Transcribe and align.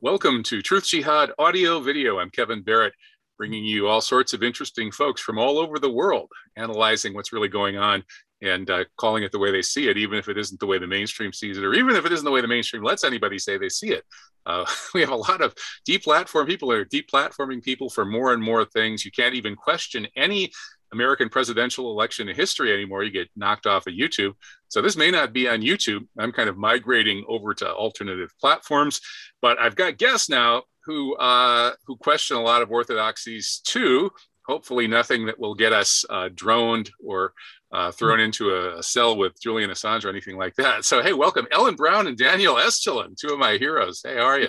Welcome 0.00 0.42
to 0.44 0.62
Truth 0.62 0.86
Jihad 0.86 1.32
Audio 1.38 1.80
Video. 1.80 2.18
I'm 2.18 2.30
Kevin 2.30 2.62
Barrett, 2.62 2.94
bringing 3.38 3.64
you 3.64 3.88
all 3.88 4.00
sorts 4.00 4.32
of 4.32 4.42
interesting 4.42 4.90
folks 4.90 5.20
from 5.20 5.38
all 5.38 5.58
over 5.58 5.78
the 5.78 5.90
world, 5.90 6.28
analyzing 6.56 7.14
what's 7.14 7.32
really 7.32 7.48
going 7.48 7.76
on 7.76 8.02
and 8.42 8.68
uh, 8.70 8.84
calling 8.96 9.22
it 9.22 9.32
the 9.32 9.38
way 9.38 9.52
they 9.52 9.62
see 9.62 9.88
it, 9.88 9.96
even 9.96 10.18
if 10.18 10.28
it 10.28 10.36
isn't 10.36 10.60
the 10.60 10.66
way 10.66 10.78
the 10.78 10.86
mainstream 10.86 11.32
sees 11.32 11.56
it, 11.56 11.64
or 11.64 11.74
even 11.74 11.94
if 11.94 12.04
it 12.04 12.12
isn't 12.12 12.24
the 12.24 12.30
way 12.30 12.40
the 12.40 12.48
mainstream 12.48 12.82
lets 12.82 13.04
anybody 13.04 13.38
say 13.38 13.56
they 13.56 13.68
see 13.68 13.90
it. 13.90 14.04
Uh, 14.44 14.64
we 14.94 15.00
have 15.00 15.10
a 15.10 15.16
lot 15.16 15.40
of 15.40 15.54
deplatform 15.88 16.46
people 16.46 16.70
are 16.70 16.84
deplatforming 16.84 17.62
people 17.62 17.88
for 17.88 18.04
more 18.04 18.32
and 18.32 18.42
more 18.42 18.64
things. 18.64 19.04
You 19.04 19.12
can't 19.12 19.34
even 19.34 19.56
question 19.56 20.06
any 20.16 20.50
American 20.92 21.28
presidential 21.28 21.90
election 21.90 22.28
in 22.28 22.36
history 22.36 22.72
anymore. 22.72 23.02
You 23.02 23.10
get 23.10 23.30
knocked 23.36 23.66
off 23.66 23.86
of 23.86 23.94
YouTube. 23.94 24.34
So 24.68 24.80
this 24.80 24.96
may 24.96 25.10
not 25.10 25.32
be 25.32 25.48
on 25.48 25.62
YouTube. 25.62 26.06
I'm 26.18 26.32
kind 26.32 26.48
of 26.48 26.56
migrating 26.56 27.24
over 27.28 27.54
to 27.54 27.72
alternative 27.72 28.30
platforms, 28.40 29.00
but 29.40 29.60
I've 29.60 29.76
got 29.76 29.98
guests 29.98 30.28
now 30.28 30.62
who 30.84 31.14
uh, 31.16 31.72
who 31.86 31.96
question 31.96 32.36
a 32.36 32.42
lot 32.42 32.62
of 32.62 32.70
orthodoxies 32.70 33.60
too. 33.64 34.10
Hopefully, 34.46 34.88
nothing 34.88 35.26
that 35.26 35.38
will 35.38 35.54
get 35.54 35.72
us 35.72 36.04
uh, 36.10 36.28
droned 36.34 36.90
or 37.04 37.32
uh, 37.70 37.92
thrown 37.92 38.18
into 38.18 38.50
a, 38.50 38.78
a, 38.78 38.82
cell 38.82 39.16
with 39.16 39.40
Julian 39.40 39.70
Assange 39.70 40.04
or 40.04 40.08
anything 40.08 40.36
like 40.36 40.54
that. 40.56 40.84
So, 40.84 41.00
hey, 41.00 41.12
welcome, 41.12 41.46
Ellen 41.52 41.76
Brown 41.76 42.08
and 42.08 42.18
Daniel 42.18 42.56
Estulin, 42.56 43.16
two 43.16 43.32
of 43.32 43.38
my 43.38 43.56
heroes. 43.56 44.02
Hey, 44.04 44.16
how 44.16 44.24
are 44.24 44.40
you? 44.40 44.48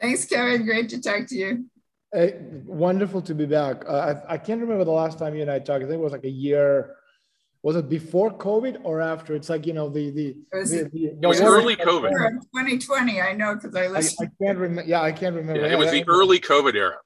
Thanks, 0.00 0.24
Kevin. 0.26 0.64
Great 0.64 0.88
to 0.90 1.00
talk 1.00 1.26
to 1.28 1.36
you. 1.36 1.66
Hey, 2.12 2.38
wonderful 2.66 3.22
to 3.22 3.34
be 3.34 3.46
back. 3.46 3.84
Uh, 3.88 4.16
I, 4.28 4.34
I, 4.34 4.38
can't 4.38 4.60
remember 4.60 4.84
the 4.84 4.90
last 4.90 5.16
time 5.16 5.34
you 5.36 5.42
and 5.42 5.50
I 5.50 5.60
talked. 5.60 5.84
I 5.84 5.86
think 5.86 6.00
it 6.00 6.00
was 6.00 6.12
like 6.12 6.24
a 6.24 6.30
year. 6.30 6.96
Was 7.62 7.76
it 7.76 7.88
before 7.88 8.32
COVID 8.32 8.80
or 8.82 9.00
after? 9.00 9.36
It's 9.36 9.48
like 9.48 9.64
you 9.64 9.74
know 9.74 9.88
the 9.88 10.10
the. 10.10 10.28
It 10.52 10.56
was, 10.56 10.70
the, 10.70 10.90
the, 10.92 11.04
it 11.22 11.26
was 11.26 11.40
early 11.40 11.76
COVID. 11.76 12.10
2020. 12.10 13.20
I 13.20 13.32
know 13.34 13.54
because 13.54 13.76
I 13.76 13.86
listened. 13.86 14.28
I, 14.28 14.44
I, 14.44 14.44
can't 14.44 14.58
remember. 14.58 14.90
Yeah, 14.90 15.02
I 15.02 15.12
can't 15.12 15.36
remember. 15.36 15.60
Yeah, 15.60 15.72
it 15.72 15.78
was 15.78 15.92
the 15.92 16.04
early 16.08 16.40
COVID 16.40 16.74
era. 16.74 16.96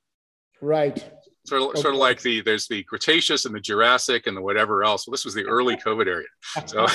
Right. 0.62 1.05
Sort 1.47 1.61
of, 1.61 1.69
okay. 1.69 1.81
sort 1.83 1.95
of 1.95 2.00
like 2.00 2.23
the 2.23 2.41
there's 2.41 2.67
the 2.69 2.83
Cretaceous 2.84 3.45
and 3.45 3.55
the 3.55 3.61
Jurassic 3.61 4.27
and 4.27 4.34
the 4.34 4.41
whatever 4.41 4.84
else. 4.84 5.06
Well, 5.06 5.12
this 5.12 5.27
was 5.27 5.34
the 5.34 5.45
early 5.45 5.77
COVID 5.84 6.06
area. 6.06 6.27
So, 6.65 6.87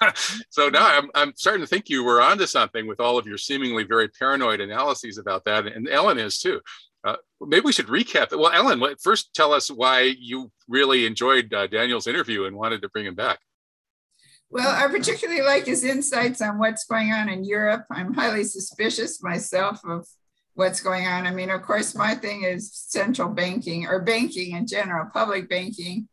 so 0.50 0.68
now 0.68 0.86
I'm 0.86 1.10
I'm 1.14 1.32
starting 1.36 1.62
to 1.62 1.66
think 1.66 1.88
you 1.88 2.04
were 2.04 2.20
onto 2.20 2.44
something 2.44 2.86
with 2.86 3.00
all 3.00 3.16
of 3.16 3.26
your 3.26 3.38
seemingly 3.38 3.84
very 3.84 4.08
paranoid 4.08 4.60
analyses 4.60 5.16
about 5.16 5.46
that, 5.46 5.66
and 5.66 5.88
Ellen 5.88 6.18
is 6.18 6.38
too. 6.38 6.60
Uh, 7.06 7.16
maybe 7.40 7.64
we 7.64 7.72
should 7.72 7.86
recap 7.86 8.32
it. 8.32 8.38
Well, 8.38 8.50
Ellen, 8.50 8.82
first 9.00 9.32
tell 9.32 9.52
us 9.52 9.70
why 9.70 10.14
you 10.18 10.50
really 10.66 11.06
enjoyed 11.06 11.54
uh, 11.54 11.68
Daniel's 11.68 12.08
interview 12.08 12.46
and 12.46 12.56
wanted 12.56 12.82
to 12.82 12.88
bring 12.88 13.06
him 13.06 13.14
back. 13.14 13.38
Well, 14.50 14.68
I 14.68 14.90
particularly 14.90 15.42
like 15.42 15.66
his 15.66 15.84
insights 15.84 16.42
on 16.42 16.58
what's 16.58 16.84
going 16.84 17.12
on 17.12 17.28
in 17.28 17.44
Europe. 17.44 17.84
I'm 17.90 18.12
highly 18.12 18.42
suspicious 18.42 19.22
myself 19.22 19.80
of 19.84 20.06
what's 20.54 20.80
going 20.80 21.06
on. 21.06 21.26
I 21.26 21.30
mean, 21.30 21.50
of 21.50 21.62
course, 21.62 21.94
my 21.94 22.14
thing 22.14 22.42
is 22.42 22.72
central 22.72 23.28
banking 23.28 23.86
or 23.86 24.02
banking 24.02 24.56
in 24.56 24.66
general, 24.66 25.08
public 25.12 25.48
banking, 25.48 26.08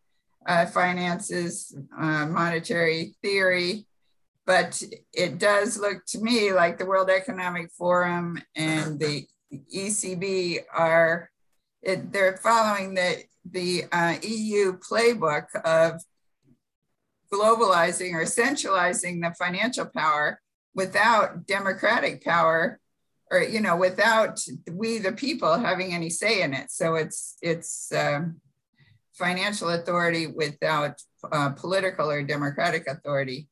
uh, 0.47 0.67
finances, 0.67 1.75
uh, 1.97 2.27
monetary 2.27 3.15
theory. 3.23 3.87
But 4.45 4.83
it 5.13 5.39
does 5.39 5.79
look 5.79 6.05
to 6.07 6.19
me 6.19 6.53
like 6.53 6.77
the 6.77 6.85
World 6.85 7.09
Economic 7.09 7.71
Forum 7.71 8.37
and 8.55 8.99
the 8.99 9.25
ECB 9.73 10.59
are 10.73 11.29
it, 11.81 12.11
they're 12.11 12.37
following 12.37 12.93
the 12.93 13.23
the 13.49 13.83
uh, 13.91 14.15
EU 14.21 14.77
playbook 14.79 15.53
of 15.65 16.01
globalizing 17.31 18.13
or 18.13 18.25
centralizing 18.25 19.19
the 19.19 19.33
financial 19.37 19.85
power 19.85 20.39
without 20.75 21.45
democratic 21.45 22.23
power 22.23 22.79
or 23.31 23.41
you 23.41 23.59
know 23.59 23.75
without 23.75 24.39
we 24.71 24.99
the 24.99 25.11
people 25.11 25.57
having 25.57 25.93
any 25.93 26.09
say 26.09 26.41
in 26.41 26.53
it. 26.53 26.71
So 26.71 26.95
it's 26.95 27.37
it's 27.41 27.91
um, 27.91 28.39
financial 29.13 29.69
authority 29.69 30.27
without 30.27 31.01
uh, 31.31 31.49
political 31.49 32.09
or 32.09 32.23
democratic 32.23 32.87
authority. 32.87 33.47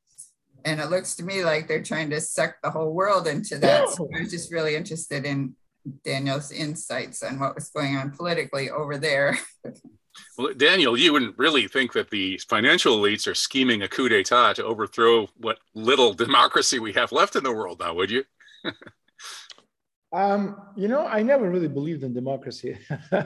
And 0.63 0.79
it 0.79 0.91
looks 0.91 1.15
to 1.15 1.23
me 1.23 1.43
like 1.43 1.67
they're 1.67 1.81
trying 1.81 2.11
to 2.11 2.21
suck 2.21 2.55
the 2.61 2.69
whole 2.69 2.93
world 2.93 3.27
into 3.27 3.57
that. 3.59 3.89
So 3.89 4.07
i 4.15 4.21
was 4.21 4.29
just 4.29 4.51
really 4.51 4.75
interested 4.75 5.25
in 5.25 5.55
Daniel's 6.03 6.51
insights 6.51 7.23
on 7.23 7.39
what 7.39 7.55
was 7.55 7.69
going 7.69 7.95
on 7.95 8.11
politically 8.11 8.69
over 8.69 8.97
there. 8.97 9.37
well, 10.37 10.53
Daniel, 10.55 10.97
you 10.97 11.13
wouldn't 11.13 11.37
really 11.37 11.67
think 11.67 11.93
that 11.93 12.09
the 12.09 12.39
financial 12.49 12.97
elites 12.97 13.27
are 13.27 13.35
scheming 13.35 13.81
a 13.81 13.87
coup 13.87 14.09
d'etat 14.09 14.53
to 14.53 14.63
overthrow 14.63 15.27
what 15.37 15.59
little 15.73 16.13
democracy 16.13 16.79
we 16.79 16.93
have 16.93 17.11
left 17.11 17.35
in 17.35 17.43
the 17.43 17.51
world 17.51 17.79
now, 17.79 17.93
would 17.93 18.11
you? 18.11 18.23
um, 20.13 20.61
you 20.75 20.87
know, 20.87 21.05
I 21.05 21.23
never 21.23 21.49
really 21.49 21.67
believed 21.67 22.03
in 22.03 22.13
democracy. 22.13 22.77
uh, 23.11 23.23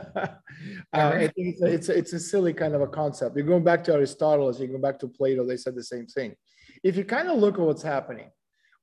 I 0.94 1.28
think 1.28 1.56
it's 1.56 1.62
a, 1.62 1.66
it's, 1.66 1.90
a, 1.90 1.98
it's 1.98 2.14
a 2.14 2.20
silly 2.20 2.54
kind 2.54 2.76
of 2.76 2.82
a 2.82 2.88
concept. 2.88 3.36
You're 3.36 3.46
going 3.46 3.64
back 3.64 3.84
to 3.86 3.94
Aristotle, 3.94 4.50
as 4.50 4.60
you 4.60 4.68
go 4.68 4.78
back 4.78 5.00
to 5.00 5.08
Plato, 5.08 5.46
they 5.46 5.58
said 5.58 5.76
the 5.76 5.84
same 5.84 6.08
thing. 6.08 6.36
If 6.84 6.96
you 6.98 7.04
kind 7.04 7.30
of 7.30 7.38
look 7.38 7.56
at 7.56 7.62
what's 7.62 7.82
happening, 7.82 8.30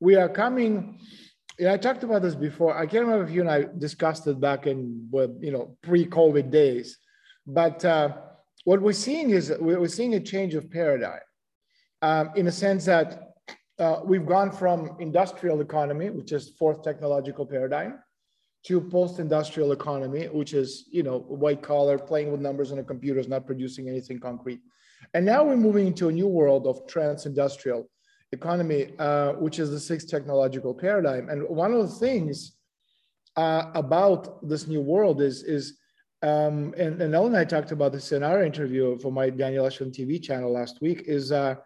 we 0.01 0.17
are 0.17 0.29
coming 0.29 0.99
yeah, 1.59 1.73
I 1.73 1.77
talked 1.77 2.03
about 2.03 2.23
this 2.23 2.35
before. 2.35 2.77
I 2.77 2.87
can't 2.87 3.05
remember 3.05 3.25
if 3.25 3.31
you 3.31 3.41
and 3.41 3.51
I 3.51 3.67
discussed 3.79 4.27
it 4.27 4.41
back 4.41 4.67
in 4.67 5.09
you 5.41 5.53
know 5.53 5.77
pre-COVID 5.83 6.51
days, 6.51 6.99
but 7.47 7.85
uh, 7.85 8.17
what 8.65 8.81
we're 8.81 8.93
seeing 8.93 9.31
is 9.31 9.53
we're 9.61 9.87
seeing 9.89 10.15
a 10.15 10.21
change 10.21 10.55
of 10.55 10.71
paradigm, 10.71 11.21
um, 12.01 12.31
in 12.37 12.47
a 12.47 12.53
sense 12.53 12.85
that 12.87 13.35
uh, 13.79 14.01
we've 14.05 14.27
gone 14.27 14.51
from 14.51 14.97
industrial 15.01 15.61
economy, 15.61 16.11
which 16.11 16.33
is 16.33 16.51
fourth 16.59 16.83
technological 16.83 17.45
paradigm, 17.45 17.99
to 18.65 18.81
post-industrial 18.81 19.73
economy, 19.73 20.27
which 20.27 20.55
is 20.55 20.87
you 20.91 21.03
know 21.03 21.19
white 21.21 21.63
collar, 21.63 21.99
playing 21.99 22.33
with 22.33 22.41
numbers 22.41 22.73
on 22.73 22.79
a 22.79 22.85
computer, 22.85 23.21
is 23.21 23.29
not 23.29 23.47
producing 23.47 23.89
anything 23.89 24.19
concrete, 24.19 24.61
and 25.13 25.27
now 25.27 25.45
we're 25.45 25.57
moving 25.57 25.87
into 25.87 26.09
a 26.09 26.13
new 26.13 26.29
world 26.29 26.67
of 26.67 26.87
trans-industrial 26.87 27.87
economy, 28.33 28.93
uh, 28.99 29.33
which 29.33 29.59
is 29.59 29.71
the 29.71 29.81
sixth 29.81 30.09
technological 30.09 30.75
paradigm. 30.75 31.29
And 31.29 31.49
one 31.49 31.73
of 31.73 31.81
the 31.89 31.95
things 31.95 32.53
uh, 33.37 33.71
about 33.75 34.47
this 34.49 34.67
new 34.67 34.81
world 34.81 35.21
is, 35.21 35.43
is 35.43 35.79
um, 36.23 36.75
and, 36.79 37.01
and 37.03 37.15
Ellen 37.15 37.35
and 37.35 37.37
I 37.37 37.45
talked 37.45 37.73
about 37.73 37.93
this 37.93 38.13
in 38.13 38.23
our 38.23 38.43
interview 38.45 38.99
for 38.99 39.11
my 39.11 39.29
Daniel 39.29 39.67
Estulin 39.67 39.93
TV 39.93 40.23
channel 40.23 40.53
last 40.53 40.81
week, 40.81 41.03
is 41.07 41.33
uh, 41.33 41.57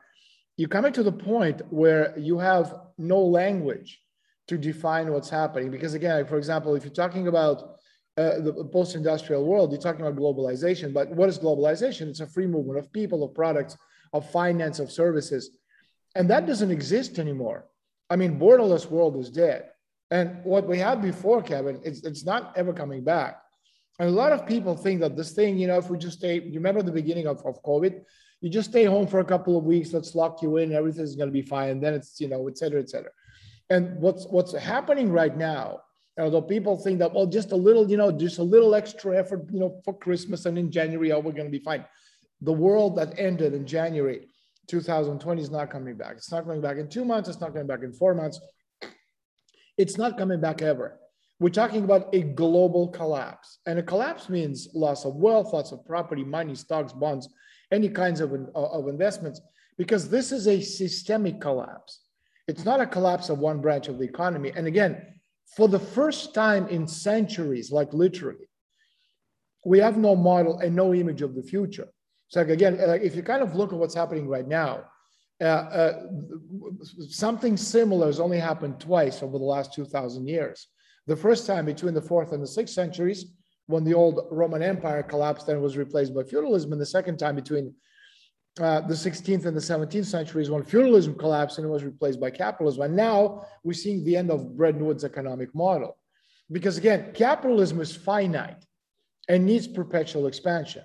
you're 0.57 0.69
coming 0.69 0.93
to 0.95 1.03
the 1.03 1.13
point 1.13 1.61
where 1.71 2.19
you 2.19 2.39
have 2.39 2.75
no 2.97 3.21
language 3.21 4.01
to 4.49 4.57
define 4.57 5.13
what's 5.13 5.29
happening. 5.29 5.71
Because 5.71 5.95
again, 5.95 6.27
for 6.27 6.39
example, 6.39 6.75
if 6.75 6.85
you're 6.85 6.93
talking 6.93 7.29
about 7.29 7.77
uh, 8.17 8.41
the 8.41 8.65
post-industrial 8.73 9.45
world, 9.45 9.71
you're 9.71 9.81
talking 9.81 10.01
about 10.01 10.17
globalization. 10.17 10.95
But 10.95 11.11
what 11.11 11.29
is 11.29 11.39
globalization? 11.39 12.09
It's 12.09 12.21
a 12.21 12.27
free 12.27 12.47
movement 12.47 12.79
of 12.79 12.91
people, 12.93 13.23
of 13.23 13.35
products, 13.35 13.77
of 14.15 14.31
finance, 14.31 14.79
of 14.79 14.91
services. 14.91 15.51
And 16.17 16.31
that 16.31 16.47
doesn't 16.47 16.71
exist 16.71 17.19
anymore. 17.19 17.67
I 18.09 18.17
mean, 18.17 18.41
borderless 18.41 18.91
world 18.91 19.17
is 19.17 19.31
dead. 19.31 19.71
And 20.11 20.43
what 20.45 20.67
we 20.67 20.79
had 20.79 21.03
before, 21.03 21.43
Kevin, 21.43 21.81
it's, 21.85 22.03
it's 22.05 22.25
not 22.25 22.53
ever 22.57 22.73
coming 22.73 23.05
back. 23.05 23.43
And 23.99 24.09
a 24.09 24.13
lot 24.13 24.33
of 24.33 24.47
people 24.47 24.77
think 24.77 25.01
that 25.01 25.17
this 25.17 25.33
thing, 25.33 25.59
you 25.59 25.67
know, 25.67 25.79
if 25.79 25.91
we 25.91 25.99
just 25.99 26.19
stay, 26.19 26.41
you 26.41 26.55
remember 26.55 26.83
the 26.83 26.93
beginning 26.93 27.27
of, 27.27 27.45
of 27.45 27.63
COVID, 27.63 28.03
you 28.41 28.49
just 28.49 28.71
stay 28.71 28.85
home 28.85 29.07
for 29.07 29.21
a 29.21 29.25
couple 29.25 29.59
of 29.59 29.65
weeks, 29.65 29.93
let's 29.93 30.15
lock 30.15 30.43
you 30.43 30.57
in, 30.59 30.73
everything's 30.73 31.17
going 31.17 31.29
to 31.29 31.33
be 31.33 31.43
fine. 31.43 31.71
And 31.71 31.83
then 31.83 31.95
it's, 31.95 32.21
you 32.21 32.29
know, 32.29 32.49
et 32.49 32.57
cetera, 32.57 32.81
et 32.81 32.89
cetera. 32.89 33.11
And 33.69 33.99
what's, 34.01 34.27
what's 34.27 34.55
happening 34.55 35.11
right 35.11 35.37
now, 35.37 35.81
although 36.19 36.43
people 36.43 36.79
think 36.79 36.99
that, 37.01 37.13
well, 37.13 37.27
just 37.27 37.53
a 37.53 37.57
little, 37.57 37.91
you 37.91 37.97
know, 37.97 38.13
just 38.13 38.39
a 38.39 38.43
little 38.43 38.75
extra 38.75 39.19
effort, 39.19 39.47
you 39.51 39.61
know, 39.61 39.81
for 39.85 39.93
Christmas 39.93 40.47
and 40.47 40.57
in 40.57 40.71
January, 40.71 41.13
oh, 41.13 41.21
we're 41.21 41.33
going 41.33 41.51
to 41.51 41.59
be 41.59 41.65
fine. 41.65 41.85
The 42.43 42.53
world 42.53 42.97
that 42.97 43.19
ended 43.19 43.55
in 43.55 43.67
January 43.67 44.29
2020 44.69 45.43
is 45.43 45.51
not 45.51 45.71
coming 45.71 45.97
back. 45.97 46.17
It's 46.17 46.31
not 46.31 46.45
coming 46.45 46.61
back 46.61 46.77
in 46.77 46.89
two 46.89 47.05
months. 47.05 47.29
It's 47.29 47.41
not 47.41 47.53
coming 47.53 47.67
back 47.67 47.83
in 47.83 47.93
four 47.93 48.15
months. 48.15 48.41
It's 49.79 49.97
not 49.97 50.19
coming 50.19 50.41
back 50.41 50.63
ever. 50.63 50.99
We're 51.39 51.51
talking 51.51 51.85
about 51.85 52.09
a 52.15 52.23
global 52.23 52.89
collapse. 52.89 53.59
And 53.67 53.79
a 53.79 53.83
collapse 53.83 54.29
means 54.29 54.69
loss 54.75 55.05
of 55.05 55.17
wealth, 55.17 55.53
loss 55.53 55.73
of 55.73 55.85
property, 55.85 56.25
money, 56.25 56.55
stocks, 56.55 56.93
bonds, 56.93 57.29
any 57.71 57.89
kinds 57.89 58.21
of, 58.21 58.33
of 58.55 58.89
investments, 58.89 59.41
because 59.77 60.09
this 60.09 60.33
is 60.33 60.49
a 60.49 60.61
systemic 60.61 61.41
collapse. 61.41 62.01
It's 62.49 62.65
not 62.65 62.81
a 62.81 62.87
collapse 62.87 63.29
of 63.29 63.39
one 63.39 63.61
branch 63.61 63.89
of 63.89 63.99
the 63.99 64.05
economy. 64.05 64.53
And 64.57 64.67
again, 64.67 65.03
for 65.57 65.69
the 65.69 65.79
first 65.79 66.33
time 66.33 66.69
in 66.69 66.87
centuries, 66.87 67.71
like 67.71 67.93
literally, 67.93 68.49
we 69.65 69.79
have 69.81 69.99
no 69.99 70.15
model 70.15 70.61
and 70.61 70.75
no 70.75 70.95
image 70.95 71.23
of 71.23 71.35
the 71.35 71.43
future. 71.43 71.89
So 72.29 72.41
again, 72.41 72.79
if 72.81 73.15
you 73.15 73.23
kind 73.23 73.43
of 73.43 73.55
look 73.55 73.73
at 73.73 73.79
what's 73.79 73.95
happening 73.95 74.29
right 74.29 74.47
now, 74.47 74.85
uh, 75.41 75.45
uh, 75.45 76.03
something 77.09 77.57
similar 77.57 78.07
has 78.07 78.21
only 78.21 78.39
happened 78.39 78.81
twice 78.81 79.23
over 79.23 79.39
the 79.39 79.45
last 79.45 79.75
2,000 79.75 80.27
years. 80.27 80.69
The 81.07 81.17
first 81.17 81.47
time 81.47 81.67
between 81.67 81.95
the 81.95 82.03
fourth 82.03 82.33
and 82.33 82.43
the 82.43 82.47
sixth 82.47 82.75
centuries, 82.75 83.27
when 83.67 83.85
the 83.85 83.95
old 83.95 84.27
Roman 84.31 84.63
Empire 84.63 85.03
collapsed 85.03 85.49
and 85.49 85.61
was 85.61 85.77
replaced 85.77 86.15
by 86.15 86.23
feudalism, 86.23 86.73
and 86.73 86.81
the 86.81 86.87
second 86.87 87.19
time 87.19 87.35
between 87.35 87.75
uh, 88.61 88.81
the 88.81 88.95
16th 88.95 89.45
and 89.45 89.57
the 89.57 89.61
17th 89.61 90.07
centuries 90.07 90.51
when 90.51 90.65
feudalism 90.65 91.15
collapsed 91.15 91.59
and 91.59 91.69
was 91.69 91.85
replaced 91.85 92.19
by 92.19 92.31
capitalism. 92.31 92.83
And 92.83 92.97
now 92.97 93.45
we're 93.63 93.75
seeing 93.75 94.03
the 94.05 94.17
end 94.17 94.31
of 94.31 94.57
Bretton 94.57 94.85
Woods 94.85 95.05
economic 95.05 95.55
model. 95.55 95.99
Because 96.51 96.79
again, 96.79 97.13
capitalism 97.13 97.81
is 97.81 97.95
finite 97.95 98.65
and 99.29 99.45
needs 99.45 99.67
perpetual 99.67 100.27
expansion. 100.27 100.85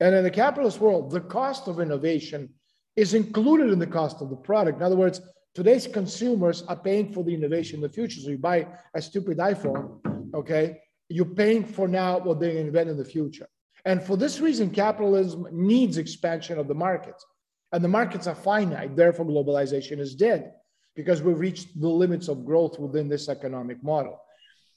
And 0.00 0.14
in 0.14 0.24
the 0.24 0.30
capitalist 0.30 0.80
world, 0.80 1.10
the 1.10 1.20
cost 1.20 1.68
of 1.68 1.80
innovation 1.80 2.50
is 2.96 3.14
included 3.14 3.70
in 3.70 3.78
the 3.78 3.86
cost 3.86 4.20
of 4.20 4.30
the 4.30 4.36
product. 4.36 4.78
In 4.78 4.82
other 4.82 4.96
words, 4.96 5.20
today's 5.54 5.86
consumers 5.86 6.62
are 6.68 6.76
paying 6.76 7.12
for 7.12 7.24
the 7.24 7.34
innovation 7.34 7.76
in 7.76 7.82
the 7.82 7.88
future. 7.88 8.20
So 8.20 8.30
you 8.30 8.38
buy 8.38 8.66
a 8.94 9.02
stupid 9.02 9.38
iPhone, 9.38 10.00
okay? 10.34 10.80
You're 11.08 11.26
paying 11.26 11.64
for 11.64 11.86
now 11.86 12.18
what 12.18 12.40
they 12.40 12.58
invent 12.58 12.90
in 12.90 12.96
the 12.96 13.04
future. 13.04 13.48
And 13.84 14.02
for 14.02 14.16
this 14.16 14.40
reason, 14.40 14.70
capitalism 14.70 15.46
needs 15.52 15.98
expansion 15.98 16.58
of 16.58 16.68
the 16.68 16.74
markets. 16.74 17.24
And 17.72 17.84
the 17.84 17.88
markets 17.88 18.26
are 18.26 18.34
finite, 18.34 18.96
therefore, 18.96 19.26
globalization 19.26 19.98
is 19.98 20.14
dead 20.14 20.52
because 20.94 21.22
we've 21.22 21.38
reached 21.38 21.80
the 21.80 21.88
limits 21.88 22.28
of 22.28 22.44
growth 22.44 22.78
within 22.78 23.08
this 23.08 23.28
economic 23.28 23.82
model. 23.82 24.20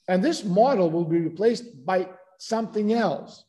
And 0.08 0.22
this 0.22 0.44
model 0.44 0.90
will 0.90 1.04
be 1.04 1.20
replaced 1.20 1.84
by 1.86 2.08
something 2.38 2.92
else. 2.92 3.44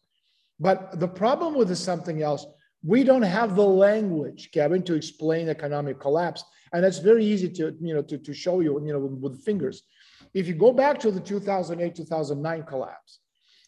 But 0.59 0.99
the 0.99 1.07
problem 1.07 1.55
with 1.55 1.69
the 1.69 1.75
something 1.75 2.21
else, 2.21 2.45
we 2.83 3.03
don't 3.03 3.21
have 3.21 3.55
the 3.55 3.65
language, 3.65 4.49
Kevin, 4.53 4.83
to 4.83 4.93
explain 4.93 5.49
economic 5.49 5.99
collapse. 5.99 6.43
And 6.73 6.85
it's 6.85 6.99
very 6.99 7.25
easy 7.25 7.49
to, 7.49 7.75
you 7.79 7.93
know, 7.93 8.01
to, 8.03 8.17
to 8.17 8.33
show 8.33 8.59
you, 8.59 8.79
you 8.85 8.93
know, 8.93 8.99
with, 8.99 9.33
with 9.33 9.43
fingers. 9.43 9.83
If 10.33 10.47
you 10.47 10.53
go 10.53 10.71
back 10.71 10.99
to 10.99 11.11
the 11.11 11.19
2008, 11.19 11.95
2009 11.95 12.63
collapse, 12.63 13.19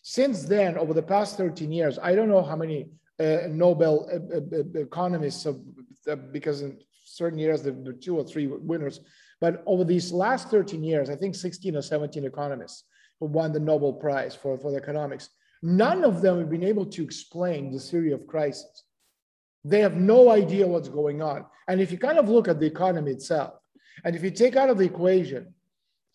since 0.03 0.43
then, 0.43 0.77
over 0.77 0.93
the 0.93 1.03
past 1.03 1.37
13 1.37 1.71
years, 1.71 1.99
I 2.01 2.15
don't 2.15 2.29
know 2.29 2.41
how 2.41 2.55
many 2.55 2.89
uh, 3.19 3.47
Nobel 3.49 4.09
uh, 4.11 4.37
uh, 4.37 4.59
uh 4.59 4.81
economists, 4.81 5.45
uh, 5.45 6.15
because 6.31 6.61
in 6.61 6.79
certain 7.05 7.37
years 7.37 7.61
there 7.61 7.73
were 7.73 7.93
two 7.93 8.17
or 8.17 8.23
three 8.23 8.47
winners, 8.47 9.01
but 9.39 9.63
over 9.65 9.83
these 9.83 10.11
last 10.11 10.49
13 10.49 10.83
years, 10.83 11.09
I 11.09 11.15
think 11.15 11.35
16 11.35 11.75
or 11.75 11.81
17 11.81 12.25
economists 12.25 12.83
who 13.19 13.27
won 13.27 13.51
the 13.51 13.59
Nobel 13.59 13.93
Prize 13.93 14.35
for, 14.35 14.57
for 14.57 14.75
economics, 14.75 15.29
none 15.61 16.03
of 16.03 16.21
them 16.21 16.39
have 16.39 16.49
been 16.49 16.63
able 16.63 16.85
to 16.85 17.03
explain 17.03 17.71
the 17.71 17.79
theory 17.79 18.11
of 18.11 18.27
crisis. 18.27 18.83
They 19.63 19.79
have 19.79 19.95
no 19.95 20.29
idea 20.29 20.67
what's 20.67 20.89
going 20.89 21.21
on. 21.21 21.45
And 21.67 21.79
if 21.79 21.91
you 21.91 21.97
kind 21.97 22.17
of 22.17 22.29
look 22.29 22.47
at 22.47 22.59
the 22.59 22.65
economy 22.65 23.11
itself, 23.11 23.53
and 24.03 24.15
if 24.15 24.23
you 24.23 24.31
take 24.31 24.55
out 24.55 24.69
of 24.69 24.77
the 24.77 24.85
equation 24.85 25.53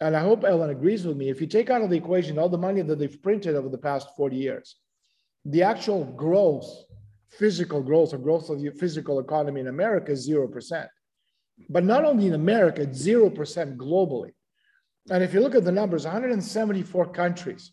and 0.00 0.16
I 0.16 0.20
hope 0.20 0.44
Ellen 0.44 0.70
agrees 0.70 1.06
with 1.06 1.16
me, 1.16 1.31
if 1.31 1.40
you 1.40 1.46
take 1.46 1.70
out 1.70 1.82
of 1.82 1.90
the 1.90 1.96
equation 1.96 2.38
all 2.38 2.48
the 2.48 2.58
money 2.58 2.82
that 2.82 2.98
they've 2.98 3.22
printed 3.22 3.54
over 3.54 3.69
the 3.69 3.78
past 3.78 4.08
40 4.16 4.37
years, 4.37 4.76
the 5.44 5.62
actual 5.62 6.04
growth, 6.04 6.69
physical 7.31 7.82
growth 7.82 8.12
or 8.12 8.19
growth 8.19 8.50
of 8.50 8.60
the 8.60 8.70
physical 8.70 9.20
economy 9.20 9.60
in 9.60 9.69
America 9.69 10.12
is 10.12 10.28
0%. 10.28 10.88
But 11.70 11.84
not 11.84 12.04
only 12.04 12.26
in 12.26 12.34
America, 12.34 12.82
it's 12.82 13.06
0% 13.06 13.76
globally. 13.76 14.32
And 15.08 15.22
if 15.22 15.32
you 15.32 15.40
look 15.40 15.54
at 15.54 15.64
the 15.64 15.72
numbers, 15.72 16.04
174 16.04 17.12
countries, 17.12 17.72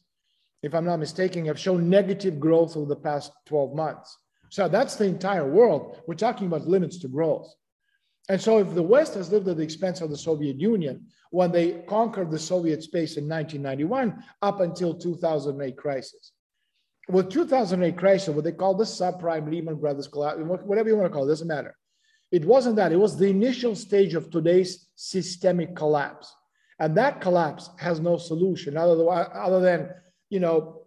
if 0.63 0.73
I'm 0.73 0.85
not 0.85 0.99
mistaken, 0.99 1.45
have 1.45 1.59
shown 1.59 1.89
negative 1.89 2.39
growth 2.39 2.75
over 2.77 2.87
the 2.87 2.95
past 2.95 3.33
12 3.45 3.75
months. 3.75 4.17
So 4.49 4.67
that's 4.69 4.95
the 4.95 5.05
entire 5.05 5.47
world. 5.47 6.01
We're 6.07 6.15
talking 6.15 6.47
about 6.47 6.67
limits 6.67 6.97
to 6.99 7.07
growth. 7.07 7.53
And 8.29 8.41
so 8.41 8.59
if 8.59 8.73
the 8.73 8.81
West 8.81 9.15
has 9.15 9.29
lived 9.29 9.47
at 9.49 9.57
the 9.57 9.63
expense 9.63 9.99
of 9.99 10.09
the 10.09 10.17
Soviet 10.17 10.59
Union 10.59 11.05
when 11.31 11.51
they 11.51 11.81
conquered 11.87 12.31
the 12.31 12.39
Soviet 12.39 12.81
space 12.81 13.17
in 13.17 13.27
1991 13.27 14.23
up 14.41 14.61
until 14.61 14.93
2008 14.93 15.75
crisis. 15.75 16.31
With 17.09 17.29
2008 17.29 17.97
crisis, 17.97 18.29
what 18.29 18.45
they 18.45 18.53
call 18.53 18.75
the 18.75 18.85
subprime 18.85 19.51
Lehman 19.51 19.75
Brothers 19.75 20.07
collapse, 20.07 20.39
whatever 20.39 20.87
you 20.87 20.95
want 20.95 21.11
to 21.11 21.13
call 21.13 21.25
it, 21.25 21.27
doesn't 21.27 21.47
matter. 21.47 21.75
It 22.31 22.45
wasn't 22.45 22.77
that. 22.77 22.93
It 22.93 22.99
was 22.99 23.17
the 23.17 23.27
initial 23.27 23.75
stage 23.75 24.13
of 24.13 24.29
today's 24.29 24.87
systemic 24.95 25.75
collapse. 25.75 26.33
And 26.79 26.95
that 26.95 27.19
collapse 27.19 27.69
has 27.77 27.99
no 27.99 28.17
solution 28.17 28.77
other 28.77 28.95
than, 28.95 29.07
other 29.07 29.59
than 29.59 29.89
you 30.33 30.39
know, 30.39 30.81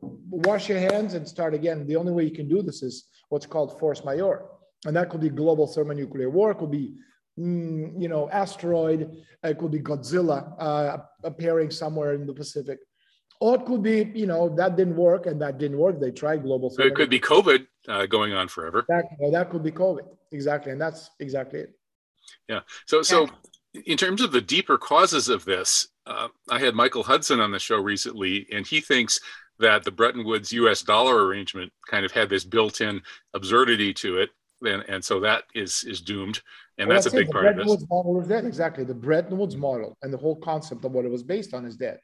wash 0.49 0.69
your 0.69 0.81
hands 0.81 1.15
and 1.15 1.27
start 1.27 1.55
again. 1.55 1.87
The 1.87 1.97
only 1.97 2.13
way 2.13 2.25
you 2.25 2.37
can 2.41 2.49
do 2.49 2.63
this 2.63 2.83
is 2.83 2.95
what's 3.29 3.47
called 3.47 3.79
force 3.79 4.05
majeure. 4.05 4.47
And 4.87 4.97
that 4.97 5.09
could 5.09 5.21
be 5.21 5.29
global 5.29 5.67
thermonuclear 5.69 6.31
war, 6.31 6.51
it 6.51 6.59
could 6.59 6.73
be 6.73 6.97
mm, 7.39 8.03
you 8.03 8.09
know, 8.09 8.29
asteroid. 8.31 9.01
It 9.45 9.59
could 9.59 9.71
be 9.71 9.81
Godzilla 9.81 10.39
uh, 10.59 10.99
appearing 11.23 11.71
somewhere 11.71 12.15
in 12.15 12.27
the 12.27 12.35
Pacific. 12.35 12.79
Or 13.41 13.55
it 13.57 13.67
could 13.67 13.83
be, 13.83 14.11
you 14.15 14.27
know, 14.27 14.43
that 14.57 14.77
didn't 14.77 14.97
work 14.97 15.27
and 15.27 15.41
that 15.43 15.59
didn't 15.59 15.79
work. 15.79 16.01
They 16.01 16.11
tried 16.11 16.43
global. 16.43 16.71
So 16.71 16.83
it 16.83 16.95
could 16.95 17.11
be 17.11 17.21
COVID 17.21 17.67
uh, 17.87 18.07
going 18.07 18.33
on 18.33 18.49
forever. 18.49 18.85
That, 18.89 19.05
well, 19.21 19.31
that 19.31 19.51
could 19.51 19.63
be 19.63 19.71
COVID. 19.71 20.07
Exactly. 20.33 20.73
And 20.73 20.81
that's 20.81 21.11
exactly 21.21 21.61
it. 21.61 21.71
Yeah. 22.49 22.61
So, 22.87 23.03
so 23.03 23.29
in 23.85 23.97
terms 23.97 24.23
of 24.23 24.33
the 24.33 24.41
deeper 24.41 24.79
causes 24.79 25.29
of 25.29 25.45
this, 25.45 25.89
uh, 26.07 26.29
I 26.49 26.59
had 26.59 26.75
Michael 26.75 27.03
Hudson 27.03 27.41
on 27.41 27.51
the 27.51 27.59
show 27.59 27.81
recently, 27.81 28.47
and 28.53 28.67
he 28.67 28.81
thinks 28.81 29.19
that 29.59 29.85
the 29.85 29.91
Bretton 29.91 30.25
Woods 30.25 30.53
US 30.53 30.83
dollar 30.83 31.27
arrangement 31.27 31.73
kind 31.89 32.05
of 32.05 32.13
had 32.13 32.29
this 32.29 32.45
built 32.45 32.81
in 32.81 33.01
absurdity 33.35 33.95
to 33.95 34.19
it. 34.19 34.31
And, 34.65 34.85
and 34.89 35.05
so 35.05 35.21
that 35.21 35.45
is, 35.55 35.85
is 35.85 36.01
doomed 36.01 36.41
and 36.79 36.89
well, 36.89 36.97
that's 36.97 37.07
a 37.07 37.11
big 37.11 37.31
part 37.31 37.45
Bretton 37.45 37.61
of 37.61 37.67
this. 37.67 37.71
Woods 37.71 37.87
model 37.91 38.21
is 38.21 38.29
dead. 38.29 38.45
Exactly, 38.45 38.85
the 38.85 38.95
Bretton 38.95 39.37
Woods 39.39 39.57
model 39.57 39.97
and 40.03 40.13
the 40.13 40.19
whole 40.19 40.37
concept 40.37 40.85
of 40.85 40.93
what 40.93 41.05
it 41.05 41.11
was 41.11 41.23
based 41.23 41.55
on 41.55 41.65
is 41.65 41.77
dead. 41.77 41.99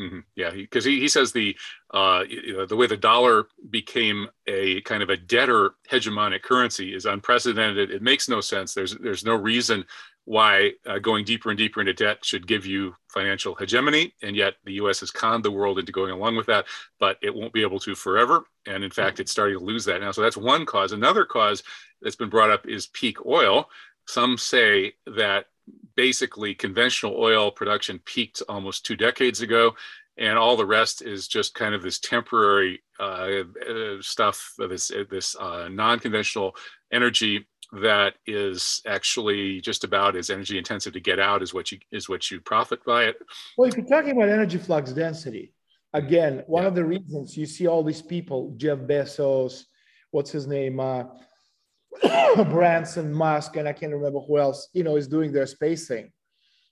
Mm-hmm. 0.00 0.20
Yeah, 0.36 0.50
because 0.50 0.84
he, 0.84 0.96
he, 0.96 1.00
he, 1.00 1.08
says 1.08 1.32
the 1.32 1.56
uh, 1.92 2.22
you 2.28 2.56
know, 2.56 2.66
the 2.66 2.76
way 2.76 2.86
the 2.86 2.96
dollar 2.96 3.48
became 3.70 4.28
a 4.46 4.80
kind 4.82 5.02
of 5.02 5.10
a 5.10 5.16
debtor 5.16 5.72
hegemonic 5.90 6.42
currency 6.42 6.94
is 6.94 7.04
unprecedented. 7.04 7.90
It 7.90 8.02
makes 8.02 8.28
no 8.28 8.40
sense. 8.40 8.74
There's 8.74 8.94
there's 8.98 9.24
no 9.24 9.34
reason 9.34 9.84
why 10.28 10.72
uh, 10.86 10.98
going 10.98 11.24
deeper 11.24 11.50
and 11.50 11.58
deeper 11.58 11.80
into 11.80 11.94
debt 11.94 12.24
should 12.24 12.46
give 12.46 12.66
you 12.66 12.94
financial 13.08 13.54
hegemony, 13.54 14.14
and 14.22 14.36
yet 14.36 14.54
the 14.64 14.74
U.S. 14.74 15.00
has 15.00 15.10
conned 15.10 15.44
the 15.44 15.50
world 15.50 15.78
into 15.78 15.92
going 15.92 16.12
along 16.12 16.36
with 16.36 16.46
that. 16.46 16.66
But 17.00 17.16
it 17.22 17.34
won't 17.34 17.52
be 17.52 17.62
able 17.62 17.80
to 17.80 17.94
forever, 17.94 18.44
and 18.66 18.84
in 18.84 18.90
fact, 18.90 19.20
it's 19.20 19.32
starting 19.32 19.58
to 19.58 19.64
lose 19.64 19.84
that 19.86 20.00
now. 20.00 20.12
So 20.12 20.22
that's 20.22 20.36
one 20.36 20.66
cause. 20.66 20.92
Another 20.92 21.24
cause 21.24 21.62
that's 22.02 22.16
been 22.16 22.28
brought 22.28 22.50
up 22.50 22.66
is 22.66 22.86
peak 22.88 23.24
oil 23.26 23.68
some 24.08 24.38
say 24.38 24.94
that 25.06 25.46
basically 25.94 26.54
conventional 26.54 27.14
oil 27.16 27.50
production 27.50 28.00
peaked 28.04 28.42
almost 28.48 28.86
two 28.86 28.96
decades 28.96 29.42
ago, 29.42 29.74
and 30.16 30.38
all 30.38 30.56
the 30.56 30.66
rest 30.66 31.02
is 31.02 31.28
just 31.28 31.54
kind 31.54 31.74
of 31.74 31.82
this 31.82 31.98
temporary 31.98 32.82
uh, 32.98 33.28
uh 33.68 33.96
stuff, 34.00 34.54
this 34.58 34.90
this 35.10 35.36
uh, 35.36 35.68
non-conventional 35.70 36.56
energy 36.90 37.46
that 37.72 38.14
is 38.26 38.80
actually 38.86 39.60
just 39.60 39.84
about 39.84 40.16
as 40.16 40.30
energy 40.30 40.56
intensive 40.56 40.94
to 40.94 41.00
get 41.00 41.18
out 41.18 41.42
as 41.42 41.52
what 41.52 41.70
you 41.70 41.78
is 41.92 42.08
what 42.08 42.30
you 42.30 42.40
profit 42.40 42.82
by 42.84 43.04
it. 43.04 43.16
Well, 43.56 43.68
if 43.68 43.76
you're 43.76 43.86
talking 43.86 44.16
about 44.16 44.28
energy 44.28 44.58
flux 44.58 44.92
density, 44.92 45.52
again, 45.92 46.44
one 46.46 46.62
yeah. 46.62 46.68
of 46.68 46.74
the 46.74 46.84
reasons 46.84 47.36
you 47.36 47.46
see 47.46 47.66
all 47.66 47.82
these 47.82 48.02
people, 48.02 48.54
Jeff 48.56 48.78
Bezos, 48.78 49.64
what's 50.10 50.30
his 50.30 50.46
name, 50.46 50.80
uh, 50.80 51.04
Branson, 52.44 53.12
Musk, 53.12 53.56
and 53.56 53.68
I 53.68 53.72
can't 53.72 53.92
remember 53.92 54.20
who 54.20 54.38
else, 54.38 54.68
you 54.72 54.82
know, 54.82 54.96
is 54.96 55.08
doing 55.08 55.32
their 55.32 55.46
space 55.46 55.86
thing. 55.86 56.10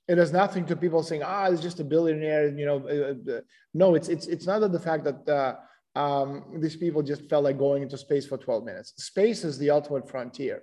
It 0.09 0.19
has 0.19 0.33
nothing 0.33 0.65
to 0.67 0.77
people 0.77 1.03
saying, 1.03 1.23
ah, 1.25 1.47
it's 1.47 1.61
just 1.61 1.81
a 1.81 1.85
billionaire, 1.85 2.49
you 2.49 2.65
know. 2.65 2.89
Uh, 2.89 3.33
uh, 3.33 3.41
no, 3.75 3.97
it's 3.97 4.09
it's 4.09 4.29
it's 4.29 4.47
not 4.47 4.61
that 4.61 4.73
the 4.73 4.81
fact 4.81 5.05
that 5.05 5.29
uh, 5.29 5.57
um, 5.99 6.45
these 6.61 6.77
people 6.77 7.03
just 7.03 7.29
felt 7.29 7.45
like 7.45 7.59
going 7.59 7.83
into 7.83 7.99
space 7.99 8.27
for 8.27 8.39
12 8.39 8.65
minutes. 8.65 8.93
Space 8.97 9.45
is 9.45 9.59
the 9.59 9.71
ultimate 9.71 10.09
frontier. 10.09 10.63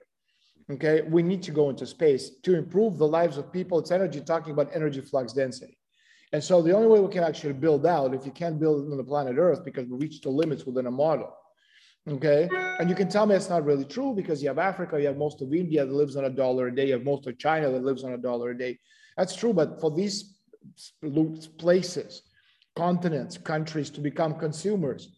Okay, 0.72 1.01
we 1.01 1.24
need 1.24 1.43
to 1.43 1.51
go 1.51 1.70
into 1.70 1.86
space 1.86 2.32
to 2.43 2.55
improve 2.55 2.98
the 2.98 3.08
lives 3.08 3.38
of 3.38 3.51
people. 3.51 3.79
It's 3.79 3.91
energy 3.91 4.22
talking 4.22 4.53
about 4.53 4.70
energy 4.74 5.01
flux 5.01 5.34
density. 5.34 5.77
And 6.32 6.43
so 6.43 6.62
the 6.62 6.72
only 6.72 6.88
way 6.88 7.00
we 7.00 7.12
can 7.12 7.24
actually 7.24 7.53
build 7.53 7.86
out, 7.86 8.13
if 8.13 8.25
you 8.25 8.32
can't 8.32 8.60
build 8.60 8.89
on 8.89 8.98
the 8.98 9.03
planet 9.03 9.36
Earth 9.38 9.63
because 9.65 9.88
we 9.88 9.98
reach 9.98 10.22
the 10.22 10.29
limits 10.29 10.65
within 10.65 10.88
a 10.88 10.91
model, 10.91 11.36
Okay. 12.10 12.50
And 12.79 12.89
you 12.89 12.96
can 12.96 13.08
tell 13.08 13.25
me 13.25 13.36
it's 13.36 13.50
not 13.50 13.63
really 13.63 13.86
true 13.86 14.13
because 14.13 14.41
you 14.41 14.50
have 14.50 14.60
Africa, 14.60 15.00
you 15.00 15.08
have 15.08 15.17
most 15.17 15.41
of 15.41 15.53
India 15.53 15.86
that 15.86 15.93
lives 15.93 16.17
on 16.17 16.25
a 16.25 16.29
dollar 16.29 16.67
a 16.67 16.75
day, 16.75 16.88
you 16.88 16.93
have 16.93 17.03
most 17.03 17.27
of 17.27 17.38
China 17.38 17.72
that 17.72 17.84
lives 17.84 18.03
on 18.03 18.13
a 18.13 18.17
dollar 18.17 18.50
a 18.50 18.58
day. 18.58 18.77
That's 19.15 19.36
true. 19.36 19.53
But 19.53 19.79
for 19.79 19.89
these 19.89 20.38
places, 21.58 22.24
continents, 22.75 23.38
countries 23.38 23.89
to 23.91 24.01
become 24.01 24.38
consumers, 24.38 25.10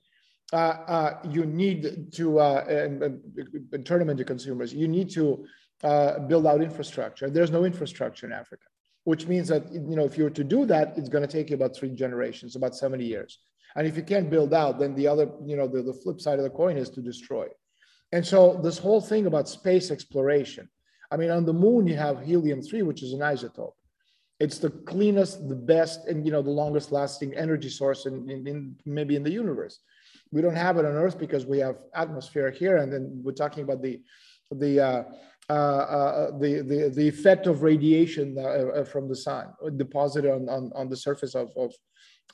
you 0.53 1.45
need 1.45 2.11
to, 2.13 2.39
uh, 2.39 2.65
and, 2.67 3.03
and, 3.03 3.85
turn 3.85 3.99
them 3.99 4.09
into 4.09 4.23
consumers, 4.23 4.73
you 4.73 4.87
need 4.87 5.09
to 5.11 5.45
uh, 5.83 6.19
build 6.19 6.47
out 6.47 6.61
infrastructure. 6.61 7.29
There's 7.29 7.51
no 7.51 7.65
infrastructure 7.65 8.25
in 8.25 8.31
Africa, 8.31 8.65
which 9.03 9.27
means 9.27 9.47
that, 9.49 9.71
you 9.71 9.95
know, 9.95 10.05
if 10.05 10.17
you 10.17 10.23
were 10.23 10.29
to 10.31 10.43
do 10.43 10.65
that, 10.65 10.97
it's 10.97 11.09
going 11.09 11.27
to 11.27 11.31
take 11.31 11.49
you 11.49 11.55
about 11.55 11.75
three 11.75 11.89
generations, 11.89 12.55
about 12.55 12.75
70 12.75 13.03
years. 13.03 13.39
And 13.75 13.85
if 13.85 13.97
you 13.97 14.03
can't 14.03 14.29
build 14.29 14.53
out, 14.53 14.79
then 14.79 14.95
the 14.95 15.07
other, 15.07 15.29
you 15.45 15.57
know, 15.57 15.67
the, 15.67 15.81
the 15.81 15.93
flip 15.93 16.21
side 16.21 16.39
of 16.39 16.43
the 16.43 16.49
coin 16.49 16.77
is 16.77 16.89
to 16.91 17.01
destroy. 17.01 17.47
And 18.11 18.25
so 18.25 18.59
this 18.63 18.77
whole 18.77 19.01
thing 19.01 19.25
about 19.25 19.49
space 19.49 19.91
exploration, 19.91 20.69
I 21.11 21.17
mean, 21.17 21.29
on 21.29 21.45
the 21.45 21.53
moon, 21.53 21.87
you 21.87 21.97
have 21.97 22.23
helium 22.23 22.61
3, 22.61 22.83
which 22.83 23.03
is 23.03 23.13
an 23.13 23.19
isotope. 23.19 23.73
It's 24.39 24.57
the 24.57 24.69
cleanest, 24.69 25.47
the 25.47 25.55
best, 25.55 26.07
and 26.07 26.25
you 26.25 26.31
know, 26.31 26.41
the 26.41 26.49
longest 26.49 26.91
lasting 26.91 27.33
energy 27.35 27.69
source 27.69 28.05
in, 28.05 28.29
in, 28.29 28.47
in 28.47 28.75
maybe 28.85 29.15
in 29.15 29.23
the 29.23 29.31
universe. 29.31 29.79
We 30.35 30.41
don't 30.41 30.55
have 30.67 30.77
it 30.77 30.85
on 30.85 30.95
Earth 31.05 31.17
because 31.17 31.45
we 31.45 31.59
have 31.59 31.77
atmosphere 31.93 32.51
here. 32.51 32.77
And 32.77 32.91
then 32.91 33.03
we're 33.23 33.31
talking 33.43 33.63
about 33.63 33.81
the 33.81 34.01
the 34.51 34.73
uh, 34.79 35.03
uh, 35.47 35.53
uh, 35.53 36.31
the, 36.39 36.61
the, 36.61 36.91
the 36.95 37.07
effect 37.07 37.45
of 37.45 37.61
radiation 37.61 38.35
uh, 38.37 38.41
uh, 38.41 38.83
from 38.83 39.07
the 39.07 39.15
sun 39.15 39.45
deposited 39.77 40.31
on, 40.31 40.49
on, 40.49 40.71
on 40.73 40.89
the 40.89 40.97
surface 40.97 41.35
of, 41.35 41.51
of, 41.55 41.71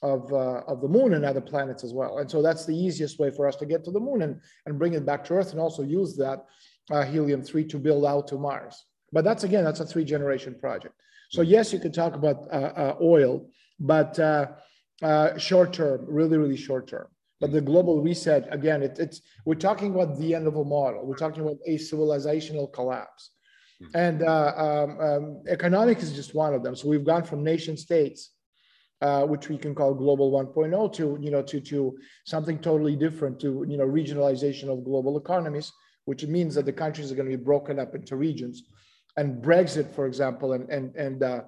of, 0.01 0.31
uh, 0.31 0.61
of 0.65 0.79
the 0.79 0.87
moon 0.87 1.13
and 1.13 1.25
other 1.25 1.41
planets 1.41 1.83
as 1.83 1.93
well. 1.93 2.19
And 2.19 2.31
so 2.31 2.41
that's 2.41 2.65
the 2.65 2.73
easiest 2.73 3.19
way 3.19 3.29
for 3.29 3.49
us 3.49 3.57
to 3.57 3.65
get 3.65 3.83
to 3.83 3.91
the 3.91 3.99
moon 3.99 4.21
and, 4.21 4.39
and 4.65 4.79
bring 4.79 4.93
it 4.93 5.05
back 5.05 5.25
to 5.25 5.33
Earth 5.33 5.51
and 5.51 5.59
also 5.59 5.83
use 5.83 6.15
that 6.17 6.45
uh, 6.89 7.03
helium-3 7.03 7.67
to 7.69 7.77
build 7.77 8.05
out 8.05 8.29
to 8.29 8.37
Mars. 8.37 8.85
But 9.11 9.25
that's, 9.25 9.43
again, 9.43 9.65
that's 9.65 9.81
a 9.81 9.85
three 9.85 10.05
generation 10.05 10.55
project. 10.57 10.95
So 11.31 11.41
yes, 11.41 11.73
you 11.73 11.79
could 11.79 11.93
talk 11.93 12.15
about 12.15 12.47
oil, 13.01 13.49
but 13.77 14.15
short 15.37 15.73
term, 15.73 16.05
really, 16.07 16.37
really 16.37 16.57
short 16.57 16.87
term. 16.87 17.07
But 17.41 17.51
the 17.51 17.59
global 17.59 18.01
reset, 18.01 18.47
again, 18.53 18.83
it, 18.83 18.99
it's 18.99 19.21
we're 19.45 19.55
talking 19.55 19.95
about 19.95 20.19
the 20.19 20.35
end 20.35 20.45
of 20.45 20.55
a 20.57 20.63
model. 20.63 21.05
We're 21.07 21.15
talking 21.15 21.41
about 21.41 21.57
a 21.65 21.75
civilizational 21.77 22.71
collapse. 22.71 23.31
Hmm. 23.79 23.85
And 23.95 24.23
uh, 24.23 24.53
um, 24.55 24.99
um, 24.99 25.43
economic 25.47 25.97
is 26.03 26.13
just 26.13 26.35
one 26.35 26.53
of 26.53 26.61
them. 26.61 26.75
So 26.75 26.87
we've 26.87 27.03
gone 27.03 27.23
from 27.23 27.43
nation 27.43 27.75
states, 27.77 28.29
uh, 29.01 29.23
which 29.23 29.49
we 29.49 29.57
can 29.57 29.73
call 29.73 29.95
global 29.95 30.31
1.0, 30.31 30.93
to 30.93 31.17
you 31.19 31.31
know 31.31 31.41
to 31.41 31.59
to 31.59 31.97
something 32.25 32.59
totally 32.59 32.95
different, 32.95 33.39
to 33.39 33.65
you 33.67 33.75
know 33.75 33.87
regionalization 33.87 34.69
of 34.69 34.85
global 34.85 35.17
economies, 35.17 35.73
which 36.05 36.23
means 36.27 36.53
that 36.53 36.67
the 36.67 36.73
countries 36.73 37.11
are 37.11 37.15
going 37.15 37.29
to 37.29 37.35
be 37.35 37.43
broken 37.43 37.79
up 37.79 37.95
into 37.95 38.15
regions. 38.15 38.63
And 39.17 39.43
Brexit, 39.43 39.91
for 39.95 40.05
example, 40.05 40.53
and 40.53 40.69
and 40.69 40.95
and 40.95 41.23
uh, 41.23 41.41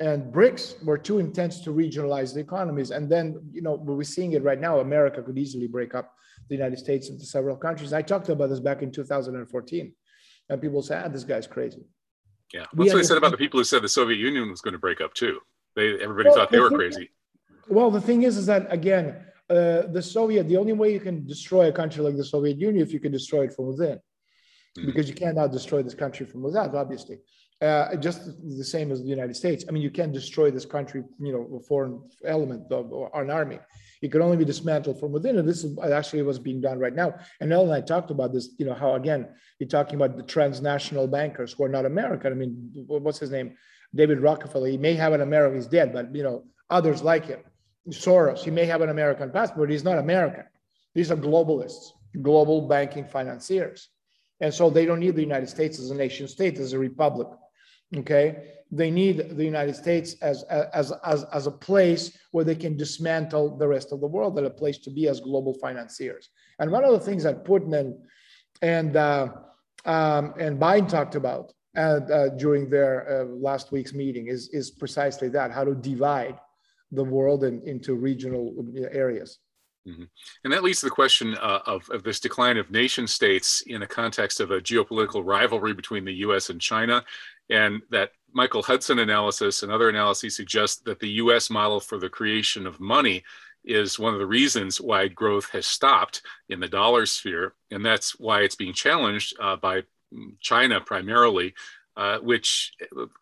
and 0.00 0.32
BRICS 0.32 0.84
were 0.84 0.98
too 0.98 1.18
intense 1.18 1.60
to 1.60 1.70
regionalize 1.70 2.34
the 2.34 2.40
economies. 2.40 2.90
And 2.90 3.10
then, 3.10 3.40
you 3.52 3.62
know, 3.62 3.74
we're 3.74 4.02
seeing 4.02 4.32
it 4.32 4.42
right 4.42 4.60
now. 4.60 4.80
America 4.80 5.22
could 5.22 5.38
easily 5.38 5.66
break 5.66 5.94
up 5.94 6.12
the 6.48 6.54
United 6.54 6.78
States 6.78 7.08
into 7.08 7.24
several 7.24 7.56
countries. 7.56 7.92
I 7.92 8.02
talked 8.02 8.28
about 8.28 8.50
this 8.50 8.60
back 8.60 8.82
in 8.82 8.92
2014, 8.92 9.92
and 10.48 10.60
people 10.60 10.82
say, 10.82 11.02
"Ah, 11.04 11.08
this 11.08 11.24
guy's 11.24 11.46
crazy." 11.46 11.86
Yeah, 12.52 12.66
that's 12.72 12.92
what 12.92 13.00
I 13.00 13.02
said 13.02 13.16
about 13.16 13.32
the 13.32 13.36
people 13.36 13.58
who 13.58 13.64
said 13.64 13.82
the 13.82 13.88
Soviet 13.88 14.18
Union 14.18 14.48
was 14.50 14.60
going 14.60 14.72
to 14.72 14.78
break 14.78 15.00
up 15.00 15.14
too. 15.14 15.40
They 15.74 15.94
everybody 16.00 16.28
well, 16.28 16.36
thought 16.36 16.50
they 16.50 16.58
the 16.58 16.62
were 16.62 16.68
thing, 16.70 16.78
crazy. 16.78 17.10
Well, 17.68 17.90
the 17.90 18.00
thing 18.00 18.22
is, 18.22 18.36
is 18.36 18.46
that 18.46 18.72
again, 18.72 19.16
uh, 19.50 19.82
the 19.92 20.02
Soviet. 20.02 20.48
The 20.48 20.56
only 20.56 20.72
way 20.72 20.92
you 20.92 21.00
can 21.00 21.26
destroy 21.26 21.68
a 21.68 21.72
country 21.72 22.04
like 22.04 22.16
the 22.16 22.24
Soviet 22.24 22.58
Union 22.58 22.82
if 22.86 22.92
you 22.92 23.00
can 23.00 23.12
destroy 23.12 23.44
it 23.44 23.54
from 23.54 23.66
within, 23.66 23.96
mm-hmm. 23.96 24.86
because 24.86 25.08
you 25.08 25.14
cannot 25.14 25.50
destroy 25.50 25.82
this 25.82 25.94
country 25.94 26.26
from 26.26 26.42
without, 26.42 26.74
obviously 26.74 27.18
uh, 27.62 27.96
just 27.96 28.26
the 28.56 28.64
same 28.64 28.92
as 28.92 29.02
the 29.02 29.08
United 29.08 29.34
States. 29.34 29.64
I 29.68 29.72
mean, 29.72 29.82
you 29.82 29.90
can't 29.90 30.12
destroy 30.12 30.50
this 30.50 30.66
country, 30.66 31.02
you 31.18 31.32
know, 31.32 31.56
a 31.56 31.60
foreign 31.60 32.02
element 32.24 32.70
of 32.70 32.92
an 33.14 33.30
army. 33.30 33.58
It 34.02 34.12
can 34.12 34.20
only 34.20 34.36
be 34.36 34.44
dismantled 34.44 35.00
from 35.00 35.12
within. 35.12 35.38
And 35.38 35.48
this 35.48 35.64
is 35.64 35.78
actually 35.78 36.22
what's 36.22 36.38
being 36.38 36.60
done 36.60 36.78
right 36.78 36.94
now. 36.94 37.14
And 37.40 37.50
Ellen 37.50 37.68
and 37.68 37.74
I 37.74 37.80
talked 37.80 38.10
about 38.10 38.32
this, 38.34 38.50
you 38.58 38.66
know, 38.66 38.74
how 38.74 38.94
again, 38.94 39.28
you're 39.58 39.68
talking 39.68 39.96
about 39.96 40.18
the 40.18 40.22
transnational 40.22 41.06
bankers 41.06 41.54
who 41.54 41.64
are 41.64 41.68
not 41.68 41.86
American. 41.86 42.30
I 42.30 42.36
mean, 42.36 42.70
what's 42.86 43.18
his 43.18 43.30
name? 43.30 43.56
David 43.94 44.20
Rockefeller. 44.20 44.68
He 44.68 44.76
may 44.76 44.92
have 44.94 45.14
an 45.14 45.22
American, 45.22 45.56
he's 45.56 45.66
dead, 45.66 45.94
but, 45.94 46.14
you 46.14 46.22
know, 46.22 46.44
others 46.68 47.02
like 47.02 47.24
him. 47.24 47.40
Soros, 47.88 48.40
he 48.40 48.50
may 48.50 48.66
have 48.66 48.82
an 48.82 48.90
American 48.90 49.30
passport, 49.30 49.70
he's 49.70 49.84
not 49.84 49.96
American. 49.96 50.44
These 50.94 51.10
are 51.10 51.16
globalists, 51.16 51.92
global 52.20 52.68
banking 52.68 53.06
financiers. 53.06 53.88
And 54.40 54.52
so 54.52 54.68
they 54.68 54.84
don't 54.84 55.00
need 55.00 55.14
the 55.14 55.22
United 55.22 55.48
States 55.48 55.78
as 55.78 55.90
a 55.90 55.94
nation 55.94 56.28
state, 56.28 56.58
as 56.58 56.74
a 56.74 56.78
republic 56.78 57.28
okay? 57.94 58.52
They 58.70 58.90
need 58.90 59.36
the 59.36 59.44
united 59.44 59.76
states 59.76 60.16
as, 60.22 60.42
as 60.42 60.92
as 61.04 61.24
as 61.32 61.46
a 61.46 61.52
place 61.52 62.18
where 62.32 62.44
they 62.44 62.56
can 62.56 62.76
dismantle 62.76 63.56
the 63.58 63.68
rest 63.68 63.92
of 63.92 64.00
the 64.00 64.08
world 64.08 64.36
and 64.38 64.46
a 64.46 64.50
place 64.50 64.78
to 64.78 64.90
be 64.90 65.08
as 65.08 65.20
global 65.20 65.54
financiers. 65.54 66.30
And 66.58 66.72
one 66.72 66.84
of 66.84 66.92
the 66.92 66.98
things 66.98 67.22
that 67.22 67.44
putin 67.44 67.78
and 67.78 67.94
and 68.62 68.96
uh, 68.96 69.28
um, 69.84 70.34
and 70.38 70.58
biden 70.58 70.88
talked 70.88 71.14
about 71.14 71.52
uh, 71.76 72.00
uh, 72.12 72.28
during 72.30 72.68
their 72.68 73.22
uh, 73.22 73.24
last 73.26 73.70
week's 73.70 73.94
meeting 73.94 74.26
is 74.26 74.48
is 74.48 74.72
precisely 74.72 75.28
that 75.28 75.52
how 75.52 75.62
to 75.62 75.74
divide 75.74 76.36
the 76.90 77.04
world 77.04 77.44
in, 77.44 77.62
into 77.66 77.94
regional 77.94 78.52
areas 78.90 79.38
Mm-hmm. 79.86 80.04
And 80.44 80.52
that 80.52 80.64
leads 80.64 80.80
to 80.80 80.86
the 80.86 80.90
question 80.90 81.36
uh, 81.36 81.60
of, 81.66 81.88
of 81.90 82.02
this 82.02 82.20
decline 82.20 82.56
of 82.56 82.70
nation 82.70 83.06
states 83.06 83.62
in 83.66 83.80
the 83.80 83.86
context 83.86 84.40
of 84.40 84.50
a 84.50 84.60
geopolitical 84.60 85.22
rivalry 85.24 85.74
between 85.74 86.04
the 86.04 86.14
US 86.14 86.50
and 86.50 86.60
China. 86.60 87.04
And 87.50 87.82
that 87.90 88.10
Michael 88.32 88.62
Hudson 88.62 88.98
analysis 88.98 89.62
and 89.62 89.70
other 89.70 89.88
analyses 89.88 90.36
suggest 90.36 90.84
that 90.84 90.98
the 90.98 91.10
US 91.10 91.50
model 91.50 91.80
for 91.80 91.98
the 91.98 92.08
creation 92.08 92.66
of 92.66 92.80
money 92.80 93.22
is 93.64 93.98
one 93.98 94.12
of 94.12 94.18
the 94.18 94.26
reasons 94.26 94.80
why 94.80 95.08
growth 95.08 95.50
has 95.50 95.66
stopped 95.66 96.22
in 96.48 96.60
the 96.60 96.68
dollar 96.68 97.06
sphere. 97.06 97.54
And 97.70 97.84
that's 97.84 98.18
why 98.18 98.40
it's 98.40 98.56
being 98.56 98.74
challenged 98.74 99.36
uh, 99.40 99.56
by 99.56 99.82
China 100.40 100.80
primarily 100.80 101.54
uh, 101.96 102.18
which 102.18 102.72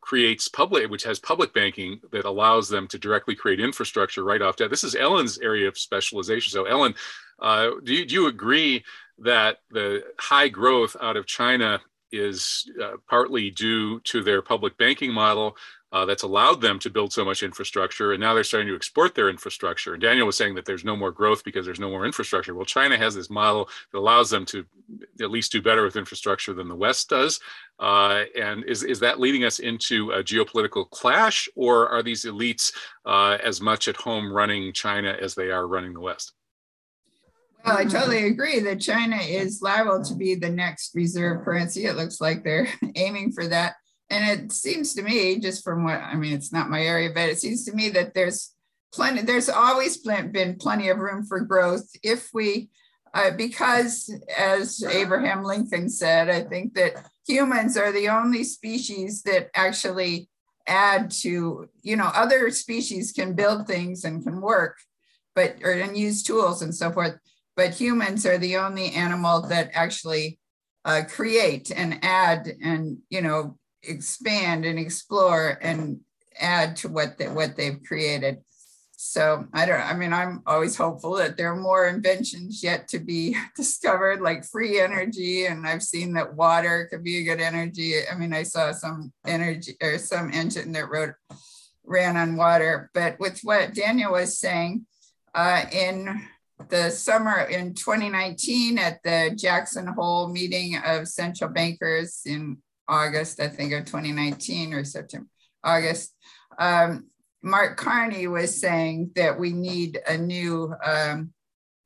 creates 0.00 0.48
public, 0.48 0.90
which 0.90 1.04
has 1.04 1.18
public 1.18 1.54
banking 1.54 2.00
that 2.10 2.24
allows 2.24 2.68
them 2.68 2.88
to 2.88 2.98
directly 2.98 3.34
create 3.34 3.60
infrastructure 3.60 4.24
right 4.24 4.42
off 4.42 4.56
that. 4.56 4.70
This 4.70 4.84
is 4.84 4.94
Ellen's 4.96 5.38
area 5.38 5.68
of 5.68 5.78
specialization. 5.78 6.50
So, 6.50 6.64
Ellen, 6.64 6.94
uh, 7.38 7.70
do, 7.84 7.94
you, 7.94 8.04
do 8.04 8.14
you 8.14 8.26
agree 8.26 8.84
that 9.18 9.58
the 9.70 10.02
high 10.18 10.48
growth 10.48 10.96
out 11.00 11.16
of 11.16 11.26
China 11.26 11.80
is 12.10 12.70
uh, 12.82 12.92
partly 13.08 13.50
due 13.50 14.00
to 14.00 14.22
their 14.22 14.42
public 14.42 14.76
banking 14.76 15.12
model 15.12 15.56
uh, 15.94 16.04
that's 16.04 16.24
allowed 16.24 16.60
them 16.60 16.76
to 16.80 16.90
build 16.90 17.12
so 17.12 17.24
much 17.24 17.44
infrastructure. 17.44 18.12
And 18.12 18.20
now 18.20 18.34
they're 18.34 18.42
starting 18.42 18.66
to 18.66 18.74
export 18.74 19.14
their 19.14 19.30
infrastructure. 19.30 19.94
And 19.94 20.02
Daniel 20.02 20.26
was 20.26 20.36
saying 20.36 20.56
that 20.56 20.64
there's 20.64 20.84
no 20.84 20.96
more 20.96 21.12
growth 21.12 21.44
because 21.44 21.64
there's 21.64 21.78
no 21.78 21.88
more 21.88 22.04
infrastructure. 22.04 22.52
Well, 22.52 22.64
China 22.64 22.98
has 22.98 23.14
this 23.14 23.30
model 23.30 23.68
that 23.92 23.98
allows 23.98 24.28
them 24.28 24.44
to 24.46 24.66
at 25.20 25.30
least 25.30 25.52
do 25.52 25.62
better 25.62 25.84
with 25.84 25.94
infrastructure 25.94 26.52
than 26.52 26.68
the 26.68 26.74
West 26.74 27.10
does. 27.10 27.38
Uh, 27.78 28.24
and 28.36 28.64
is, 28.64 28.82
is 28.82 28.98
that 29.00 29.20
leading 29.20 29.44
us 29.44 29.60
into 29.60 30.10
a 30.10 30.24
geopolitical 30.24 30.90
clash, 30.90 31.48
or 31.54 31.88
are 31.88 32.02
these 32.02 32.24
elites 32.24 32.72
uh, 33.06 33.38
as 33.44 33.60
much 33.60 33.86
at 33.86 33.94
home 33.94 34.32
running 34.32 34.72
China 34.72 35.16
as 35.22 35.36
they 35.36 35.52
are 35.52 35.68
running 35.68 35.92
the 35.92 36.00
West? 36.00 36.32
Well, 37.64 37.78
I 37.78 37.84
totally 37.84 38.26
agree 38.26 38.58
that 38.58 38.80
China 38.80 39.16
is 39.16 39.62
liable 39.62 40.02
to 40.02 40.14
be 40.16 40.34
the 40.34 40.50
next 40.50 40.92
reserve 40.96 41.44
currency. 41.44 41.86
It 41.86 41.94
looks 41.94 42.20
like 42.20 42.42
they're 42.42 42.68
aiming 42.96 43.30
for 43.30 43.46
that 43.46 43.74
and 44.10 44.40
it 44.40 44.52
seems 44.52 44.94
to 44.94 45.02
me 45.02 45.38
just 45.38 45.64
from 45.64 45.84
what 45.84 46.00
i 46.00 46.14
mean 46.14 46.32
it's 46.32 46.52
not 46.52 46.70
my 46.70 46.82
area 46.82 47.10
but 47.12 47.28
it 47.28 47.38
seems 47.38 47.64
to 47.64 47.72
me 47.72 47.88
that 47.88 48.14
there's 48.14 48.54
plenty 48.92 49.22
there's 49.22 49.48
always 49.48 49.96
been 49.98 50.56
plenty 50.56 50.88
of 50.88 50.98
room 50.98 51.24
for 51.24 51.40
growth 51.40 51.88
if 52.02 52.30
we 52.32 52.68
uh, 53.14 53.30
because 53.30 54.12
as 54.36 54.82
abraham 54.84 55.42
lincoln 55.42 55.88
said 55.88 56.28
i 56.28 56.42
think 56.42 56.74
that 56.74 57.06
humans 57.26 57.76
are 57.76 57.92
the 57.92 58.08
only 58.08 58.44
species 58.44 59.22
that 59.22 59.48
actually 59.54 60.28
add 60.66 61.10
to 61.10 61.68
you 61.82 61.96
know 61.96 62.10
other 62.14 62.50
species 62.50 63.12
can 63.12 63.34
build 63.34 63.66
things 63.66 64.04
and 64.04 64.22
can 64.22 64.40
work 64.40 64.78
but 65.34 65.56
or 65.62 65.72
and 65.72 65.96
use 65.96 66.22
tools 66.22 66.62
and 66.62 66.74
so 66.74 66.90
forth 66.90 67.18
but 67.56 67.74
humans 67.74 68.26
are 68.26 68.38
the 68.38 68.56
only 68.56 68.90
animal 68.92 69.42
that 69.42 69.70
actually 69.74 70.38
uh, 70.84 71.02
create 71.08 71.70
and 71.70 71.98
add 72.02 72.50
and 72.62 72.98
you 73.10 73.20
know 73.20 73.56
expand 73.86 74.64
and 74.64 74.78
explore 74.78 75.58
and 75.62 76.00
add 76.38 76.76
to 76.76 76.88
what 76.88 77.18
they, 77.18 77.28
what 77.28 77.56
they've 77.56 77.82
created. 77.86 78.38
So 78.96 79.46
I 79.52 79.66
don't. 79.66 79.80
I 79.80 79.92
mean, 79.94 80.12
I'm 80.12 80.42
always 80.46 80.76
hopeful 80.76 81.16
that 81.16 81.36
there 81.36 81.52
are 81.52 81.60
more 81.60 81.88
inventions 81.88 82.62
yet 82.62 82.88
to 82.88 82.98
be 82.98 83.36
discovered, 83.56 84.20
like 84.20 84.44
free 84.44 84.80
energy. 84.80 85.46
And 85.46 85.66
I've 85.66 85.82
seen 85.82 86.14
that 86.14 86.34
water 86.34 86.88
could 86.90 87.04
be 87.04 87.18
a 87.18 87.24
good 87.24 87.40
energy. 87.40 87.94
I 88.10 88.16
mean, 88.16 88.32
I 88.32 88.44
saw 88.44 88.72
some 88.72 89.12
energy 89.26 89.76
or 89.82 89.98
some 89.98 90.30
engine 90.32 90.72
that 90.72 90.88
wrote 90.88 91.14
ran 91.84 92.16
on 92.16 92.36
water. 92.36 92.90
But 92.94 93.20
with 93.20 93.40
what 93.42 93.74
Daniel 93.74 94.12
was 94.12 94.38
saying, 94.38 94.86
uh, 95.34 95.64
in 95.72 96.22
the 96.68 96.90
summer 96.90 97.40
in 97.40 97.74
2019 97.74 98.78
at 98.78 99.02
the 99.02 99.32
Jackson 99.36 99.86
Hole 99.86 100.28
meeting 100.28 100.76
of 100.76 101.08
central 101.08 101.50
bankers 101.50 102.22
in 102.24 102.58
August, 102.88 103.40
I 103.40 103.48
think, 103.48 103.72
of 103.72 103.84
2019 103.84 104.74
or 104.74 104.84
September, 104.84 105.28
August, 105.62 106.14
um, 106.58 107.06
Mark 107.42 107.76
Carney 107.76 108.26
was 108.26 108.58
saying 108.58 109.10
that 109.16 109.38
we 109.38 109.52
need 109.52 110.00
a 110.08 110.16
new 110.16 110.74
um, 110.84 111.32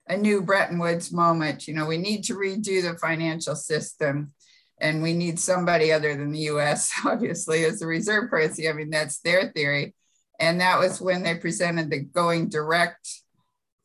a 0.09 0.17
new 0.17 0.41
Bretton 0.41 0.79
Woods 0.79 1.13
moment. 1.13 1.67
You 1.67 1.75
know, 1.75 1.85
we 1.85 1.99
need 1.99 2.23
to 2.25 2.35
redo 2.35 2.81
the 2.81 2.97
financial 2.99 3.57
system, 3.57 4.33
and 4.81 5.03
we 5.03 5.13
need 5.13 5.39
somebody 5.39 5.93
other 5.93 6.15
than 6.17 6.31
the 6.31 6.41
U.S. 6.53 6.93
Obviously, 7.05 7.65
as 7.65 7.81
the 7.81 7.87
reserve 7.87 8.31
currency. 8.31 8.69
I 8.69 8.73
mean, 8.73 8.91
that's 8.91 9.19
their 9.21 9.51
theory, 9.53 9.95
and 10.39 10.61
that 10.61 10.79
was 10.79 11.01
when 11.01 11.25
they 11.25 11.35
presented 11.35 11.91
the 11.91 12.01
going 12.01 12.49
direct 12.49 13.09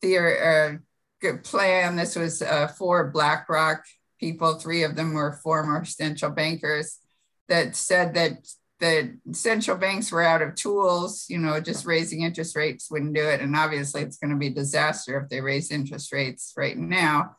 theory 0.00 0.38
uh, 0.40 1.36
plan. 1.42 1.96
This 1.96 2.14
was 2.14 2.40
uh, 2.40 2.68
for 2.68 3.10
BlackRock 3.10 3.82
people. 4.20 4.54
Three 4.54 4.84
of 4.84 4.94
them 4.94 5.12
were 5.12 5.40
former 5.42 5.84
central 5.84 6.30
bankers 6.30 7.00
that 7.48 7.76
said 7.76 8.14
that 8.14 8.46
the 8.80 9.16
central 9.32 9.76
banks 9.76 10.10
were 10.10 10.22
out 10.22 10.42
of 10.42 10.54
tools, 10.54 11.26
you 11.28 11.38
know, 11.38 11.60
just 11.60 11.86
raising 11.86 12.22
interest 12.22 12.56
rates 12.56 12.90
wouldn't 12.90 13.14
do 13.14 13.22
it. 13.22 13.40
And 13.40 13.54
obviously, 13.56 14.02
it's 14.02 14.18
going 14.18 14.30
to 14.30 14.36
be 14.36 14.48
a 14.48 14.50
disaster 14.50 15.18
if 15.20 15.28
they 15.28 15.40
raise 15.40 15.70
interest 15.70 16.12
rates 16.12 16.52
right 16.56 16.76
now. 16.76 17.36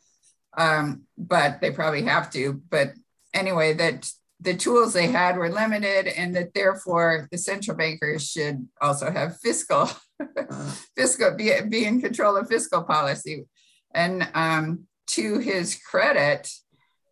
Um, 0.58 1.04
but 1.18 1.60
they 1.60 1.72
probably 1.72 2.04
have 2.04 2.32
to. 2.32 2.62
But 2.70 2.94
anyway, 3.34 3.74
that 3.74 4.10
the 4.40 4.56
tools 4.56 4.94
they 4.94 5.08
had 5.08 5.38
were 5.38 5.50
limited 5.50 6.08
and 6.08 6.36
that 6.36 6.54
therefore 6.54 7.28
the 7.32 7.38
central 7.38 7.78
bankers 7.78 8.30
should 8.30 8.68
also 8.82 9.12
have 9.12 9.40
fiscal 9.40 9.90
fiscal 10.96 11.36
be, 11.36 11.52
be 11.70 11.86
in 11.86 12.02
control 12.02 12.36
of 12.36 12.48
fiscal 12.48 12.84
policy 12.84 13.46
and 13.94 14.28
um, 14.34 14.86
to 15.08 15.40
his 15.40 15.80
credit 15.90 16.50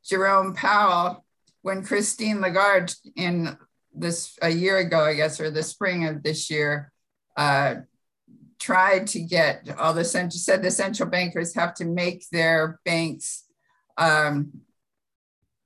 jerome 0.06 0.54
powell 0.54 1.23
when 1.64 1.84
christine 1.84 2.40
lagarde 2.40 2.94
in 3.16 3.58
this 3.94 4.38
a 4.42 4.50
year 4.50 4.78
ago 4.78 5.04
i 5.04 5.14
guess 5.14 5.40
or 5.40 5.50
the 5.50 5.64
spring 5.64 6.06
of 6.06 6.24
this 6.24 6.50
year 6.50 6.92
uh, 7.36 7.76
tried 8.60 9.08
to 9.08 9.20
get 9.20 9.68
all 9.80 9.94
the 9.94 10.06
central 10.06 10.38
said 10.38 10.62
the 10.62 10.72
central 10.72 11.10
bankers 11.10 11.56
have 11.56 11.74
to 11.74 11.86
make 11.86 12.24
their 12.32 12.80
banks 12.86 13.46
um, 13.98 14.52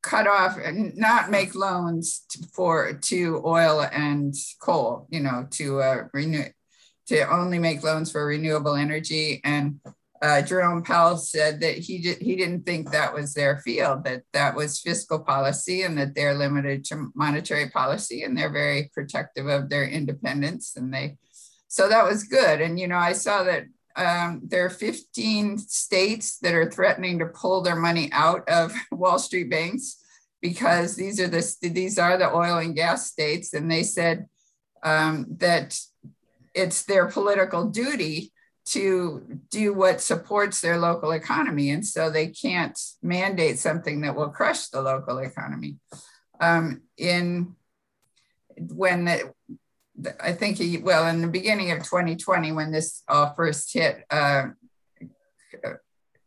cut 0.08 0.26
off 0.26 0.58
and 0.58 0.96
not 0.96 1.30
make 1.30 1.54
loans 1.54 2.26
to, 2.30 2.48
for 2.54 2.94
to 2.94 3.42
oil 3.46 3.82
and 3.92 4.34
coal, 4.62 5.06
you 5.10 5.20
know, 5.20 5.48
to 5.52 5.82
uh, 5.82 6.04
renew, 6.14 6.46
to 7.08 7.30
only 7.30 7.60
make 7.60 7.84
loans 7.84 8.12
for 8.12 8.26
renewable 8.26 8.76
energy. 8.76 9.42
And 9.44 9.80
uh, 10.22 10.42
Jerome 10.42 10.84
Powell 10.84 11.18
said 11.18 11.60
that 11.62 11.78
he 11.78 12.00
did, 12.00 12.18
he 12.20 12.36
didn't 12.36 12.64
think 12.66 12.92
that 12.92 13.14
was 13.14 13.34
their 13.34 13.60
field, 13.60 14.04
that 14.06 14.24
that 14.34 14.56
was 14.56 14.80
fiscal 14.80 15.20
policy, 15.20 15.84
and 15.84 15.98
that 15.98 16.16
they're 16.16 16.34
limited 16.34 16.86
to 16.86 17.12
monetary 17.16 17.70
policy, 17.70 18.24
and 18.24 18.36
they're 18.36 18.52
very 18.52 18.90
protective 18.94 19.48
of 19.48 19.70
their 19.70 19.88
independence. 19.88 20.76
And 20.76 20.94
they, 20.94 21.18
so 21.68 21.88
that 21.90 22.04
was 22.04 22.24
good. 22.24 22.62
And 22.62 22.80
you 22.80 22.88
know, 22.88 22.98
I 22.98 23.14
saw 23.14 23.44
that 23.44 23.66
um, 23.96 24.42
there 24.44 24.66
are 24.66 24.70
15 24.70 25.58
states 25.58 26.38
that 26.40 26.54
are 26.54 26.70
threatening 26.70 27.20
to 27.20 27.28
pull 27.28 27.62
their 27.62 27.76
money 27.76 28.10
out 28.12 28.48
of 28.50 28.74
Wall 28.92 29.20
Street 29.20 29.50
banks 29.50 30.04
because 30.42 30.96
these 30.96 31.20
are 31.20 31.28
the 31.28 31.56
these 31.62 31.98
are 31.98 32.18
the 32.18 32.34
oil 32.34 32.58
and 32.58 32.76
gas 32.76 33.08
states, 33.08 33.54
and 33.54 33.70
they 33.70 33.84
said 33.84 34.28
um, 34.84 35.26
that 35.38 35.80
it's 36.56 36.84
their 36.86 37.08
political 37.08 37.70
duty 37.70 38.32
to 38.68 39.40
do 39.50 39.74
what 39.74 40.02
supports 40.02 40.62
their 40.62 40.78
local 40.78 41.12
economy, 41.12 41.70
and 41.70 41.86
so 41.86 42.10
they 42.10 42.28
can't 42.28 42.78
mandate 43.02 43.60
something 43.60 44.02
that 44.02 44.16
will 44.16 44.30
crush 44.30 44.68
the 44.68 44.82
local 44.82 45.20
economy. 45.20 45.78
Um, 46.40 46.84
in 46.98 47.56
when 48.58 49.06
the, 49.06 49.34
I 50.20 50.34
think 50.34 50.58
he, 50.58 50.78
well, 50.78 51.08
in 51.08 51.22
the 51.22 51.28
beginning 51.28 51.72
of 51.72 51.80
2020, 51.80 52.52
when 52.52 52.72
this 52.72 53.04
all 53.08 53.34
first 53.36 53.74
hit, 53.74 54.04
uh, 54.10 54.48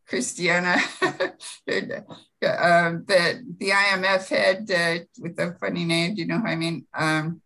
Christiana, 0.08 0.76
um, 1.02 3.04
the, 3.06 3.44
the 3.58 3.70
IMF 3.70 4.28
head 4.28 4.70
uh, 4.70 5.04
with 5.20 5.38
a 5.38 5.56
funny 5.60 5.84
name, 5.84 6.14
do 6.14 6.22
you 6.22 6.26
know 6.26 6.38
who 6.38 6.48
I 6.48 6.56
mean? 6.56 6.86
Um, 6.92 7.42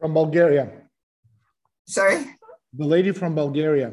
from 0.00 0.14
Bulgaria. 0.14 0.68
Sorry? 1.86 2.37
The 2.78 2.86
lady 2.86 3.12
from 3.12 3.34
Bulgaria. 3.34 3.92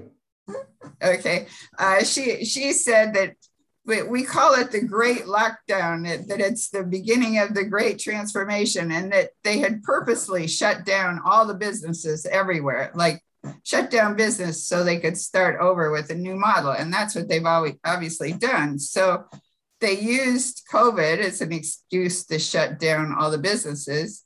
Okay. 1.01 1.47
Uh, 1.77 2.03
she, 2.03 2.45
she 2.45 2.71
said 2.71 3.15
that 3.15 3.35
we 3.85 4.23
call 4.23 4.53
it 4.55 4.71
the 4.71 4.81
great 4.81 5.25
lockdown, 5.25 6.27
that 6.27 6.39
it's 6.39 6.69
the 6.69 6.83
beginning 6.83 7.37
of 7.39 7.53
the 7.53 7.65
great 7.65 7.99
transformation, 7.99 8.91
and 8.91 9.11
that 9.11 9.29
they 9.43 9.59
had 9.59 9.83
purposely 9.83 10.47
shut 10.47 10.85
down 10.85 11.19
all 11.23 11.45
the 11.45 11.53
businesses 11.53 12.25
everywhere, 12.25 12.91
like 12.95 13.21
shut 13.63 13.91
down 13.91 14.15
business 14.15 14.67
so 14.67 14.83
they 14.83 14.99
could 14.99 15.17
start 15.17 15.59
over 15.59 15.91
with 15.91 16.09
a 16.09 16.15
new 16.15 16.35
model. 16.35 16.71
And 16.71 16.91
that's 16.91 17.13
what 17.15 17.27
they've 17.27 17.45
always 17.45 17.75
obviously 17.85 18.33
done. 18.33 18.79
So 18.79 19.25
they 19.81 19.99
used 19.99 20.63
COVID 20.71 21.19
as 21.19 21.41
an 21.41 21.51
excuse 21.51 22.25
to 22.25 22.39
shut 22.39 22.79
down 22.79 23.13
all 23.13 23.29
the 23.29 23.37
businesses. 23.37 24.23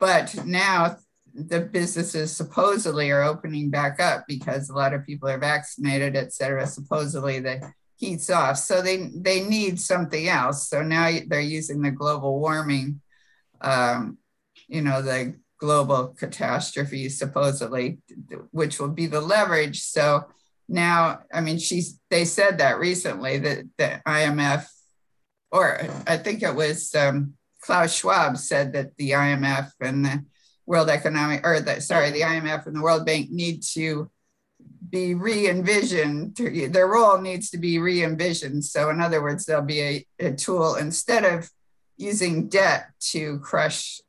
But 0.00 0.46
now 0.46 0.96
the 1.34 1.60
businesses 1.60 2.34
supposedly 2.34 3.10
are 3.10 3.22
opening 3.22 3.70
back 3.70 4.00
up 4.00 4.24
because 4.28 4.68
a 4.68 4.74
lot 4.74 4.92
of 4.92 5.06
people 5.06 5.28
are 5.28 5.38
vaccinated, 5.38 6.16
et 6.16 6.32
cetera. 6.32 6.66
Supposedly 6.66 7.40
the 7.40 7.72
heats 7.96 8.30
off. 8.30 8.58
So 8.58 8.82
they 8.82 9.10
they 9.14 9.42
need 9.42 9.80
something 9.80 10.28
else. 10.28 10.68
So 10.68 10.82
now 10.82 11.10
they're 11.26 11.40
using 11.40 11.80
the 11.82 11.90
global 11.90 12.38
warming, 12.38 13.00
um, 13.60 14.18
you 14.68 14.82
know, 14.82 15.00
the 15.02 15.34
global 15.58 16.08
catastrophe 16.08 17.08
supposedly, 17.08 17.98
which 18.50 18.80
will 18.80 18.88
be 18.88 19.06
the 19.06 19.20
leverage. 19.20 19.80
So 19.80 20.24
now, 20.68 21.20
I 21.32 21.40
mean, 21.40 21.58
she's 21.58 21.98
they 22.10 22.24
said 22.24 22.58
that 22.58 22.78
recently 22.78 23.38
that 23.38 23.64
the 23.78 24.02
IMF, 24.06 24.66
or 25.50 25.80
I 26.06 26.16
think 26.16 26.42
it 26.42 26.54
was 26.54 26.94
um, 26.94 27.34
Klaus 27.62 27.94
Schwab 27.94 28.36
said 28.36 28.72
that 28.72 28.96
the 28.96 29.10
IMF 29.12 29.70
and 29.80 30.04
the 30.04 30.24
World 30.66 30.88
Economic, 30.88 31.46
or 31.46 31.60
the 31.60 31.80
sorry, 31.80 32.10
the 32.10 32.20
IMF 32.20 32.66
and 32.66 32.76
the 32.76 32.82
World 32.82 33.04
Bank 33.04 33.30
need 33.30 33.62
to 33.74 34.10
be 34.88 35.14
re-envisioned. 35.14 36.36
Their 36.36 36.86
role 36.86 37.18
needs 37.18 37.50
to 37.50 37.58
be 37.58 37.78
re-envisioned. 37.78 38.64
So 38.64 38.90
in 38.90 39.00
other 39.00 39.22
words 39.22 39.44
there'll 39.46 39.62
be 39.62 39.80
a, 39.80 40.06
a, 40.18 40.32
tool 40.32 40.76
instead 40.76 41.24
of 41.24 41.48
using 41.96 42.48
debt 42.48 42.90
to 43.00 43.38
crush 43.40 44.00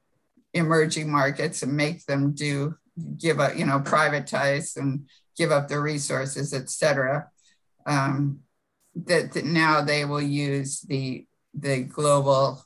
emerging 0.54 1.12
markets 1.12 1.64
and 1.64 1.76
make 1.76 2.06
them 2.06 2.34
do 2.34 2.76
give 3.18 3.40
up 3.40 3.58
you 3.58 3.66
know 3.66 3.80
privatize 3.80 4.78
and 4.78 5.08
give 5.36 5.52
up 5.52 5.68
their 5.68 5.82
resources 5.82 6.54
etc 6.54 7.28
um, 7.88 8.40
that, 8.96 9.32
that 9.34 9.46
now 9.46 9.82
they 9.82 10.06
will 10.06 10.22
use 10.22 10.82
the 10.82 11.26
the 11.56 11.84
global 11.84 12.64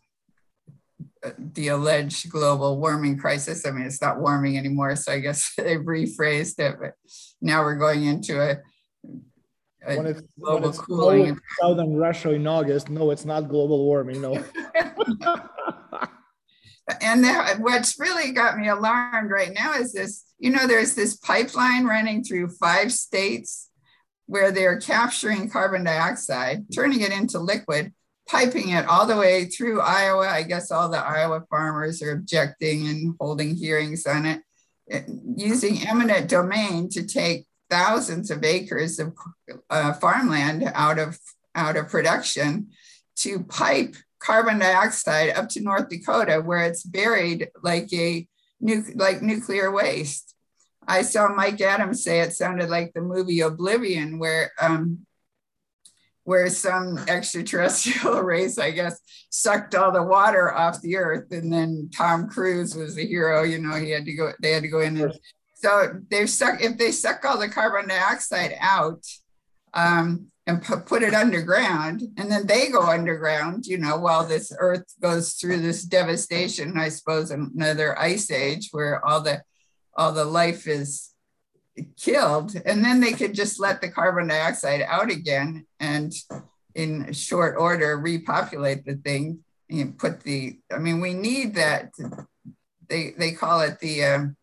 the 1.37 1.69
alleged 1.69 2.29
global 2.29 2.79
warming 2.79 3.17
crisis. 3.17 3.65
I 3.65 3.71
mean, 3.71 3.85
it's 3.85 4.01
not 4.01 4.19
warming 4.19 4.57
anymore, 4.57 4.95
so 4.95 5.11
I 5.11 5.19
guess 5.19 5.53
they've 5.57 5.79
rephrased 5.79 6.59
it. 6.59 6.77
But 6.79 6.93
now 7.41 7.63
we're 7.63 7.75
going 7.75 8.05
into 8.05 8.39
a, 8.39 8.57
a 9.85 9.97
when 9.97 10.07
it's, 10.07 10.21
global 10.39 10.61
when 10.61 10.69
it's 10.69 10.79
cooling. 10.79 11.39
Southern 11.59 11.97
Russia 11.97 12.31
in 12.31 12.47
August, 12.47 12.89
no, 12.89 13.11
it's 13.11 13.25
not 13.25 13.49
global 13.49 13.85
warming. 13.85 14.21
No. 14.21 14.33
and 17.01 17.23
the, 17.23 17.55
what's 17.59 17.99
really 17.99 18.31
got 18.31 18.57
me 18.57 18.67
alarmed 18.67 19.29
right 19.31 19.53
now 19.53 19.73
is 19.73 19.93
this. 19.93 20.23
You 20.39 20.51
know, 20.51 20.67
there's 20.67 20.93
this 20.93 21.17
pipeline 21.17 21.85
running 21.85 22.23
through 22.23 22.49
five 22.49 22.91
states 22.91 23.71
where 24.27 24.51
they're 24.51 24.79
capturing 24.79 25.49
carbon 25.49 25.83
dioxide, 25.83 26.65
turning 26.71 27.01
it 27.01 27.11
into 27.11 27.39
liquid, 27.39 27.91
piping 28.27 28.69
it 28.69 28.85
all 28.87 29.05
the 29.05 29.17
way 29.17 29.45
through 29.45 29.81
Iowa. 29.81 30.27
I 30.27 30.43
guess 30.43 30.71
all 30.71 30.89
the 30.89 30.97
Iowa 30.97 31.43
farmers 31.49 32.01
are 32.01 32.11
objecting 32.11 32.87
and 32.87 33.15
holding 33.19 33.55
hearings 33.55 34.05
on 34.05 34.25
it, 34.25 34.41
using 35.35 35.87
eminent 35.87 36.29
domain 36.29 36.89
to 36.89 37.05
take 37.05 37.47
thousands 37.69 38.31
of 38.31 38.43
acres 38.43 38.99
of 38.99 39.13
uh, 39.69 39.93
farmland 39.93 40.69
out 40.73 40.99
of 40.99 41.17
out 41.55 41.75
of 41.75 41.89
production 41.89 42.69
to 43.15 43.43
pipe 43.43 43.95
carbon 44.19 44.59
dioxide 44.59 45.29
up 45.31 45.49
to 45.49 45.61
North 45.61 45.89
Dakota, 45.89 46.41
where 46.41 46.63
it's 46.63 46.83
buried 46.83 47.49
like 47.63 47.91
a 47.93 48.27
nu- 48.59 48.93
like 48.95 49.21
nuclear 49.21 49.71
waste. 49.71 50.35
I 50.87 51.01
saw 51.01 51.33
Mike 51.33 51.59
Adams 51.59 52.03
say 52.03 52.21
it 52.21 52.33
sounded 52.33 52.69
like 52.69 52.93
the 52.93 53.01
movie 53.01 53.41
Oblivion, 53.41 54.19
where 54.19 54.51
um, 54.61 55.05
where 56.27 56.49
some 56.49 56.97
extraterrestrial 57.07 58.19
race, 58.33 58.57
I 58.57 58.71
guess, 58.71 58.99
sucked 59.29 59.75
all 59.75 59.93
the 59.93 60.03
water 60.03 60.53
off 60.53 60.81
the 60.81 60.97
earth. 60.97 61.31
And 61.31 61.53
then 61.53 61.89
Tom 61.95 62.27
Cruise 62.27 62.75
was 62.75 62.95
the 62.95 63.07
hero, 63.07 63.43
you 63.43 63.59
know, 63.59 63.77
he 63.77 63.91
had 63.91 64.03
to 64.03 64.13
go, 64.13 64.33
they 64.41 64.51
had 64.51 64.63
to 64.63 64.67
go 64.67 64.81
in 64.81 64.97
and 64.97 65.17
so 65.53 66.01
they've 66.11 66.29
suck, 66.29 66.61
if 66.61 66.77
they 66.77 66.91
suck 66.91 67.23
all 67.23 67.39
the 67.39 67.47
carbon 67.47 67.87
dioxide 67.87 68.57
out 68.59 69.05
um, 69.73 70.27
and 70.45 70.61
put, 70.61 70.85
put 70.85 71.01
it 71.01 71.13
underground, 71.13 72.03
and 72.17 72.29
then 72.29 72.45
they 72.45 72.67
go 72.71 72.81
underground, 72.81 73.65
you 73.65 73.77
know, 73.77 73.97
while 73.97 74.27
this 74.27 74.51
earth 74.59 74.83
goes 75.01 75.35
through 75.35 75.61
this 75.61 75.83
devastation, 75.83 76.77
I 76.77 76.89
suppose 76.89 77.31
another 77.31 77.97
ice 77.97 78.29
age 78.29 78.67
where 78.71 79.03
all 79.05 79.21
the 79.21 79.43
all 79.95 80.11
the 80.11 80.25
life 80.25 80.67
is 80.67 81.13
killed 81.99 82.55
and 82.65 82.83
then 82.83 82.99
they 82.99 83.13
could 83.13 83.33
just 83.33 83.59
let 83.59 83.81
the 83.81 83.89
carbon 83.89 84.27
dioxide 84.27 84.81
out 84.81 85.11
again 85.11 85.65
and 85.79 86.13
in 86.75 87.11
short 87.13 87.55
order 87.57 87.97
repopulate 87.97 88.85
the 88.85 88.95
thing 88.95 89.39
and 89.69 89.97
put 89.97 90.21
the 90.21 90.59
i 90.71 90.77
mean 90.77 90.99
we 90.99 91.13
need 91.13 91.55
that 91.55 91.91
they 92.87 93.13
they 93.17 93.31
call 93.31 93.61
it 93.61 93.79
the 93.79 94.03
um, 94.03 94.35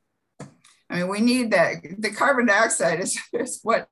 i 0.90 0.96
mean 0.96 1.08
we 1.08 1.20
need 1.20 1.50
that 1.50 1.76
the 1.98 2.10
carbon 2.10 2.46
dioxide 2.46 3.00
is, 3.00 3.18
is 3.32 3.60
what 3.62 3.88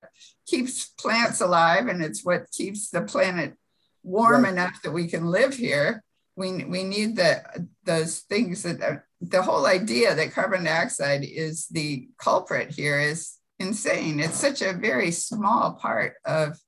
keeps 0.46 0.86
plants 0.98 1.40
alive 1.40 1.86
and 1.88 2.02
it's 2.02 2.24
what 2.24 2.50
keeps 2.52 2.90
the 2.90 3.02
planet 3.02 3.54
warm 4.02 4.42
right. 4.42 4.52
enough 4.52 4.82
that 4.82 4.92
we 4.92 5.06
can 5.06 5.26
live 5.26 5.54
here 5.54 6.02
we, 6.36 6.64
we 6.64 6.84
need 6.84 7.16
the, 7.16 7.42
those 7.84 8.20
things 8.20 8.62
that 8.62 8.80
uh, 8.82 8.96
the 9.20 9.42
whole 9.42 9.66
idea 9.66 10.14
that 10.14 10.32
carbon 10.32 10.64
dioxide 10.64 11.24
is 11.24 11.66
the 11.68 12.08
culprit 12.18 12.70
here 12.70 13.00
is 13.00 13.36
insane. 13.58 14.20
It's 14.20 14.38
such 14.38 14.62
a 14.62 14.72
very 14.72 15.10
small 15.10 15.74
part 15.74 16.14
of 16.24 16.58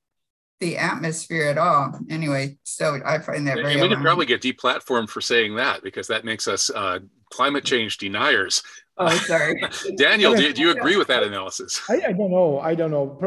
the 0.61 0.79
atmosphere 0.79 1.47
at 1.47 1.59
all. 1.59 1.99
Anyway, 2.09 2.59
so 2.63 3.01
I 3.05 3.19
find 3.19 3.47
that 3.49 3.57
very. 3.57 3.73
And 3.73 3.83
we 3.83 3.89
could 3.89 3.99
probably 3.99 4.27
get 4.27 4.43
deplatformed 4.43 5.09
for 5.09 5.21
saying 5.21 5.57
that 5.57 5.83
because 5.83 6.07
that 6.07 6.25
makes 6.25 6.47
us 6.47 6.71
uh, 6.71 7.01
climate 7.31 7.65
change 7.65 7.99
deniers. 7.99 8.63
Oh, 8.97 9.15
sorry. 9.17 9.61
Daniel, 9.97 10.35
do, 10.35 10.53
do, 10.53 10.63
you 10.63 10.71
agree 10.77 10.97
with 10.97 11.09
that 11.09 11.25
analysis? 11.25 11.83
I, 11.89 11.95
I 11.95 12.13
don't 12.13 12.31
know. 12.31 12.61
I 12.61 12.75
don't 12.75 12.93
know. 12.93 13.19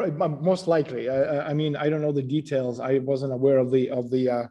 Most 0.41 0.67
likely. 0.67 1.09
I, 1.09 1.49
I, 1.49 1.53
mean, 1.53 1.75
I 1.75 1.89
don't 1.89 2.01
know 2.01 2.13
the 2.13 2.21
details. 2.21 2.79
I 2.79 2.99
wasn't 2.99 3.33
aware 3.33 3.57
of 3.57 3.71
the 3.71 3.89
of 3.89 4.09
the 4.09 4.29
uh, 4.29 4.43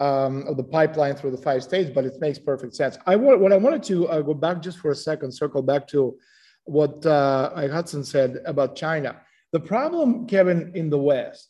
um, 0.00 0.46
of 0.46 0.56
the 0.56 0.64
pipeline 0.64 1.14
through 1.14 1.30
the 1.30 1.36
five 1.42 1.62
states, 1.62 1.90
but 1.94 2.04
it 2.04 2.20
makes 2.20 2.38
perfect 2.38 2.74
sense. 2.74 2.98
I 3.06 3.16
what 3.16 3.52
I 3.52 3.56
wanted 3.56 3.82
to 3.84 4.08
uh, 4.08 4.20
go 4.22 4.34
back 4.34 4.60
just 4.60 4.78
for 4.78 4.90
a 4.90 4.94
second, 4.94 5.32
circle 5.32 5.62
back 5.62 5.86
to 5.88 6.16
what 6.64 7.04
uh, 7.06 7.68
Hudson 7.68 8.04
said 8.04 8.38
about 8.46 8.74
China. 8.74 9.20
The 9.52 9.60
problem, 9.60 10.26
Kevin, 10.26 10.72
in 10.74 10.90
the 10.90 10.98
West 10.98 11.48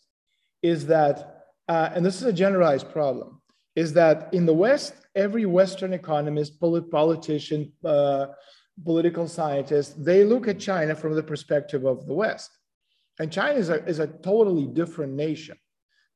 is 0.62 0.86
that, 0.86 1.44
uh, 1.68 1.90
and 1.94 2.04
this 2.04 2.16
is 2.16 2.24
a 2.24 2.32
generalized 2.32 2.90
problem, 2.92 3.40
is 3.76 3.92
that 3.94 4.32
in 4.32 4.44
the 4.44 4.52
West, 4.52 4.94
every 5.14 5.46
Western 5.46 5.92
economist, 5.92 6.60
polit- 6.60 6.90
politician, 6.90 7.72
uh, 7.84 8.26
political 8.84 9.28
scientist, 9.28 10.04
they 10.04 10.24
look 10.24 10.48
at 10.48 10.58
China 10.58 10.94
from 10.94 11.14
the 11.14 11.22
perspective 11.22 11.84
of 11.84 12.06
the 12.06 12.14
West. 12.14 12.50
And 13.18 13.32
China 13.32 13.58
is 13.58 13.70
a, 13.70 13.84
is 13.86 14.00
a 14.00 14.08
totally 14.08 14.66
different 14.66 15.12
nation. 15.14 15.56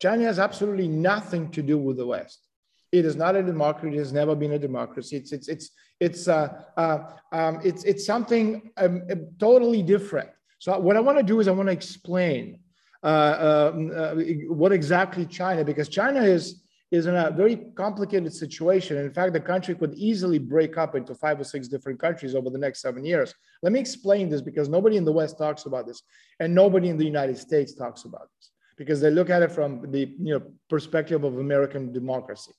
China 0.00 0.24
has 0.24 0.38
absolutely 0.38 0.88
nothing 0.88 1.50
to 1.50 1.62
do 1.62 1.76
with 1.76 1.96
the 1.96 2.06
West. 2.06 2.46
It 2.92 3.04
is 3.04 3.16
not 3.16 3.36
a 3.36 3.42
democracy. 3.42 3.96
It 3.96 3.98
has 3.98 4.12
never 4.12 4.34
been 4.34 4.52
a 4.52 4.58
democracy. 4.58 5.16
It's 5.16 5.32
it's 5.32 5.48
it's 5.48 5.70
it's 6.00 6.28
uh, 6.28 6.62
uh, 6.76 6.98
um, 7.32 7.60
it's 7.62 7.84
it's 7.84 8.06
something 8.06 8.70
um, 8.76 9.02
totally 9.38 9.82
different. 9.82 10.30
So 10.58 10.78
what 10.78 10.96
I 10.96 11.00
want 11.00 11.18
to 11.18 11.24
do 11.24 11.40
is 11.40 11.48
I 11.48 11.50
want 11.52 11.68
to 11.68 11.72
explain 11.72 12.60
uh, 13.02 13.70
um, 13.74 13.92
uh, 13.94 14.14
what 14.48 14.72
exactly 14.72 15.26
China, 15.26 15.64
because 15.64 15.88
China 15.88 16.22
is 16.22 16.62
is 16.90 17.04
in 17.04 17.14
a 17.14 17.30
very 17.30 17.56
complicated 17.76 18.32
situation. 18.32 18.96
In 18.96 19.12
fact, 19.12 19.34
the 19.34 19.40
country 19.40 19.74
could 19.74 19.94
easily 19.94 20.38
break 20.38 20.78
up 20.78 20.94
into 20.94 21.14
five 21.14 21.38
or 21.38 21.44
six 21.44 21.68
different 21.68 22.00
countries 22.00 22.34
over 22.34 22.48
the 22.48 22.56
next 22.56 22.80
seven 22.80 23.04
years. 23.04 23.34
Let 23.62 23.72
me 23.74 23.80
explain 23.80 24.30
this 24.30 24.40
because 24.40 24.70
nobody 24.70 24.96
in 24.96 25.04
the 25.04 25.12
West 25.12 25.36
talks 25.36 25.66
about 25.66 25.86
this, 25.86 26.02
and 26.40 26.54
nobody 26.54 26.88
in 26.88 26.96
the 26.96 27.04
United 27.04 27.36
States 27.36 27.74
talks 27.74 28.04
about 28.04 28.28
this 28.38 28.50
because 28.78 29.00
they 29.00 29.10
look 29.10 29.28
at 29.28 29.42
it 29.42 29.50
from 29.52 29.90
the 29.90 30.14
you 30.20 30.38
know, 30.38 30.42
perspective 30.70 31.24
of 31.24 31.38
American 31.38 31.92
democracy. 31.92 32.52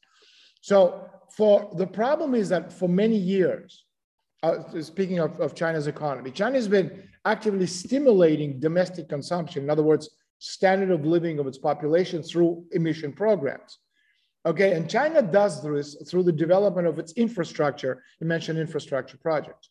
So, 0.62 1.10
for 1.36 1.72
the 1.78 1.88
problem 1.88 2.36
is 2.36 2.50
that 2.50 2.74
for 2.74 2.90
many 2.90 3.16
years, 3.16 3.86
uh, 4.44 4.82
speaking 4.82 5.20
of, 5.20 5.40
of 5.40 5.56
China's 5.56 5.88
economy, 5.88 6.32
China 6.32 6.56
has 6.56 6.68
been 6.68 7.04
actively 7.26 7.68
stimulating 7.68 8.60
domestic 8.60 9.08
consumption. 9.08 9.64
In 9.64 9.70
other 9.70 9.84
words, 9.84 10.10
standard 10.40 10.92
of 10.92 11.06
living 11.06 11.40
of 11.40 11.48
its 11.48 11.58
population 11.58 12.24
through 12.24 12.66
emission 12.72 13.14
programs. 13.14 13.80
Okay, 14.46 14.74
and 14.74 14.90
China 14.90 15.22
does 15.22 15.62
this 15.62 15.96
through 16.10 16.24
the 16.24 16.32
development 16.32 16.88
of 16.88 16.98
its 16.98 17.14
infrastructure. 17.14 18.04
You 18.20 18.28
mentioned 18.28 18.58
infrastructure 18.58 19.18
projects. 19.18 19.70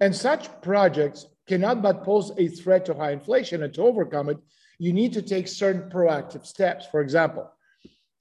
And 0.00 0.14
such 0.14 0.48
projects 0.60 1.26
cannot 1.48 1.82
but 1.82 2.04
pose 2.04 2.32
a 2.38 2.48
threat 2.48 2.84
to 2.86 2.94
high 2.94 3.12
inflation, 3.12 3.62
and 3.62 3.72
to 3.74 3.82
overcome 3.82 4.28
it, 4.28 4.38
you 4.84 4.92
need 4.92 5.12
to 5.12 5.22
take 5.22 5.46
certain 5.46 5.90
proactive 5.90 6.44
steps. 6.44 6.86
For 6.90 7.00
example, 7.00 7.44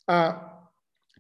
uh, 0.08 0.34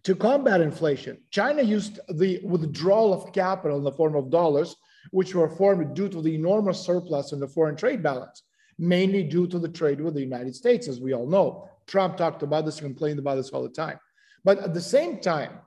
to 0.04 0.16
combat 0.16 0.62
inflation, 0.62 1.16
China 1.32 1.62
used 1.62 2.00
the 2.10 2.40
withdrawal 2.44 3.14
of 3.14 3.34
capital 3.34 3.78
in 3.78 3.84
the 3.84 3.92
form 4.00 4.16
of 4.16 4.30
dollars, 4.30 4.76
which 5.12 5.34
were 5.36 5.50
formed 5.50 5.96
due 5.96 6.10
to 6.10 6.22
the 6.22 6.36
enormous 6.36 6.80
surplus 6.80 7.32
in 7.34 7.40
the 7.40 7.48
foreign 7.48 7.76
trade 7.76 8.02
balance 8.02 8.44
mainly 8.82 9.22
due 9.22 9.48
to 9.48 9.60
the 9.60 9.70
trade 9.70 10.02
with 10.02 10.16
the 10.16 10.22
United 10.22 10.56
States, 10.56 10.88
as 10.88 11.00
we 11.00 11.14
all 11.14 11.28
know. 11.28 11.70
Trump 11.86 12.18
talked 12.18 12.42
about 12.42 12.66
this, 12.66 12.80
complained 12.80 13.20
about 13.20 13.36
this 13.36 13.52
all 13.52 13.62
the 13.62 13.70
time. 13.70 14.00
But 14.44 14.58
at 14.60 14.74
the 14.74 14.82
same 14.82 15.20
time, 15.20 15.60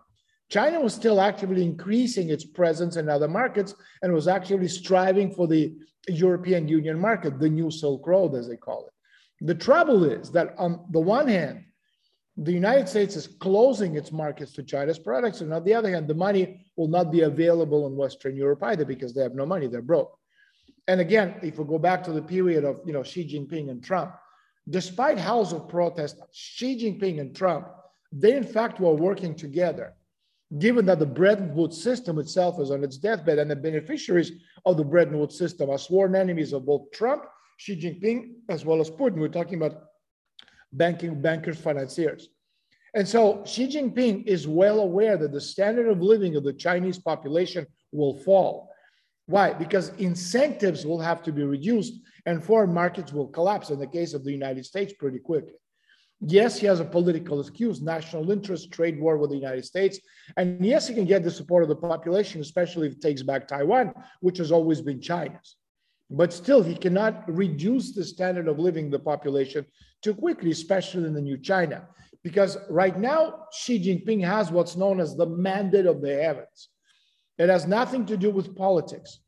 China 0.50 0.80
was 0.80 0.94
still 0.94 1.20
actively 1.20 1.62
increasing 1.62 2.28
its 2.28 2.44
presence 2.44 2.96
in 2.96 3.08
other 3.08 3.28
markets 3.28 3.74
and 4.02 4.12
was 4.12 4.26
actually 4.28 4.68
striving 4.68 5.32
for 5.32 5.46
the 5.46 5.74
European 6.08 6.66
Union 6.66 6.98
market, 6.98 7.38
the 7.38 7.48
new 7.48 7.70
Silk 7.70 8.06
Road, 8.06 8.34
as 8.34 8.48
they 8.48 8.56
call 8.56 8.86
it. 8.86 8.93
The 9.40 9.54
trouble 9.54 10.04
is 10.04 10.30
that 10.32 10.54
on 10.58 10.86
the 10.90 11.00
one 11.00 11.28
hand, 11.28 11.64
the 12.36 12.52
United 12.52 12.88
States 12.88 13.14
is 13.14 13.26
closing 13.26 13.96
its 13.96 14.10
markets 14.10 14.52
to 14.54 14.62
China's 14.62 14.98
products, 14.98 15.40
and 15.40 15.52
on 15.52 15.64
the 15.64 15.74
other 15.74 15.90
hand, 15.90 16.08
the 16.08 16.14
money 16.14 16.66
will 16.76 16.88
not 16.88 17.12
be 17.12 17.20
available 17.20 17.86
in 17.86 17.96
Western 17.96 18.36
Europe 18.36 18.62
either 18.64 18.84
because 18.84 19.14
they 19.14 19.22
have 19.22 19.34
no 19.34 19.46
money, 19.46 19.68
they're 19.68 19.82
broke. 19.82 20.18
And 20.88 21.00
again, 21.00 21.36
if 21.42 21.58
we 21.58 21.64
go 21.64 21.78
back 21.78 22.02
to 22.04 22.12
the 22.12 22.22
period 22.22 22.64
of 22.64 22.80
you 22.84 22.92
know 22.92 23.02
Xi 23.02 23.24
Jinping 23.26 23.70
and 23.70 23.82
Trump, 23.82 24.14
despite 24.68 25.18
house 25.18 25.52
of 25.52 25.68
protest, 25.68 26.20
Xi 26.32 26.76
Jinping 26.76 27.20
and 27.20 27.34
Trump, 27.34 27.68
they 28.12 28.36
in 28.36 28.44
fact 28.44 28.80
were 28.80 28.94
working 28.94 29.34
together. 29.34 29.94
Given 30.58 30.86
that 30.86 30.98
the 30.98 31.06
Bretton 31.06 31.54
Woods 31.54 31.82
system 31.82 32.18
itself 32.18 32.60
is 32.60 32.70
on 32.70 32.84
its 32.84 32.98
deathbed, 32.98 33.38
and 33.38 33.50
the 33.50 33.56
beneficiaries 33.56 34.32
of 34.66 34.76
the 34.76 34.84
Bretton 34.84 35.18
Woods 35.18 35.38
system 35.38 35.70
are 35.70 35.78
sworn 35.78 36.14
enemies 36.14 36.52
of 36.52 36.66
both 36.66 36.90
Trump, 36.92 37.24
Xi 37.56 37.76
Jinping, 37.76 38.34
as 38.48 38.64
well 38.64 38.80
as 38.80 38.90
Putin. 38.90 39.16
We're 39.16 39.28
talking 39.28 39.56
about 39.56 39.84
banking 40.72 41.20
bankers, 41.20 41.58
financiers. 41.58 42.28
And 42.94 43.06
so 43.06 43.42
Xi 43.44 43.68
Jinping 43.68 44.26
is 44.26 44.46
well 44.46 44.80
aware 44.80 45.16
that 45.16 45.32
the 45.32 45.40
standard 45.40 45.88
of 45.88 46.00
living 46.00 46.36
of 46.36 46.44
the 46.44 46.52
Chinese 46.52 46.98
population 46.98 47.66
will 47.92 48.18
fall. 48.20 48.70
Why? 49.26 49.52
Because 49.52 49.88
incentives 49.98 50.86
will 50.86 51.00
have 51.00 51.22
to 51.24 51.32
be 51.32 51.42
reduced 51.42 51.94
and 52.26 52.44
foreign 52.44 52.72
markets 52.72 53.12
will 53.12 53.28
collapse 53.28 53.70
in 53.70 53.78
the 53.78 53.86
case 53.86 54.14
of 54.14 54.24
the 54.24 54.32
United 54.32 54.64
States 54.64 54.92
pretty 54.92 55.18
quickly. 55.18 55.54
Yes, 56.20 56.58
he 56.58 56.66
has 56.66 56.80
a 56.80 56.84
political 56.84 57.40
excuse, 57.40 57.82
national 57.82 58.30
interest, 58.30 58.70
trade 58.70 58.98
war 59.00 59.18
with 59.18 59.30
the 59.30 59.36
United 59.36 59.64
States. 59.64 59.98
And 60.36 60.64
yes, 60.64 60.86
he 60.88 60.94
can 60.94 61.04
get 61.04 61.22
the 61.22 61.30
support 61.30 61.64
of 61.64 61.68
the 61.68 61.76
population, 61.76 62.40
especially 62.40 62.86
if 62.86 62.94
it 62.94 63.02
takes 63.02 63.22
back 63.22 63.48
Taiwan, 63.48 63.92
which 64.20 64.38
has 64.38 64.52
always 64.52 64.80
been 64.80 65.00
China's. 65.00 65.56
But 66.10 66.32
still, 66.32 66.62
he 66.62 66.74
cannot 66.74 67.24
reduce 67.26 67.92
the 67.92 68.04
standard 68.04 68.48
of 68.48 68.58
living 68.58 68.90
the 68.90 68.98
population 68.98 69.66
too 70.02 70.14
quickly, 70.14 70.50
especially 70.50 71.06
in 71.06 71.14
the 71.14 71.20
new 71.20 71.38
China. 71.38 71.88
Because 72.22 72.56
right 72.70 72.98
now, 72.98 73.46
Xi 73.52 73.78
Jinping 73.78 74.24
has 74.24 74.50
what's 74.50 74.76
known 74.76 75.00
as 75.00 75.16
the 75.16 75.26
mandate 75.26 75.86
of 75.86 76.00
the 76.00 76.14
heavens. 76.22 76.68
It 77.38 77.48
has 77.48 77.66
nothing 77.66 78.06
to 78.06 78.16
do 78.16 78.30
with 78.30 78.56
politics. 78.56 79.20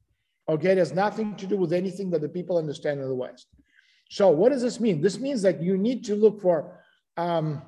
Okay, 0.48 0.72
it 0.72 0.78
has 0.78 0.92
nothing 0.92 1.34
to 1.36 1.46
do 1.46 1.56
with 1.56 1.72
anything 1.72 2.10
that 2.10 2.20
the 2.20 2.28
people 2.28 2.56
understand 2.56 3.00
in 3.00 3.08
the 3.08 3.14
West. 3.14 3.48
So, 4.10 4.30
what 4.30 4.52
does 4.52 4.62
this 4.62 4.78
mean? 4.78 5.00
This 5.00 5.18
means 5.18 5.42
that 5.42 5.60
you 5.60 5.76
need 5.76 6.04
to 6.04 6.14
look 6.14 6.40
for 6.40 6.80
um, 7.16 7.62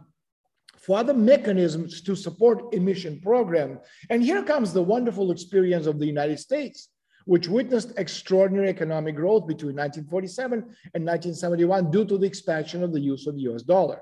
for 0.76 0.98
other 0.98 1.14
mechanisms 1.14 2.00
to 2.02 2.14
support 2.14 2.72
emission 2.72 3.20
program. 3.20 3.80
And 4.10 4.22
here 4.22 4.42
comes 4.42 4.72
the 4.72 4.82
wonderful 4.82 5.30
experience 5.30 5.86
of 5.86 5.98
the 5.98 6.06
United 6.06 6.38
States, 6.38 6.88
which 7.28 7.46
witnessed 7.46 7.92
extraordinary 7.98 8.70
economic 8.70 9.14
growth 9.14 9.46
between 9.46 9.76
1947 9.76 10.60
and 10.94 11.04
1971 11.04 11.90
due 11.90 12.06
to 12.06 12.16
the 12.16 12.26
expansion 12.26 12.82
of 12.82 12.90
the 12.90 12.98
use 12.98 13.26
of 13.26 13.34
the 13.34 13.42
US 13.42 13.60
dollar. 13.60 14.00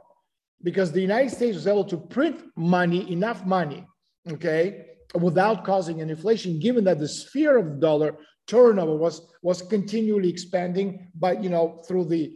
Because 0.62 0.92
the 0.92 1.00
United 1.00 1.30
States 1.30 1.56
was 1.56 1.66
able 1.66 1.84
to 1.86 1.96
print 1.96 2.44
money, 2.54 3.10
enough 3.10 3.44
money, 3.44 3.84
okay, 4.30 4.86
without 5.20 5.64
causing 5.64 6.00
an 6.00 6.08
inflation, 6.08 6.60
given 6.60 6.84
that 6.84 7.00
the 7.00 7.08
sphere 7.08 7.56
of 7.56 7.66
the 7.66 7.80
dollar 7.80 8.16
turnover 8.46 8.94
was 8.94 9.26
was 9.42 9.60
continually 9.60 10.30
expanding, 10.30 11.10
but 11.16 11.42
you 11.42 11.50
know 11.50 11.82
through 11.88 12.04
the 12.04 12.32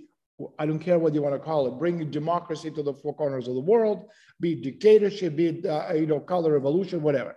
I 0.59 0.67
don't 0.67 0.81
care 0.81 0.99
what 0.99 1.15
you 1.15 1.23
want 1.23 1.37
to 1.37 1.39
call 1.39 1.69
it, 1.69 1.79
bringing 1.79 2.11
democracy 2.11 2.69
to 2.69 2.83
the 2.83 2.95
four 2.95 3.15
corners 3.15 3.47
of 3.47 3.55
the 3.55 3.61
world, 3.61 4.07
be 4.41 4.55
it 4.55 4.63
dictatorship, 4.63 5.37
be 5.37 5.47
it 5.47 5.67
uh, 5.67 5.93
you 5.95 6.07
know 6.07 6.19
color 6.19 6.53
revolution, 6.53 7.01
whatever. 7.01 7.37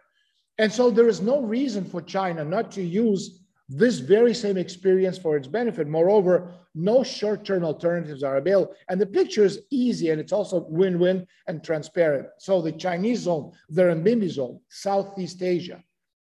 And 0.57 0.71
so 0.71 0.89
there 0.89 1.07
is 1.07 1.21
no 1.21 1.41
reason 1.41 1.85
for 1.85 2.01
China 2.01 2.43
not 2.43 2.71
to 2.71 2.81
use 2.81 3.42
this 3.69 3.99
very 3.99 4.33
same 4.33 4.57
experience 4.57 5.17
for 5.17 5.37
its 5.37 5.47
benefit. 5.47 5.87
Moreover, 5.87 6.53
no 6.75 7.03
short-term 7.03 7.63
alternatives 7.63 8.23
are 8.23 8.37
available. 8.37 8.75
And 8.89 8.99
the 8.99 9.05
picture 9.05 9.43
is 9.43 9.61
easy 9.69 10.09
and 10.09 10.19
it's 10.19 10.33
also 10.33 10.65
win-win 10.69 11.25
and 11.47 11.63
transparent. 11.63 12.27
So 12.39 12.61
the 12.61 12.71
Chinese 12.71 13.21
zone, 13.21 13.53
the 13.69 13.83
renminbi 13.83 14.29
zone, 14.29 14.59
Southeast 14.69 15.41
Asia, 15.41 15.81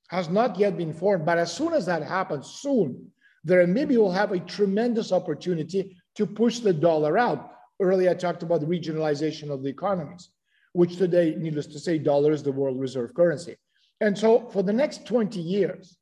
has 0.10 0.28
not 0.28 0.58
yet 0.58 0.76
been 0.76 0.94
formed. 0.94 1.26
But 1.26 1.38
as 1.38 1.54
soon 1.54 1.74
as 1.74 1.86
that 1.86 2.04
happens, 2.04 2.48
soon, 2.48 3.12
the 3.44 3.56
renminbi 3.56 3.98
will 3.98 4.12
have 4.12 4.32
a 4.32 4.40
tremendous 4.40 5.12
opportunity 5.12 5.96
to 6.16 6.26
push 6.26 6.60
the 6.60 6.74
dollar 6.74 7.18
out. 7.18 7.52
Earlier, 7.80 8.10
I 8.10 8.16
talked 8.16 8.44
about 8.44 8.60
the 8.60 8.66
regionalization 8.66 9.52
of 9.52 9.62
the 9.62 9.70
economies, 9.70 10.30
which 10.74 10.98
today, 10.98 11.36
needless 11.38 11.68
to 11.68 11.80
say, 11.80 12.00
dollar 12.00 12.32
is 12.32 12.44
the 12.44 12.52
world 12.52 12.80
reserve 12.80 13.14
currency. 13.14 13.56
And 14.02 14.18
so 14.18 14.50
for 14.50 14.64
the 14.64 14.74
next 14.74 15.06
20 15.06 15.40
years, 15.40 15.99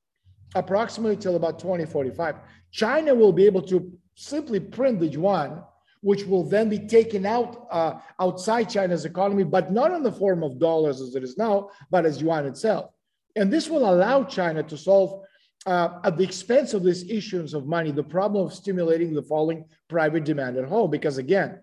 approximately 0.55 1.17
till 1.17 1.35
about 1.35 1.59
2045, 1.59 2.35
China 2.71 3.13
will 3.13 3.31
be 3.31 3.45
able 3.45 3.61
to 3.63 3.91
simply 4.15 4.59
print 4.59 4.99
the 4.99 5.07
yuan, 5.07 5.63
which 6.01 6.25
will 6.25 6.43
then 6.43 6.69
be 6.69 6.79
taken 6.79 7.25
out 7.25 7.67
uh, 7.71 7.99
outside 8.19 8.65
China's 8.65 9.05
economy, 9.05 9.43
but 9.43 9.71
not 9.71 9.91
in 9.91 10.03
the 10.03 10.11
form 10.11 10.43
of 10.43 10.59
dollars 10.59 11.01
as 11.01 11.15
it 11.15 11.23
is 11.23 11.37
now, 11.37 11.69
but 11.91 12.05
as 12.05 12.21
yuan 12.21 12.45
itself. 12.45 12.91
And 13.35 13.51
this 13.51 13.69
will 13.69 13.89
allow 13.91 14.23
China 14.23 14.63
to 14.63 14.77
solve, 14.77 15.23
uh, 15.65 15.99
at 16.03 16.17
the 16.17 16.23
expense 16.23 16.73
of 16.73 16.83
this 16.83 17.05
issuance 17.09 17.53
of 17.53 17.67
money, 17.67 17.91
the 17.91 18.03
problem 18.03 18.45
of 18.45 18.53
stimulating 18.53 19.13
the 19.13 19.21
falling 19.21 19.65
private 19.87 20.23
demand 20.23 20.57
at 20.57 20.65
home. 20.65 20.89
Because 20.89 21.17
again, 21.17 21.59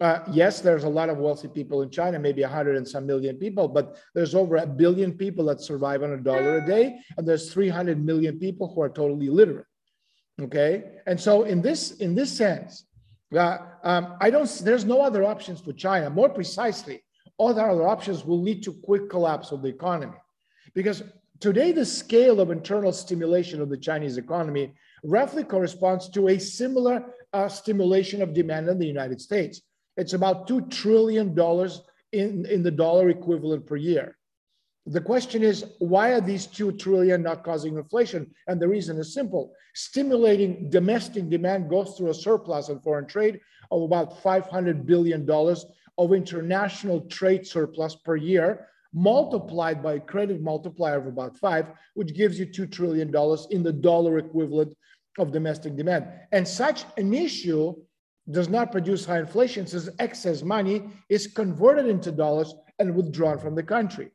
Uh, 0.00 0.20
yes, 0.32 0.60
there's 0.60 0.84
a 0.84 0.88
lot 0.88 1.10
of 1.10 1.18
wealthy 1.18 1.46
people 1.46 1.82
in 1.82 1.90
China, 1.90 2.18
maybe 2.18 2.40
100 2.40 2.76
and 2.76 2.88
some 2.88 3.06
million 3.06 3.36
people, 3.36 3.68
but 3.68 3.98
there's 4.14 4.34
over 4.34 4.56
a 4.56 4.66
billion 4.66 5.12
people 5.12 5.44
that 5.44 5.60
survive 5.60 6.02
on 6.02 6.12
a 6.12 6.16
dollar 6.16 6.58
a 6.58 6.66
day, 6.66 6.98
and 7.18 7.28
there's 7.28 7.52
300 7.52 8.02
million 8.02 8.38
people 8.38 8.72
who 8.72 8.80
are 8.80 8.88
totally 8.88 9.26
illiterate. 9.26 9.66
Okay, 10.40 10.84
and 11.06 11.20
so 11.20 11.42
in 11.42 11.60
this 11.60 11.98
in 11.98 12.14
this 12.14 12.34
sense, 12.34 12.86
uh, 13.36 13.58
um, 13.84 14.16
I 14.22 14.30
don't. 14.30 14.48
There's 14.64 14.86
no 14.86 15.02
other 15.02 15.22
options 15.22 15.60
for 15.60 15.74
China. 15.74 16.08
More 16.08 16.30
precisely, 16.30 17.02
all 17.36 17.52
the 17.52 17.62
other 17.62 17.86
options 17.86 18.24
will 18.24 18.40
lead 18.40 18.62
to 18.62 18.72
quick 18.72 19.10
collapse 19.10 19.52
of 19.52 19.60
the 19.60 19.68
economy, 19.68 20.16
because 20.72 21.02
today 21.40 21.72
the 21.72 21.84
scale 21.84 22.40
of 22.40 22.50
internal 22.50 22.92
stimulation 22.92 23.60
of 23.60 23.68
the 23.68 23.76
Chinese 23.76 24.16
economy 24.16 24.72
roughly 25.04 25.44
corresponds 25.44 26.08
to 26.08 26.28
a 26.28 26.38
similar 26.38 27.04
uh, 27.34 27.48
stimulation 27.48 28.22
of 28.22 28.32
demand 28.32 28.66
in 28.66 28.78
the 28.78 28.86
United 28.86 29.20
States. 29.20 29.60
It's 30.00 30.14
about 30.14 30.48
$2 30.48 30.70
trillion 30.70 31.38
in, 32.12 32.46
in 32.46 32.62
the 32.62 32.70
dollar 32.70 33.10
equivalent 33.10 33.66
per 33.66 33.76
year. 33.76 34.16
The 34.86 35.00
question 35.02 35.42
is, 35.42 35.66
why 35.78 36.12
are 36.12 36.22
these 36.22 36.46
2 36.46 36.72
trillion 36.72 37.22
not 37.22 37.44
causing 37.44 37.76
inflation? 37.76 38.34
And 38.48 38.58
the 38.58 38.66
reason 38.66 38.96
is 38.96 39.12
simple. 39.12 39.52
Stimulating 39.74 40.70
domestic 40.70 41.28
demand 41.28 41.68
goes 41.68 41.96
through 41.96 42.08
a 42.08 42.14
surplus 42.14 42.70
in 42.70 42.80
foreign 42.80 43.06
trade 43.06 43.40
of 43.70 43.82
about 43.82 44.22
$500 44.22 44.86
billion 44.86 45.28
of 45.98 46.12
international 46.14 47.02
trade 47.02 47.46
surplus 47.46 47.94
per 47.94 48.16
year, 48.16 48.68
multiplied 48.94 49.82
by 49.82 49.94
a 49.94 50.00
credit 50.00 50.40
multiplier 50.40 50.96
of 50.96 51.08
about 51.08 51.36
five, 51.36 51.66
which 51.92 52.14
gives 52.14 52.40
you 52.40 52.46
$2 52.46 52.72
trillion 52.72 53.08
in 53.50 53.62
the 53.62 53.72
dollar 53.72 54.16
equivalent 54.16 54.74
of 55.18 55.30
domestic 55.30 55.76
demand. 55.76 56.06
And 56.32 56.48
such 56.48 56.86
an 56.96 57.12
issue 57.12 57.74
does 58.32 58.48
not 58.48 58.72
produce 58.72 59.04
high 59.04 59.20
inflation 59.20 59.66
since 59.66 59.88
excess 59.98 60.42
money 60.42 60.82
is 61.08 61.26
converted 61.26 61.86
into 61.86 62.12
dollars 62.12 62.54
and 62.78 62.94
withdrawn 62.94 63.38
from 63.38 63.54
the 63.54 63.62
country. 63.62 64.10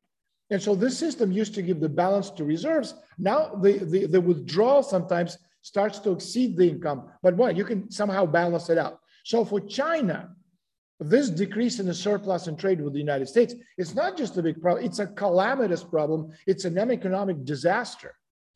And 0.52 0.62
so 0.62 0.76
this 0.76 0.98
system 0.98 1.32
used 1.32 1.56
to 1.56 1.62
give 1.62 1.80
the 1.80 1.90
balance 1.90 2.30
to 2.32 2.44
reserves. 2.44 2.94
Now 3.18 3.56
the, 3.56 3.80
the, 3.80 4.06
the 4.06 4.22
withdrawal 4.22 4.84
sometimes 4.84 5.38
starts 5.62 5.98
to 6.00 6.12
exceed 6.12 6.56
the 6.56 6.70
income, 6.70 7.10
but 7.24 7.36
what? 7.36 7.56
You 7.58 7.66
can 7.66 7.90
somehow 7.90 8.26
balance 8.28 8.70
it 8.70 8.78
out. 8.78 9.00
So 9.24 9.44
for 9.44 9.60
China, 9.60 10.36
this 11.00 11.30
decrease 11.30 11.80
in 11.80 11.88
the 11.88 11.94
surplus 11.94 12.48
in 12.48 12.56
trade 12.56 12.80
with 12.80 12.94
the 12.94 13.00
United 13.00 13.28
States, 13.28 13.56
it's 13.78 13.96
not 13.96 14.16
just 14.16 14.38
a 14.38 14.44
big 14.44 14.62
problem, 14.62 14.86
it's 14.86 15.00
a 15.00 15.08
calamitous 15.08 15.84
problem. 15.84 16.32
It's 16.46 16.66
an 16.66 16.78
economic 16.78 17.44
disaster 17.44 18.14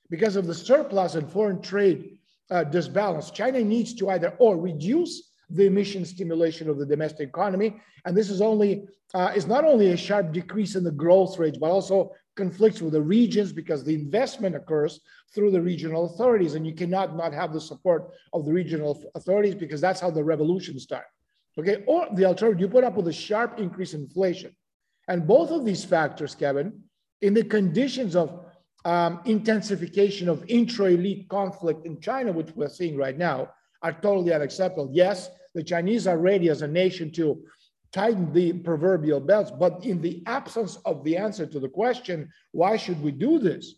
because 0.09 0.35
of 0.35 0.45
the 0.45 0.53
surplus 0.53 1.15
in 1.15 1.27
foreign 1.27 1.61
trade 1.61 2.19
uh, 2.51 2.63
disbalance. 2.63 3.31
China 3.31 3.63
needs 3.63 3.93
to 3.95 4.09
either 4.11 4.35
or 4.37 4.57
reduce 4.57 5.28
the 5.49 5.65
emission 5.65 6.05
stimulation 6.05 6.69
of 6.69 6.77
the 6.77 6.85
domestic 6.85 7.29
economy. 7.29 7.81
And 8.05 8.15
this 8.15 8.29
is 8.29 8.41
only 8.41 8.87
uh, 9.13 9.31
is 9.35 9.47
not 9.47 9.65
only 9.65 9.91
a 9.91 9.97
sharp 9.97 10.31
decrease 10.31 10.75
in 10.75 10.83
the 10.83 10.91
growth 10.91 11.39
rates, 11.39 11.57
but 11.57 11.71
also 11.71 12.11
conflicts 12.35 12.81
with 12.81 12.93
the 12.93 13.01
regions 13.01 13.51
because 13.51 13.83
the 13.83 13.95
investment 13.95 14.55
occurs 14.55 15.01
through 15.33 15.51
the 15.51 15.61
regional 15.61 16.05
authorities, 16.05 16.55
and 16.55 16.65
you 16.65 16.73
cannot 16.73 17.15
not 17.15 17.33
have 17.33 17.51
the 17.51 17.61
support 17.61 18.11
of 18.33 18.45
the 18.45 18.53
regional 18.53 19.03
authorities 19.15 19.55
because 19.55 19.81
that's 19.81 19.99
how 19.99 20.11
the 20.11 20.23
revolution 20.23 20.79
starts. 20.79 21.09
Okay, 21.57 21.83
or 21.87 22.07
the 22.13 22.25
alternative, 22.25 22.61
you 22.61 22.67
put 22.67 22.83
up 22.83 22.95
with 22.95 23.07
a 23.07 23.13
sharp 23.13 23.59
increase 23.59 23.93
in 23.93 24.01
inflation, 24.01 24.55
and 25.07 25.27
both 25.27 25.49
of 25.51 25.65
these 25.65 25.83
factors, 25.83 26.35
Kevin, 26.35 26.83
in 27.21 27.33
the 27.33 27.43
conditions 27.43 28.15
of 28.15 28.45
um, 28.85 29.19
intensification 29.25 30.29
of 30.29 30.45
intra-elite 30.47 31.27
conflict 31.29 31.85
in 31.85 31.99
China, 31.99 32.31
which 32.31 32.51
we're 32.55 32.69
seeing 32.69 32.95
right 32.95 33.17
now, 33.17 33.49
are 33.81 33.93
totally 33.93 34.33
unacceptable. 34.33 34.89
Yes, 34.91 35.29
the 35.55 35.63
Chinese 35.63 36.07
are 36.07 36.17
ready 36.17 36.49
as 36.49 36.61
a 36.61 36.67
nation 36.67 37.11
to 37.13 37.43
tighten 37.91 38.31
the 38.33 38.53
proverbial 38.53 39.19
belts, 39.19 39.51
but 39.51 39.83
in 39.85 40.01
the 40.01 40.21
absence 40.27 40.77
of 40.85 41.03
the 41.03 41.17
answer 41.17 41.45
to 41.45 41.59
the 41.59 41.69
question, 41.69 42.29
why 42.51 42.77
should 42.77 43.01
we 43.01 43.11
do 43.11 43.39
this? 43.39 43.75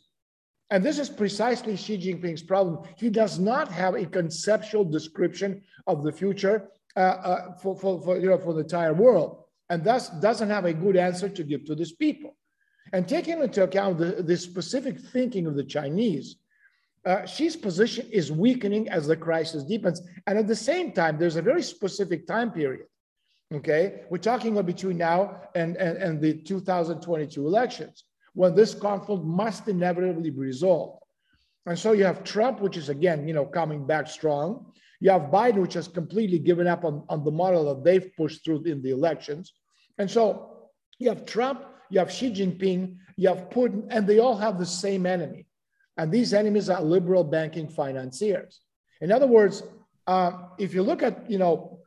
And 0.70 0.84
this 0.84 1.00
is 1.00 1.10
precisely 1.10 1.76
Xi 1.76 1.98
Jinping's 1.98 2.44
problem. 2.44 2.88
He 2.98 3.10
does 3.10 3.40
not 3.40 3.70
have 3.72 3.96
a 3.96 4.06
conceptual 4.06 4.86
description 4.86 5.62
of 5.88 6.04
the 6.04 6.12
future 6.12 6.70
uh, 6.96 7.00
uh, 7.00 7.58
for, 7.58 7.78
for, 7.78 8.02
for, 8.02 8.18
you 8.18 8.30
know, 8.30 8.38
for 8.38 8.54
the 8.54 8.62
entire 8.62 8.94
world, 8.94 9.44
and 9.70 9.84
thus 9.84 10.10
doesn't 10.22 10.50
have 10.50 10.66
a 10.66 10.74
good 10.74 10.98
answer 10.98 11.30
to 11.30 11.44
give 11.44 11.66
to 11.66 11.76
these 11.76 11.94
people. 11.94 12.36
And 12.94 13.08
taking 13.08 13.42
into 13.42 13.64
account 13.64 13.98
the, 13.98 14.24
the 14.24 14.36
specific 14.36 15.00
thinking 15.00 15.46
of 15.46 15.56
the 15.56 15.64
Chinese, 15.64 16.38
uh, 17.06 17.26
Xi's 17.26 17.56
position 17.56 18.08
is 18.12 18.32
weakening 18.32 18.90
as 18.90 19.08
the 19.08 19.16
crisis 19.16 19.64
deepens. 19.64 20.02
And 20.28 20.38
at 20.38 20.48
the 20.48 20.56
same 20.56 20.92
time, 20.92 21.18
there's 21.18 21.36
a 21.36 21.42
very 21.42 21.64
specific 21.64 22.28
time 22.28 22.52
period. 22.52 22.86
Okay, 23.54 24.04
we're 24.10 24.18
talking 24.18 24.54
about 24.54 24.66
between 24.66 24.98
now 24.98 25.42
and, 25.56 25.76
and, 25.76 25.98
and 25.98 26.22
the 26.22 26.36
2022 26.36 27.46
elections 27.46 28.06
when 28.34 28.56
this 28.56 28.74
conflict 28.74 29.24
must 29.24 29.68
inevitably 29.68 30.30
be 30.30 30.40
resolved. 30.40 31.04
And 31.66 31.78
so 31.78 31.92
you 31.92 32.06
have 32.06 32.24
Trump, 32.24 32.62
which 32.62 32.78
is 32.78 32.88
again, 32.88 33.28
you 33.28 33.34
know, 33.34 33.46
coming 33.46 33.86
back 33.86 34.08
strong. 34.08 34.72
You 35.02 35.12
have 35.12 35.24
Biden, 35.24 35.62
which 35.62 35.74
has 35.74 35.88
completely 35.88 36.40
given 36.40 36.66
up 36.66 36.86
on, 36.86 37.04
on 37.10 37.26
the 37.26 37.32
model 37.32 37.66
that 37.74 37.84
they've 37.84 38.16
pushed 38.16 38.46
through 38.46 38.64
in 38.64 38.82
the 38.82 38.92
elections. 38.92 39.54
And 39.98 40.10
so 40.10 40.70
you 40.98 41.10
have 41.10 41.26
Trump, 41.26 41.66
you 41.90 42.00
have 42.00 42.12
Xi 42.12 42.32
Jinping, 42.32 42.96
you 43.18 43.28
have 43.28 43.50
Putin, 43.50 43.86
and 43.90 44.08
they 44.08 44.20
all 44.20 44.38
have 44.38 44.60
the 44.60 44.66
same 44.66 45.06
enemy. 45.06 45.46
And 46.02 46.12
these 46.12 46.34
enemies 46.34 46.68
are 46.68 46.82
liberal 46.82 47.24
banking 47.24 47.70
financiers. 47.70 48.62
In 49.02 49.12
other 49.12 49.28
words, 49.28 49.62
uh, 50.08 50.32
if 50.58 50.74
you 50.74 50.82
look 50.82 51.04
at, 51.04 51.30
you 51.30 51.38
know, 51.38 51.78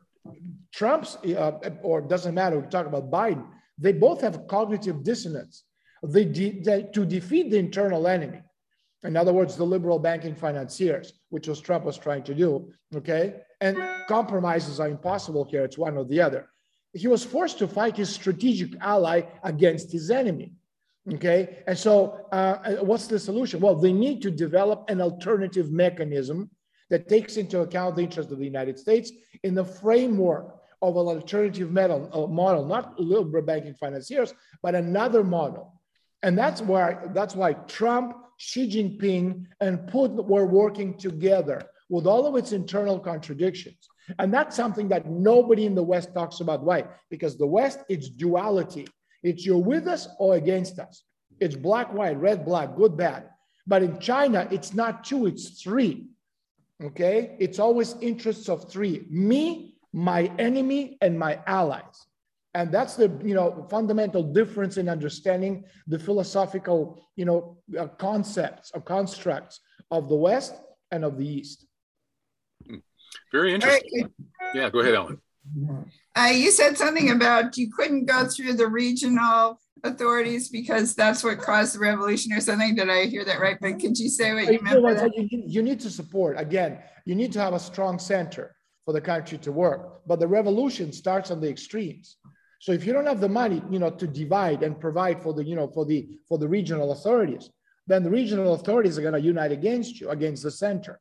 Trump's, 0.73 1.17
uh, 1.17 1.59
or 1.83 2.01
doesn't 2.01 2.33
matter, 2.33 2.61
we 2.61 2.69
talk 2.69 2.87
about 2.87 3.11
Biden, 3.11 3.45
they 3.77 3.93
both 3.93 4.21
have 4.21 4.47
cognitive 4.47 5.03
dissonance. 5.03 5.65
They, 6.05 6.27
de 6.27 6.61
they, 6.61 6.85
to 6.93 7.05
defeat 7.05 7.51
the 7.51 7.59
internal 7.59 8.07
enemy, 8.07 8.41
in 9.03 9.17
other 9.17 9.33
words, 9.33 9.57
the 9.57 9.67
liberal 9.67 9.99
banking 9.99 10.37
financiers, 10.37 11.15
which 11.31 11.49
was 11.49 11.59
Trump 11.61 11.85
was 11.85 11.99
trying 11.99 12.23
to 12.23 12.37
do, 12.37 12.73
okay? 12.95 13.41
And 13.61 13.77
compromises 14.07 14.79
are 14.79 14.89
impossible 14.89 15.43
here, 15.43 15.65
it's 15.65 15.77
one 15.77 15.97
or 15.97 16.05
the 16.05 16.21
other. 16.21 16.49
He 16.93 17.09
was 17.09 17.25
forced 17.25 17.59
to 17.59 17.67
fight 17.67 17.97
his 17.97 18.11
strategic 18.11 18.81
ally 18.81 19.23
against 19.43 19.91
his 19.91 20.13
enemy. 20.13 20.53
Okay, 21.13 21.59
and 21.67 21.77
so 21.77 22.27
uh, 22.33 22.57
uh, 22.65 22.77
what's 22.77 23.07
the 23.07 23.19
solution? 23.19 23.61
Well, 23.61 23.75
they 23.75 23.93
need 23.93 24.23
to 24.23 24.31
develop 24.31 24.89
an 24.89 25.03
alternative 25.03 25.71
mechanism 25.71 26.51
that 26.89 27.09
takes 27.09 27.37
into 27.37 27.61
account 27.61 27.97
the 27.97 28.03
interest 28.03 28.33
of 28.33 28.39
the 28.39 28.45
United 28.45 28.79
States 28.79 29.13
in 29.43 29.55
the 29.55 29.65
framework 29.65 30.57
of 30.81 30.97
an 30.97 31.07
alternative 31.07 31.71
model, 31.71 32.09
uh, 32.13 32.27
model 32.27 32.65
not 32.65 32.99
liberal 32.99 33.45
banking 33.45 33.75
financiers, 33.75 34.33
but 34.63 34.75
another 34.75 35.23
model. 35.23 35.79
And 36.23 36.39
that's 36.39 36.63
why 36.63 36.97
that's 37.13 37.37
why 37.37 37.53
Trump, 37.53 38.17
Xi 38.39 38.67
Jinping, 38.71 39.45
and 39.61 39.81
Putin 39.91 40.25
were 40.25 40.47
working 40.47 40.97
together 40.97 41.63
with 41.91 42.07
all 42.07 42.27
of 42.27 42.35
its 42.37 42.53
internal 42.53 42.99
contradictions. 42.99 43.89
And 44.19 44.33
that's 44.33 44.57
something 44.57 44.89
that 44.89 45.07
nobody 45.07 45.67
in 45.67 45.75
the 45.75 45.83
West 45.83 46.15
talks 46.15 46.41
about. 46.41 46.63
Why? 46.63 46.85
Because 47.11 47.37
the 47.37 47.47
West, 47.47 47.81
it's 47.91 48.09
duality. 48.09 48.87
It's 49.25 49.45
you're 49.45 49.59
with 49.59 49.89
us 49.89 50.07
or 50.19 50.37
against 50.37 50.79
us. 50.79 51.03
It's 51.41 51.57
black, 51.57 51.93
white, 51.93 52.21
red, 52.21 52.45
black, 52.45 52.77
good, 52.77 52.97
bad. 52.97 53.31
But 53.67 53.83
in 53.83 53.99
China, 53.99 54.47
it's 54.53 54.75
not 54.75 55.03
two, 55.03 55.27
it's 55.27 55.61
three. 55.63 56.07
Okay? 56.83 57.35
It's 57.41 57.59
always 57.59 57.97
interests 58.01 58.49
of 58.49 58.71
three 58.71 59.07
me, 59.11 59.77
my 59.93 60.31
enemy, 60.39 60.99
and 61.01 61.19
my 61.19 61.41
allies. 61.47 62.07
And 62.53 62.71
that's 62.71 62.95
the 62.95 63.11
you 63.25 63.35
know 63.35 63.67
fundamental 63.69 64.23
difference 64.23 64.77
in 64.77 64.89
understanding 64.89 65.65
the 65.89 65.99
philosophical 65.99 67.05
you 67.17 67.25
know 67.25 67.59
uh, 67.77 67.89
concepts 67.89 68.71
or 68.73 68.81
constructs 68.81 69.59
of 69.91 70.09
the 70.09 70.15
West 70.15 70.55
and 70.93 71.05
of 71.05 71.19
the 71.19 71.27
East. 71.27 71.67
Very 73.33 73.55
interesting. 73.55 74.13
Yeah, 74.55 74.71
go 74.71 74.81
ahead, 74.81 74.95
Ellen. 74.95 75.21
Uh, 76.17 76.31
you 76.33 76.51
said 76.51 76.79
something 76.79 77.11
about 77.11 77.57
you 77.57 77.71
couldn't 77.73 78.07
go 78.07 78.27
through 78.27 78.55
the 78.55 78.69
regional 78.69 79.59
authorities 79.83 80.49
because 80.49 80.95
that's 80.95 81.25
what 81.25 81.39
caused 81.39 81.75
the 81.75 81.79
revolution 81.81 82.33
or 82.33 82.41
something. 82.41 82.75
Did 82.75 82.89
I 82.89 83.07
hear 83.07 83.25
that 83.25 83.41
right? 83.41 83.59
But 83.61 83.81
could 83.81 83.99
you 83.99 84.09
say 84.09 84.33
what 84.33 84.53
you 84.53 84.61
meant? 84.63 85.13
You, 85.17 85.43
you 85.47 85.63
need 85.63 85.81
to 85.81 85.91
support, 85.91 86.39
again, 86.39 86.79
you 87.05 87.15
need 87.15 87.33
to 87.33 87.41
have 87.41 87.53
a 87.53 87.59
strong 87.59 87.99
center 87.99 88.55
for 88.85 88.93
the 88.93 89.01
country 89.01 89.39
to 89.39 89.51
work. 89.53 90.07
But 90.07 90.21
the 90.21 90.29
revolution 90.29 90.93
starts 90.93 91.31
on 91.31 91.41
the 91.41 91.51
extremes. 91.51 92.17
So 92.61 92.73
if 92.73 92.87
you 92.87 92.93
don't 92.93 93.07
have 93.07 93.21
the 93.21 93.29
money, 93.29 93.63
you 93.71 93.79
know, 93.79 93.91
to 93.91 94.07
divide 94.07 94.63
and 94.63 94.81
provide 94.81 95.23
for 95.23 95.35
the, 95.35 95.45
you 95.45 95.57
know, 95.57 95.69
for 95.69 95.85
the 95.85 96.09
for 96.29 96.39
the 96.39 96.49
regional 96.49 96.93
authorities, 96.93 97.51
then 97.87 98.03
the 98.03 98.11
regional 98.11 98.55
authorities 98.55 98.99
are 98.99 99.03
going 99.03 99.15
to 99.15 99.21
unite 99.21 99.53
against 99.53 100.01
you, 100.01 100.09
against 100.11 100.45
the 100.45 100.51
center. 100.51 101.01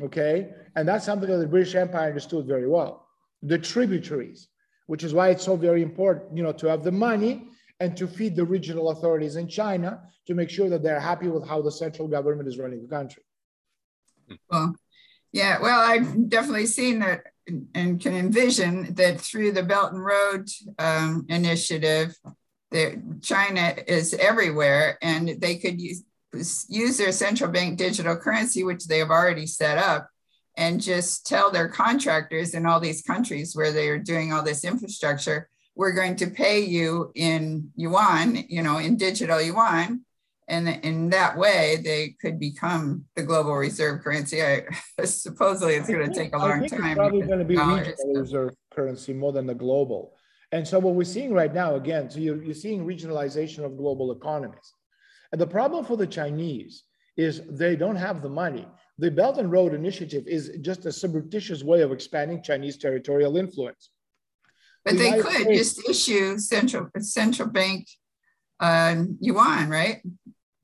Okay. 0.00 0.50
And 0.76 0.88
that's 0.88 1.04
something 1.04 1.28
that 1.28 1.38
the 1.38 1.46
British 1.46 1.74
Empire 1.74 2.08
understood 2.08 2.46
very 2.46 2.68
well 2.68 3.03
the 3.44 3.58
tributaries, 3.58 4.48
which 4.86 5.04
is 5.04 5.14
why 5.14 5.28
it's 5.28 5.44
so 5.44 5.56
very 5.56 5.82
important, 5.82 6.36
you 6.36 6.42
know, 6.42 6.52
to 6.52 6.66
have 6.66 6.82
the 6.82 6.92
money 6.92 7.48
and 7.78 7.96
to 7.96 8.06
feed 8.06 8.34
the 8.34 8.44
regional 8.44 8.90
authorities 8.90 9.36
in 9.36 9.46
China 9.46 10.00
to 10.26 10.34
make 10.34 10.48
sure 10.48 10.70
that 10.70 10.82
they're 10.82 11.00
happy 11.00 11.28
with 11.28 11.46
how 11.46 11.60
the 11.60 11.70
central 11.70 12.08
government 12.08 12.48
is 12.48 12.58
running 12.58 12.82
the 12.82 12.88
country. 12.88 13.22
Well, 14.50 14.74
yeah, 15.32 15.60
well, 15.60 15.78
I've 15.78 16.28
definitely 16.28 16.66
seen 16.66 17.00
that 17.00 17.24
and 17.74 18.00
can 18.00 18.14
envision 18.14 18.94
that 18.94 19.20
through 19.20 19.52
the 19.52 19.62
Belt 19.62 19.92
and 19.92 20.02
Road 20.02 20.48
um, 20.78 21.26
Initiative, 21.28 22.16
that 22.70 23.20
China 23.22 23.74
is 23.86 24.14
everywhere 24.14 24.98
and 25.02 25.28
they 25.40 25.56
could 25.56 25.80
use, 25.80 26.04
use 26.68 26.96
their 26.96 27.12
central 27.12 27.50
bank 27.50 27.76
digital 27.76 28.16
currency, 28.16 28.64
which 28.64 28.86
they 28.86 28.98
have 28.98 29.10
already 29.10 29.46
set 29.46 29.76
up, 29.76 30.08
and 30.56 30.80
just 30.80 31.26
tell 31.26 31.50
their 31.50 31.68
contractors 31.68 32.54
in 32.54 32.66
all 32.66 32.80
these 32.80 33.02
countries 33.02 33.56
where 33.56 33.72
they 33.72 33.88
are 33.88 33.98
doing 33.98 34.32
all 34.32 34.42
this 34.42 34.64
infrastructure, 34.64 35.48
we're 35.74 35.92
going 35.92 36.16
to 36.16 36.28
pay 36.28 36.60
you 36.60 37.10
in 37.14 37.70
yuan, 37.74 38.44
you 38.48 38.62
know, 38.62 38.78
in 38.78 38.96
digital 38.96 39.40
yuan, 39.40 40.04
and 40.46 40.68
in 40.68 41.10
that 41.10 41.36
way 41.36 41.80
they 41.82 42.14
could 42.20 42.38
become 42.38 43.04
the 43.16 43.22
global 43.22 43.54
reserve 43.54 44.02
currency. 44.02 44.42
I 44.42 44.64
supposedly 45.04 45.74
it's 45.74 45.88
going 45.88 46.10
to 46.10 46.14
take 46.14 46.34
a 46.34 46.38
long 46.38 46.66
time. 46.66 46.84
It's 46.84 46.94
probably 46.94 47.22
going 47.22 47.38
to 47.38 47.44
be 47.44 47.56
regional 47.56 48.14
reserve 48.14 48.54
currency 48.72 49.12
more 49.12 49.32
than 49.32 49.46
the 49.46 49.54
global. 49.54 50.14
And 50.52 50.66
so 50.66 50.78
what 50.78 50.94
we're 50.94 51.04
seeing 51.04 51.32
right 51.32 51.52
now, 51.52 51.74
again, 51.74 52.08
so 52.10 52.20
you're, 52.20 52.40
you're 52.42 52.54
seeing 52.54 52.86
regionalization 52.86 53.64
of 53.64 53.76
global 53.76 54.12
economies. 54.12 54.72
And 55.32 55.40
the 55.40 55.46
problem 55.48 55.84
for 55.84 55.96
the 55.96 56.06
Chinese 56.06 56.84
is 57.16 57.42
they 57.48 57.74
don't 57.74 57.96
have 57.96 58.22
the 58.22 58.28
money. 58.28 58.68
The 58.98 59.10
Belt 59.10 59.38
and 59.38 59.50
Road 59.50 59.74
Initiative 59.74 60.24
is 60.26 60.52
just 60.60 60.86
a 60.86 60.92
surreptitious 60.92 61.64
way 61.64 61.82
of 61.82 61.92
expanding 61.92 62.42
Chinese 62.42 62.76
territorial 62.76 63.36
influence. 63.36 63.90
But 64.84 64.92
the 64.92 64.98
they 64.98 65.04
United 65.16 65.24
could 65.24 65.42
States, 65.42 65.74
just 65.74 65.88
issue 65.88 66.38
central 66.38 66.88
central 66.98 67.48
bank 67.48 67.88
uh, 68.60 69.04
yuan, 69.20 69.68
right? 69.68 70.00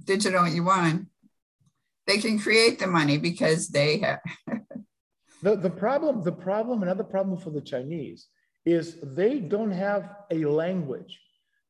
digital 0.04 0.48
yuan, 0.48 1.06
they 2.06 2.18
can 2.18 2.38
create 2.38 2.78
the 2.78 2.86
money 2.86 3.18
because 3.18 3.68
they 3.68 3.98
have. 3.98 4.20
the, 5.42 5.56
the 5.56 5.70
problem, 5.70 6.22
the 6.22 6.32
problem, 6.32 6.82
another 6.82 7.04
problem 7.04 7.38
for 7.38 7.50
the 7.50 7.60
Chinese 7.60 8.28
is 8.64 8.96
they 9.02 9.38
don't 9.38 9.70
have 9.70 10.10
a 10.30 10.44
language 10.44 11.18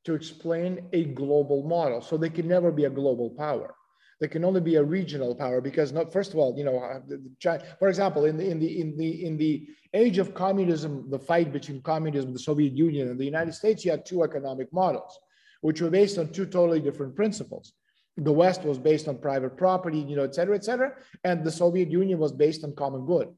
to 0.04 0.14
explain 0.14 0.88
a 0.92 1.04
global 1.04 1.62
model. 1.62 2.00
So 2.00 2.16
they 2.16 2.30
can 2.30 2.48
never 2.48 2.72
be 2.72 2.84
a 2.84 2.90
global 2.90 3.30
power. 3.30 3.74
They 4.20 4.28
can 4.28 4.44
only 4.44 4.60
be 4.60 4.76
a 4.76 4.84
regional 4.84 5.34
power 5.34 5.60
because 5.60 5.92
not, 5.92 6.12
first 6.12 6.32
of 6.32 6.38
all, 6.38 6.56
you 6.56 6.64
know, 6.64 6.78
uh, 6.78 7.58
for 7.78 7.88
example, 7.88 8.26
in 8.26 8.36
the, 8.36 8.50
in 8.50 8.58
the, 8.58 8.80
in 8.80 8.96
the, 8.96 9.24
in 9.24 9.36
the 9.38 9.68
age 9.94 10.18
of 10.18 10.34
communism, 10.34 11.10
the 11.10 11.18
fight 11.18 11.52
between 11.52 11.80
communism, 11.80 12.32
the 12.32 12.38
Soviet 12.38 12.74
Union 12.74 13.08
and 13.08 13.18
the 13.18 13.24
United 13.24 13.54
States, 13.54 13.84
you 13.84 13.90
had 13.90 14.04
two 14.04 14.22
economic 14.22 14.70
models, 14.72 15.18
which 15.62 15.80
were 15.80 15.90
based 15.90 16.18
on 16.18 16.28
two 16.28 16.44
totally 16.44 16.80
different 16.80 17.16
principles 17.16 17.72
the 18.16 18.32
West 18.32 18.64
was 18.64 18.78
based 18.78 19.08
on 19.08 19.18
private 19.18 19.56
property, 19.56 19.98
you 19.98 20.16
know, 20.16 20.24
et 20.24 20.34
cetera, 20.34 20.54
et 20.54 20.64
cetera. 20.64 20.92
And 21.24 21.44
the 21.44 21.50
Soviet 21.50 21.90
Union 21.90 22.18
was 22.18 22.32
based 22.32 22.64
on 22.64 22.74
common 22.74 23.06
good. 23.06 23.28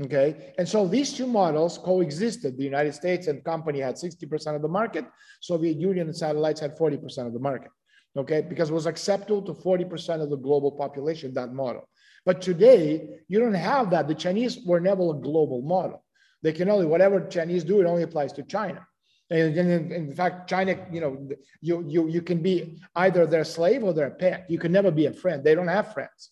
Okay. 0.00 0.54
And 0.58 0.66
so 0.66 0.88
these 0.88 1.12
two 1.12 1.26
models 1.26 1.76
coexisted. 1.76 2.56
The 2.56 2.64
United 2.64 2.94
States 2.94 3.26
and 3.26 3.44
company 3.44 3.80
had 3.80 3.96
60% 3.96 4.56
of 4.56 4.62
the 4.62 4.68
market. 4.68 5.04
Soviet 5.40 5.76
Union 5.76 6.06
and 6.06 6.16
satellites 6.16 6.60
had 6.60 6.76
40% 6.78 7.26
of 7.26 7.34
the 7.34 7.38
market. 7.38 7.70
Okay. 8.16 8.42
Because 8.42 8.70
it 8.70 8.74
was 8.74 8.86
acceptable 8.86 9.42
to 9.42 9.54
40% 9.54 10.22
of 10.22 10.30
the 10.30 10.36
global 10.36 10.72
population, 10.72 11.32
that 11.34 11.52
model. 11.52 11.88
But 12.24 12.40
today, 12.40 13.20
you 13.28 13.40
don't 13.40 13.54
have 13.54 13.90
that. 13.90 14.06
The 14.06 14.14
Chinese 14.14 14.60
were 14.64 14.80
never 14.80 15.10
a 15.10 15.14
global 15.14 15.62
model. 15.62 16.04
They 16.42 16.52
can 16.52 16.68
only, 16.68 16.86
whatever 16.86 17.26
Chinese 17.26 17.64
do, 17.64 17.80
it 17.80 17.86
only 17.86 18.02
applies 18.02 18.32
to 18.34 18.42
China. 18.42 18.86
And 19.30 19.56
in, 19.56 19.92
in 19.92 20.14
fact, 20.14 20.48
China, 20.48 20.76
you 20.92 21.00
know, 21.00 21.28
you, 21.60 21.84
you, 21.88 22.08
you 22.08 22.22
can 22.22 22.42
be 22.42 22.78
either 22.96 23.26
their 23.26 23.44
slave 23.44 23.82
or 23.82 23.92
their 23.92 24.10
pet. 24.10 24.46
You 24.48 24.58
can 24.58 24.72
never 24.72 24.90
be 24.90 25.06
a 25.06 25.12
friend. 25.12 25.42
They 25.42 25.54
don't 25.54 25.68
have 25.68 25.92
friends. 25.92 26.30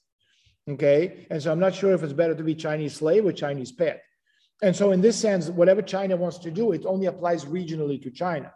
Okay. 0.69 1.27
And 1.31 1.43
so 1.43 1.51
I'm 1.51 1.59
not 1.59 1.75
sure 1.75 1.93
if 1.93 2.03
it's 2.03 2.13
better 2.13 2.35
to 2.35 2.43
be 2.43 2.55
Chinese 2.55 2.95
slave 2.95 3.25
or 3.25 3.33
Chinese 3.33 3.73
pet. 3.73 4.03
And 4.63 4.77
so 4.77 4.93
in 4.93 5.01
this 5.01 5.19
sense, 5.19 5.49
whatever 5.49 5.81
China 5.81 6.17
wants 6.17 6.39
to 6.39 6.51
do, 6.51 6.73
it 6.73 6.85
only 6.85 7.07
applies 7.07 7.47
regionally 7.47 8.01
to 8.03 8.11
China. 8.11 8.53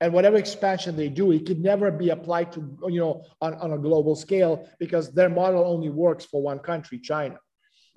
And 0.00 0.12
whatever 0.12 0.36
expansion 0.36 0.96
they 0.96 1.08
do, 1.08 1.32
it 1.32 1.44
could 1.46 1.60
never 1.60 1.90
be 1.90 2.10
applied 2.10 2.52
to, 2.52 2.60
you 2.88 3.00
know, 3.00 3.24
on, 3.40 3.54
on 3.54 3.72
a 3.72 3.78
global 3.78 4.14
scale 4.14 4.68
because 4.78 5.12
their 5.12 5.28
model 5.28 5.64
only 5.64 5.90
works 5.90 6.24
for 6.24 6.40
one 6.40 6.60
country, 6.60 6.98
China. 7.00 7.38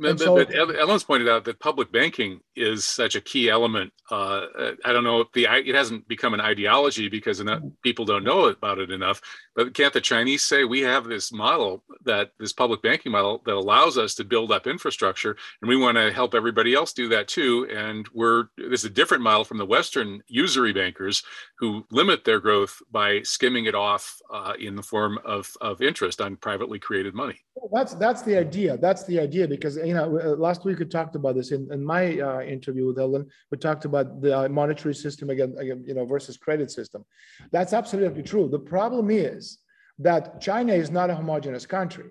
But, 0.01 0.19
so, 0.19 0.35
but, 0.35 0.53
Ellen's 0.55 1.03
pointed 1.03 1.29
out 1.29 1.45
that 1.45 1.59
public 1.59 1.91
banking 1.91 2.39
is 2.55 2.85
such 2.85 3.15
a 3.15 3.21
key 3.21 3.51
element. 3.51 3.93
Uh, 4.09 4.47
I 4.83 4.91
don't 4.91 5.03
know 5.03 5.21
if 5.21 5.31
the 5.33 5.45
it 5.45 5.75
hasn't 5.75 6.07
become 6.07 6.33
an 6.33 6.41
ideology 6.41 7.07
because 7.07 7.39
enough, 7.39 7.61
people 7.83 8.05
don't 8.05 8.23
know 8.23 8.45
about 8.45 8.79
it 8.79 8.89
enough. 8.89 9.21
But 9.55 9.75
can't 9.75 9.93
the 9.93 10.01
Chinese 10.01 10.43
say 10.43 10.63
we 10.63 10.81
have 10.81 11.05
this 11.05 11.31
model 11.31 11.83
that 12.05 12.31
this 12.39 12.51
public 12.51 12.81
banking 12.81 13.11
model 13.11 13.43
that 13.45 13.53
allows 13.53 13.99
us 13.99 14.15
to 14.15 14.23
build 14.23 14.51
up 14.51 14.65
infrastructure, 14.65 15.37
and 15.61 15.69
we 15.69 15.77
want 15.77 15.97
to 15.97 16.11
help 16.11 16.33
everybody 16.33 16.73
else 16.73 16.93
do 16.93 17.07
that 17.09 17.27
too? 17.27 17.67
And 17.71 18.07
we're 18.11 18.45
this 18.57 18.83
is 18.83 18.85
a 18.85 18.89
different 18.89 19.21
model 19.21 19.43
from 19.43 19.59
the 19.59 19.67
Western 19.67 20.21
usury 20.27 20.73
bankers 20.73 21.21
who 21.61 21.85
limit 21.91 22.25
their 22.25 22.39
growth 22.39 22.81
by 22.91 23.21
skimming 23.21 23.65
it 23.65 23.75
off 23.75 24.19
uh, 24.33 24.53
in 24.59 24.75
the 24.75 24.81
form 24.81 25.19
of, 25.23 25.55
of 25.61 25.79
interest 25.79 26.19
on 26.19 26.35
privately 26.35 26.79
created 26.79 27.13
money. 27.13 27.37
That's 27.71 27.93
that's 27.93 28.23
the 28.23 28.35
idea. 28.35 28.77
That's 28.77 29.03
the 29.03 29.19
idea 29.19 29.47
because 29.47 29.75
you 29.77 29.93
know 29.93 30.19
uh, 30.19 30.35
last 30.47 30.65
week 30.65 30.79
we 30.79 30.85
talked 30.85 31.15
about 31.15 31.35
this 31.35 31.51
in, 31.51 31.71
in 31.71 31.85
my 31.85 32.19
uh, 32.19 32.41
interview 32.41 32.87
with 32.87 32.97
Ellen. 32.97 33.29
We 33.51 33.59
talked 33.59 33.85
about 33.85 34.21
the 34.23 34.49
monetary 34.49 34.95
system 34.95 35.29
again, 35.29 35.53
again, 35.59 35.83
you 35.85 35.93
know, 35.93 36.03
versus 36.03 36.35
credit 36.35 36.71
system. 36.71 37.05
That's 37.51 37.73
absolutely 37.73 38.23
true. 38.23 38.49
The 38.49 38.65
problem 38.75 39.11
is 39.11 39.59
that 39.99 40.41
China 40.41 40.73
is 40.73 40.89
not 40.89 41.11
a 41.11 41.15
homogenous 41.15 41.67
country, 41.67 42.09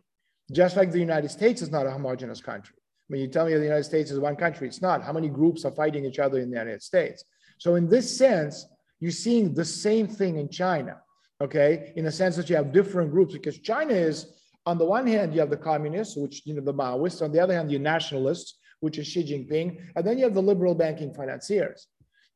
just 0.52 0.76
like 0.76 0.92
the 0.92 1.00
United 1.00 1.32
States 1.32 1.60
is 1.60 1.72
not 1.72 1.86
a 1.86 1.90
homogenous 1.90 2.40
country. 2.40 2.76
When 3.08 3.18
you 3.18 3.26
tell 3.26 3.46
me 3.46 3.54
the 3.54 3.64
United 3.64 3.82
States 3.82 4.12
is 4.12 4.20
one 4.20 4.36
country, 4.36 4.68
it's 4.68 4.80
not. 4.80 5.02
How 5.02 5.12
many 5.12 5.28
groups 5.28 5.64
are 5.64 5.72
fighting 5.72 6.04
each 6.04 6.20
other 6.20 6.38
in 6.38 6.50
the 6.52 6.56
United 6.56 6.84
States? 6.84 7.24
So 7.58 7.74
in 7.74 7.88
this 7.88 8.16
sense, 8.16 8.68
you're 9.00 9.10
seeing 9.10 9.54
the 9.54 9.64
same 9.64 10.06
thing 10.06 10.36
in 10.36 10.48
China. 10.48 11.00
Okay, 11.42 11.92
in 11.96 12.04
the 12.04 12.12
sense 12.12 12.36
that 12.36 12.50
you 12.50 12.56
have 12.56 12.70
different 12.70 13.10
groups 13.10 13.32
because 13.32 13.58
China 13.58 13.94
is 13.94 14.40
on 14.66 14.78
the 14.78 14.84
one 14.84 15.06
hand, 15.06 15.34
you 15.34 15.40
have 15.40 15.50
the 15.50 15.56
communists, 15.56 16.16
which, 16.16 16.42
you 16.44 16.54
know, 16.54 16.60
the 16.60 16.74
Maoists. 16.74 17.22
On 17.22 17.32
the 17.32 17.40
other 17.40 17.54
hand, 17.54 17.70
the 17.70 17.78
nationalists, 17.78 18.58
which 18.80 18.98
is 18.98 19.06
Xi 19.06 19.24
Jinping. 19.24 19.80
And 19.96 20.06
then 20.06 20.18
you 20.18 20.24
have 20.24 20.34
the 20.34 20.42
liberal 20.42 20.74
banking 20.74 21.14
financiers. 21.14 21.86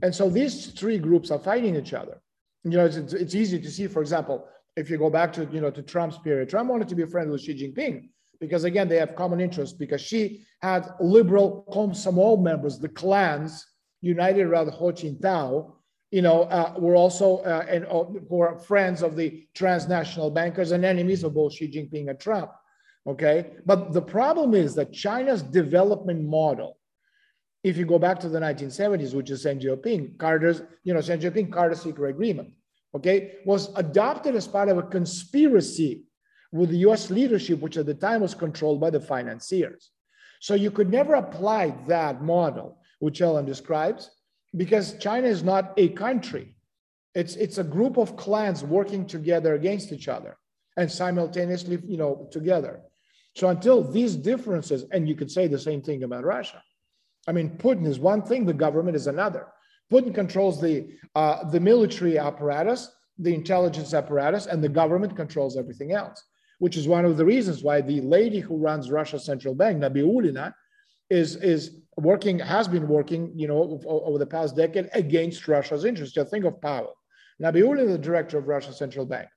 And 0.02 0.14
so 0.14 0.28
these 0.28 0.72
three 0.72 0.98
groups 0.98 1.30
are 1.30 1.38
fighting 1.38 1.76
each 1.76 1.92
other. 1.92 2.20
You 2.64 2.70
know, 2.70 2.86
it's, 2.86 3.12
it's 3.12 3.34
easy 3.34 3.60
to 3.60 3.70
see, 3.70 3.86
for 3.86 4.00
example, 4.00 4.48
if 4.76 4.90
you 4.90 4.98
go 4.98 5.10
back 5.10 5.32
to, 5.34 5.46
you 5.52 5.60
know, 5.60 5.70
to 5.70 5.82
Trump's 5.82 6.18
period, 6.18 6.48
Trump 6.48 6.70
wanted 6.70 6.88
to 6.88 6.94
be 6.94 7.02
a 7.02 7.06
friend 7.06 7.30
with 7.30 7.42
Xi 7.42 7.54
Jinping 7.54 8.08
because 8.40 8.64
again, 8.64 8.88
they 8.88 8.96
have 8.96 9.14
common 9.14 9.40
interests 9.40 9.76
because 9.76 10.00
she 10.00 10.44
had 10.60 10.88
liberal 11.00 11.64
Komsomol 11.70 12.42
members, 12.42 12.78
the 12.78 12.88
clans 12.88 13.64
united 14.00 14.46
around 14.46 14.70
Ho 14.70 14.92
Chi 14.92 15.02
Jintao, 15.02 15.72
you 16.14 16.22
know, 16.22 16.42
uh, 16.42 16.72
were 16.78 16.94
also 16.94 17.38
uh, 17.38 17.66
and 17.68 17.84
uh, 17.86 18.04
were 18.28 18.56
friends 18.56 19.02
of 19.02 19.16
the 19.16 19.44
transnational 19.52 20.30
bankers 20.30 20.70
and 20.70 20.84
enemies 20.84 21.24
of 21.24 21.34
both 21.34 21.54
Xi 21.54 21.66
Jinping 21.66 22.08
and 22.08 22.20
Trump. 22.20 22.52
Okay, 23.04 23.50
but 23.66 23.92
the 23.92 24.00
problem 24.00 24.54
is 24.54 24.76
that 24.76 24.92
China's 24.92 25.42
development 25.42 26.22
model, 26.22 26.78
if 27.64 27.76
you 27.76 27.84
go 27.84 27.98
back 27.98 28.20
to 28.20 28.28
the 28.28 28.38
1970s, 28.38 29.12
which 29.12 29.28
is 29.28 29.42
Xi 29.42 29.54
Jinping, 29.56 30.16
Carter's, 30.16 30.62
you 30.84 30.94
know, 30.94 31.00
Xi 31.00 31.14
Jinping 31.14 31.52
Carter 31.52 31.74
secret 31.74 32.10
agreement, 32.10 32.52
okay, 32.94 33.38
was 33.44 33.74
adopted 33.74 34.36
as 34.36 34.46
part 34.46 34.68
of 34.68 34.78
a 34.78 34.84
conspiracy 34.84 36.04
with 36.52 36.70
the 36.70 36.78
U.S. 36.88 37.10
leadership, 37.10 37.58
which 37.58 37.76
at 37.76 37.86
the 37.86 37.94
time 37.94 38.20
was 38.20 38.34
controlled 38.34 38.80
by 38.80 38.90
the 38.90 39.00
financiers. 39.00 39.90
So 40.40 40.54
you 40.54 40.70
could 40.70 40.92
never 40.92 41.14
apply 41.14 41.74
that 41.88 42.22
model, 42.22 42.78
which 43.00 43.20
Ellen 43.20 43.46
describes, 43.46 44.12
because 44.56 44.98
China 44.98 45.26
is 45.26 45.42
not 45.42 45.72
a 45.76 45.88
country. 45.90 46.54
It's, 47.14 47.36
it's 47.36 47.58
a 47.58 47.64
group 47.64 47.96
of 47.96 48.16
clans 48.16 48.64
working 48.64 49.06
together 49.06 49.54
against 49.54 49.92
each 49.92 50.08
other 50.08 50.36
and 50.76 50.90
simultaneously, 50.90 51.80
you 51.84 51.96
know, 51.96 52.28
together. 52.32 52.80
So 53.36 53.48
until 53.48 53.82
these 53.82 54.16
differences, 54.16 54.84
and 54.92 55.08
you 55.08 55.14
could 55.14 55.30
say 55.30 55.46
the 55.46 55.58
same 55.58 55.82
thing 55.82 56.02
about 56.02 56.24
Russia. 56.24 56.62
I 57.26 57.32
mean, 57.32 57.56
Putin 57.56 57.86
is 57.86 57.98
one 57.98 58.22
thing, 58.22 58.44
the 58.44 58.52
government 58.52 58.96
is 58.96 59.06
another. 59.06 59.48
Putin 59.92 60.14
controls 60.14 60.60
the, 60.60 60.88
uh, 61.14 61.48
the 61.50 61.60
military 61.60 62.18
apparatus, 62.18 62.90
the 63.18 63.34
intelligence 63.34 63.94
apparatus, 63.94 64.46
and 64.46 64.62
the 64.62 64.68
government 64.68 65.16
controls 65.16 65.56
everything 65.56 65.92
else, 65.92 66.22
which 66.58 66.76
is 66.76 66.88
one 66.88 67.04
of 67.04 67.16
the 67.16 67.24
reasons 67.24 67.62
why 67.62 67.80
the 67.80 68.00
lady 68.00 68.40
who 68.40 68.56
runs 68.56 68.90
Russia's 68.90 69.24
central 69.24 69.54
bank, 69.54 69.80
Nabiullina, 69.80 70.52
is, 71.10 71.36
is 71.36 71.80
working, 71.96 72.38
has 72.38 72.68
been 72.68 72.88
working, 72.88 73.32
you 73.36 73.48
know, 73.48 73.80
over 73.86 74.18
the 74.18 74.26
past 74.26 74.56
decade 74.56 74.88
against 74.92 75.46
Russia's 75.46 75.84
interests. 75.84 76.14
Just 76.14 76.30
think 76.30 76.44
of 76.44 76.60
Powell. 76.60 76.94
Nabiullina, 77.42 77.88
the 77.88 77.98
director 77.98 78.38
of 78.38 78.48
Russia's 78.48 78.78
central 78.78 79.06
bank. 79.06 79.28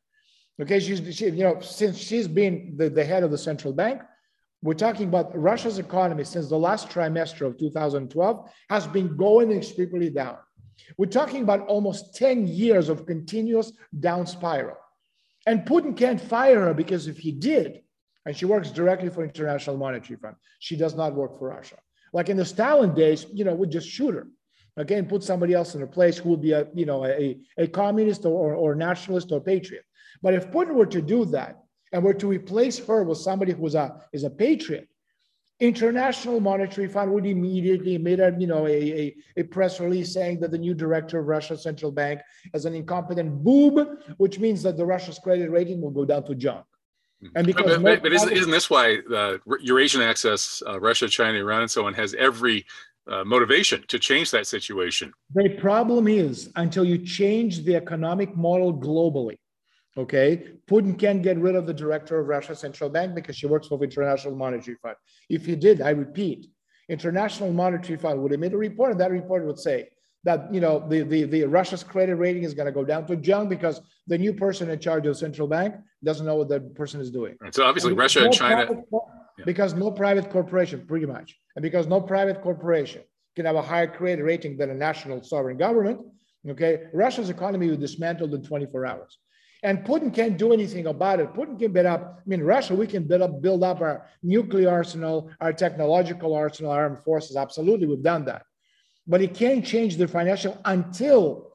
Okay, 0.62 0.80
she's, 0.80 1.16
she, 1.16 1.26
you 1.26 1.44
know, 1.44 1.60
since 1.60 1.98
she's 1.98 2.28
been 2.28 2.74
the, 2.78 2.90
the 2.90 3.06
head 3.06 3.24
of 3.24 3.32
the 3.32 3.38
central 3.38 3.74
bank, 3.74 4.02
we're 4.64 4.74
talking 4.74 5.08
about 5.08 5.38
Russia's 5.38 5.78
economy 5.78 6.24
since 6.24 6.50
the 6.50 6.58
last 6.58 6.90
trimester 6.90 7.42
of 7.46 7.58
2012 7.58 8.50
has 8.70 8.88
been 8.88 9.16
going 9.16 9.52
extremely 9.52 10.10
down. 10.10 10.38
We're 10.98 11.06
talking 11.08 11.44
about 11.44 11.68
almost 11.68 12.16
10 12.16 12.48
years 12.48 12.90
of 12.90 13.06
continuous 13.06 13.72
down 14.00 14.26
spiral. 14.26 14.78
And 15.46 15.66
Putin 15.66 15.96
can't 15.96 16.20
fire 16.20 16.62
her 16.62 16.74
because 16.74 17.08
if 17.08 17.20
he 17.20 17.32
did, 17.32 17.82
and 18.28 18.36
she 18.36 18.46
works 18.46 18.72
directly 18.72 19.10
for 19.10 19.24
International 19.24 19.78
Monetary 19.78 20.20
Fund, 20.20 20.36
she 20.60 20.76
does 20.76 20.96
not 20.96 21.16
work 21.16 21.40
for 21.40 21.48
Russia. 21.48 21.78
Like 22.12 22.28
in 22.28 22.36
the 22.36 22.44
Stalin 22.44 22.94
days, 22.94 23.26
you 23.34 23.46
know, 23.46 23.56
would 23.56 23.72
just 23.72 23.88
shoot 23.88 24.14
her. 24.14 24.28
Again, 24.76 25.08
put 25.08 25.24
somebody 25.24 25.54
else 25.54 25.76
in 25.76 25.80
her 25.82 25.88
place 25.88 26.18
who 26.18 26.32
would 26.32 26.42
be 26.42 26.52
a, 26.52 26.68
you 26.74 26.86
know, 26.86 27.06
a, 27.06 27.40
a 27.58 27.68
communist 27.68 28.26
or, 28.26 28.54
or 28.54 28.76
nationalist 28.76 29.32
or 29.32 29.40
patriot. 29.40 29.86
But 30.22 30.34
if 30.34 30.52
Putin 30.52 30.74
were 30.74 30.86
to 30.88 31.02
do 31.02 31.24
that 31.26 31.64
and 31.94 32.04
were 32.04 32.14
to 32.16 32.28
replace 32.28 32.78
her 32.86 33.04
with 33.04 33.18
somebody 33.18 33.54
who 33.54 33.62
was 33.62 33.76
a, 33.76 33.98
is 34.12 34.26
a 34.26 34.30
patriot, 34.30 34.90
International 35.62 36.42
Monetary 36.42 36.90
Fund 36.90 37.14
would 37.14 37.26
immediately 37.26 37.98
made 37.98 38.20
a, 38.20 38.36
you 38.38 38.46
know, 38.46 38.68
a, 38.68 38.72
a, 38.72 39.16
a, 39.38 39.44
press 39.44 39.80
release 39.80 40.14
saying 40.14 40.42
that 40.42 40.52
the 40.52 40.58
new 40.58 40.74
director 40.74 41.20
of 41.20 41.28
Russia's 41.28 41.64
central 41.64 41.94
bank 41.94 42.20
is 42.54 42.66
an 42.66 42.76
incompetent 42.76 43.42
boob, 43.42 43.88
which 44.18 44.38
means 44.38 44.62
that 44.64 44.76
the 44.76 44.86
Russia's 44.86 45.18
credit 45.18 45.50
rating 45.50 45.82
will 45.82 45.92
go 45.92 46.04
down 46.04 46.26
to 46.26 46.36
junk. 46.36 46.66
And 47.36 47.48
because 47.48 47.66
but, 47.66 47.84
but, 47.84 48.04
but 48.04 48.14
isn't, 48.14 48.32
isn't, 48.32 48.52
this 48.52 48.70
why 48.70 49.00
uh, 49.14 49.38
Eurasian 49.60 50.02
Axis, 50.02 50.62
uh, 50.68 50.80
Russia, 50.80 51.08
China, 51.08 51.40
Iran, 51.40 51.62
and 51.62 51.72
so 51.72 51.88
on 51.88 51.94
has 51.96 52.14
every 52.14 52.66
uh, 53.08 53.24
motivation 53.24 53.84
to 53.88 53.98
change 53.98 54.30
that 54.32 54.46
situation? 54.46 55.12
The 55.34 55.50
problem 55.50 56.08
is 56.08 56.52
until 56.56 56.86
you 56.86 57.00
change 57.00 57.64
the 57.64 57.76
economic 57.76 58.36
model 58.36 58.72
globally, 58.72 59.38
okay, 59.98 60.44
Putin 60.70 60.98
can't 60.98 61.24
get 61.24 61.38
rid 61.40 61.56
of 61.56 61.66
the 61.66 61.74
director 61.74 62.20
of 62.20 62.28
Russia 62.28 62.56
Central 62.56 62.90
Bank 62.90 63.16
because 63.16 63.36
she 63.36 63.48
works 63.48 63.68
for 63.68 63.80
the 63.80 63.86
International 63.86 64.36
Monetary 64.36 64.78
Fund. 64.82 64.96
If 65.28 65.46
he 65.46 65.56
did, 65.56 65.82
I 65.82 65.92
repeat, 65.92 66.48
International 66.88 67.52
Monetary 67.52 67.98
Fund 67.98 68.22
would 68.22 68.32
emit 68.32 68.54
a 68.54 68.58
report, 68.58 68.92
and 68.92 69.00
that 69.02 69.12
report 69.12 69.44
would 69.46 69.60
say 69.60 69.90
that 70.28 70.54
you 70.54 70.60
know 70.60 70.86
the, 70.90 71.04
the, 71.04 71.24
the 71.24 71.44
Russia's 71.46 71.84
credit 71.84 72.16
rating 72.16 72.44
is 72.44 72.54
going 72.54 72.66
to 72.66 72.72
go 72.80 72.84
down 72.84 73.08
to 73.08 73.16
junk 73.16 73.50
because 73.50 73.80
the 74.08 74.18
new 74.18 74.34
person 74.34 74.70
in 74.70 74.78
charge 74.78 75.06
of 75.08 75.14
the 75.14 75.20
central 75.20 75.48
bank 75.48 75.76
doesn't 76.04 76.26
know 76.26 76.36
what 76.36 76.50
that 76.50 76.76
person 76.76 77.00
is 77.00 77.10
doing. 77.10 77.38
So 77.52 77.64
obviously, 77.64 77.92
and 77.92 77.98
Russia 77.98 78.20
no 78.20 78.26
and 78.26 78.34
China. 78.34 78.66
Private, 78.66 78.86
yeah. 78.92 79.46
Because 79.46 79.74
no 79.74 79.90
private 79.90 80.30
corporation, 80.30 80.86
pretty 80.86 81.06
much, 81.06 81.40
and 81.56 81.64
because 81.64 81.88
no 81.88 82.02
private 82.02 82.42
corporation 82.42 83.04
can 83.38 83.46
have 83.46 83.56
a 83.56 83.62
higher 83.62 83.88
credit 83.88 84.24
rating 84.24 84.58
than 84.58 84.70
a 84.70 84.74
national 84.74 85.24
sovereign 85.24 85.58
government. 85.58 86.00
Okay, 86.48 86.84
Russia's 86.94 87.30
economy 87.30 87.70
was 87.70 87.78
dismantled 87.78 88.34
in 88.34 88.42
24 88.44 88.86
hours. 88.86 89.18
And 89.64 89.84
Putin 89.86 90.14
can't 90.14 90.38
do 90.38 90.54
anything 90.54 90.88
about 90.88 91.20
it. 91.20 91.34
Putin 91.34 91.58
can 91.58 91.72
build 91.72 91.88
up, 91.88 92.20
I 92.20 92.30
mean, 92.30 92.42
Russia, 92.42 92.76
we 92.76 92.86
can 92.86 93.04
build 93.04 93.22
up, 93.22 93.42
build 93.42 93.64
up 93.64 93.82
our 93.82 94.06
nuclear 94.22 94.70
arsenal, 94.70 95.32
our 95.42 95.52
technological 95.52 96.36
arsenal, 96.36 96.72
our 96.72 96.84
armed 96.84 97.00
forces. 97.04 97.36
Absolutely, 97.36 97.88
we've 97.88 98.04
done 98.04 98.26
that. 98.26 98.44
But 99.08 99.22
it 99.22 99.34
can't 99.34 99.66
change 99.66 99.98
the 99.98 100.08
financial 100.08 100.60
until 100.66 101.54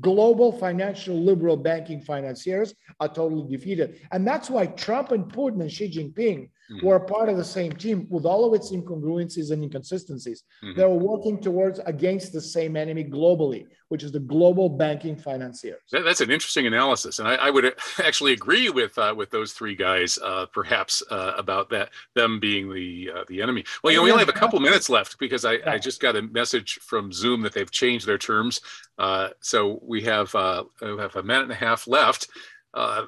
global 0.00 0.52
financial 0.52 1.20
liberal 1.20 1.56
banking 1.56 2.00
financiers 2.00 2.74
are 3.00 3.08
totally 3.08 3.48
defeated. 3.48 4.00
And 4.12 4.26
that's 4.26 4.48
why 4.48 4.66
Trump 4.66 5.12
and 5.12 5.24
Putin 5.30 5.60
and 5.60 5.70
Xi 5.70 5.90
Jinping 5.90 6.48
mm-hmm. 6.70 6.86
were 6.86 7.00
part 7.00 7.28
of 7.28 7.36
the 7.36 7.44
same 7.44 7.72
team 7.72 8.06
with 8.08 8.24
all 8.24 8.44
of 8.44 8.54
its 8.54 8.72
incongruencies 8.72 9.50
and 9.50 9.62
inconsistencies. 9.62 10.44
Mm-hmm. 10.62 10.78
They 10.78 10.86
were 10.86 10.94
working 10.94 11.40
towards 11.40 11.78
against 11.80 12.32
the 12.32 12.40
same 12.40 12.76
enemy 12.76 13.04
globally, 13.04 13.66
which 13.88 14.02
is 14.02 14.12
the 14.12 14.20
global 14.20 14.68
banking 14.68 15.16
financiers. 15.16 15.80
That, 15.92 16.04
that's 16.04 16.20
an 16.20 16.30
interesting 16.30 16.66
analysis, 16.66 17.18
and 17.18 17.28
I, 17.28 17.34
I 17.34 17.50
would 17.50 17.74
actually 18.04 18.32
agree 18.32 18.70
with 18.70 18.96
uh, 18.98 19.14
with 19.16 19.30
those 19.30 19.52
three 19.52 19.74
guys, 19.74 20.18
uh, 20.22 20.46
perhaps 20.46 21.02
uh, 21.10 21.34
about 21.36 21.70
that 21.70 21.90
them 22.14 22.40
being 22.40 22.72
the 22.72 23.10
uh, 23.14 23.24
the 23.28 23.42
enemy. 23.42 23.64
Well, 23.82 23.92
you 23.92 23.98
know, 23.98 24.04
we 24.04 24.10
only 24.10 24.24
have 24.24 24.34
a 24.34 24.38
couple 24.38 24.60
minutes 24.60 24.88
left 24.88 25.18
because 25.18 25.44
I, 25.44 25.58
I 25.66 25.78
just 25.78 26.00
got 26.00 26.16
a 26.16 26.22
message 26.22 26.78
from 26.82 27.12
Zoom 27.12 27.42
that 27.42 27.52
they've 27.52 27.70
changed 27.70 28.06
their 28.06 28.18
terms, 28.18 28.60
uh, 28.98 29.28
so 29.40 29.80
we 29.82 30.02
have 30.02 30.34
uh, 30.34 30.64
we 30.80 30.98
have 30.98 31.16
a 31.16 31.22
minute 31.22 31.44
and 31.44 31.52
a 31.52 31.56
half 31.56 31.86
left. 31.86 32.28
Uh, 32.72 33.06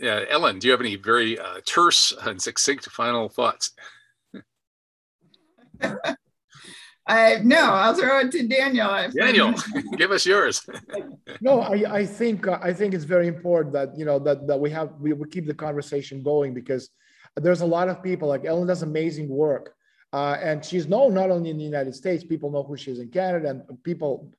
Ellen, 0.00 0.58
do 0.58 0.66
you 0.66 0.72
have 0.72 0.80
any 0.80 0.96
very 0.96 1.38
uh, 1.38 1.60
terse 1.66 2.12
and 2.22 2.40
succinct 2.40 2.86
final 2.86 3.28
thoughts? 3.28 3.72
I 7.06 7.40
no, 7.44 7.58
I'll 7.58 7.94
throw 7.94 8.20
it 8.20 8.32
to 8.32 8.46
Daniel. 8.46 9.10
Daniel, 9.14 9.52
give 9.96 10.10
us 10.10 10.24
yours. 10.24 10.66
no, 11.42 11.60
I, 11.60 11.98
I 11.98 12.06
think 12.06 12.46
uh, 12.46 12.58
I 12.62 12.72
think 12.72 12.94
it's 12.94 13.04
very 13.04 13.28
important 13.28 13.74
that 13.74 13.96
you 13.96 14.06
know 14.06 14.18
that 14.20 14.46
that 14.46 14.58
we 14.58 14.70
have 14.70 14.92
we, 14.98 15.12
we 15.12 15.28
keep 15.28 15.46
the 15.46 15.54
conversation 15.54 16.22
going 16.22 16.54
because 16.54 16.88
there's 17.36 17.60
a 17.60 17.66
lot 17.66 17.88
of 17.88 18.02
people 18.02 18.28
like 18.28 18.46
Ellen 18.46 18.66
does 18.66 18.82
amazing 18.82 19.28
work. 19.28 19.74
Uh, 20.14 20.38
and 20.40 20.64
she's 20.64 20.86
known 20.86 21.12
not 21.12 21.30
only 21.30 21.50
in 21.50 21.58
the 21.58 21.64
United 21.64 21.92
States, 21.94 22.22
people 22.22 22.50
know 22.50 22.62
who 22.62 22.76
she 22.76 22.92
is 22.92 23.00
in 23.00 23.08
Canada, 23.08 23.50
and 23.50 23.82
people 23.82 24.32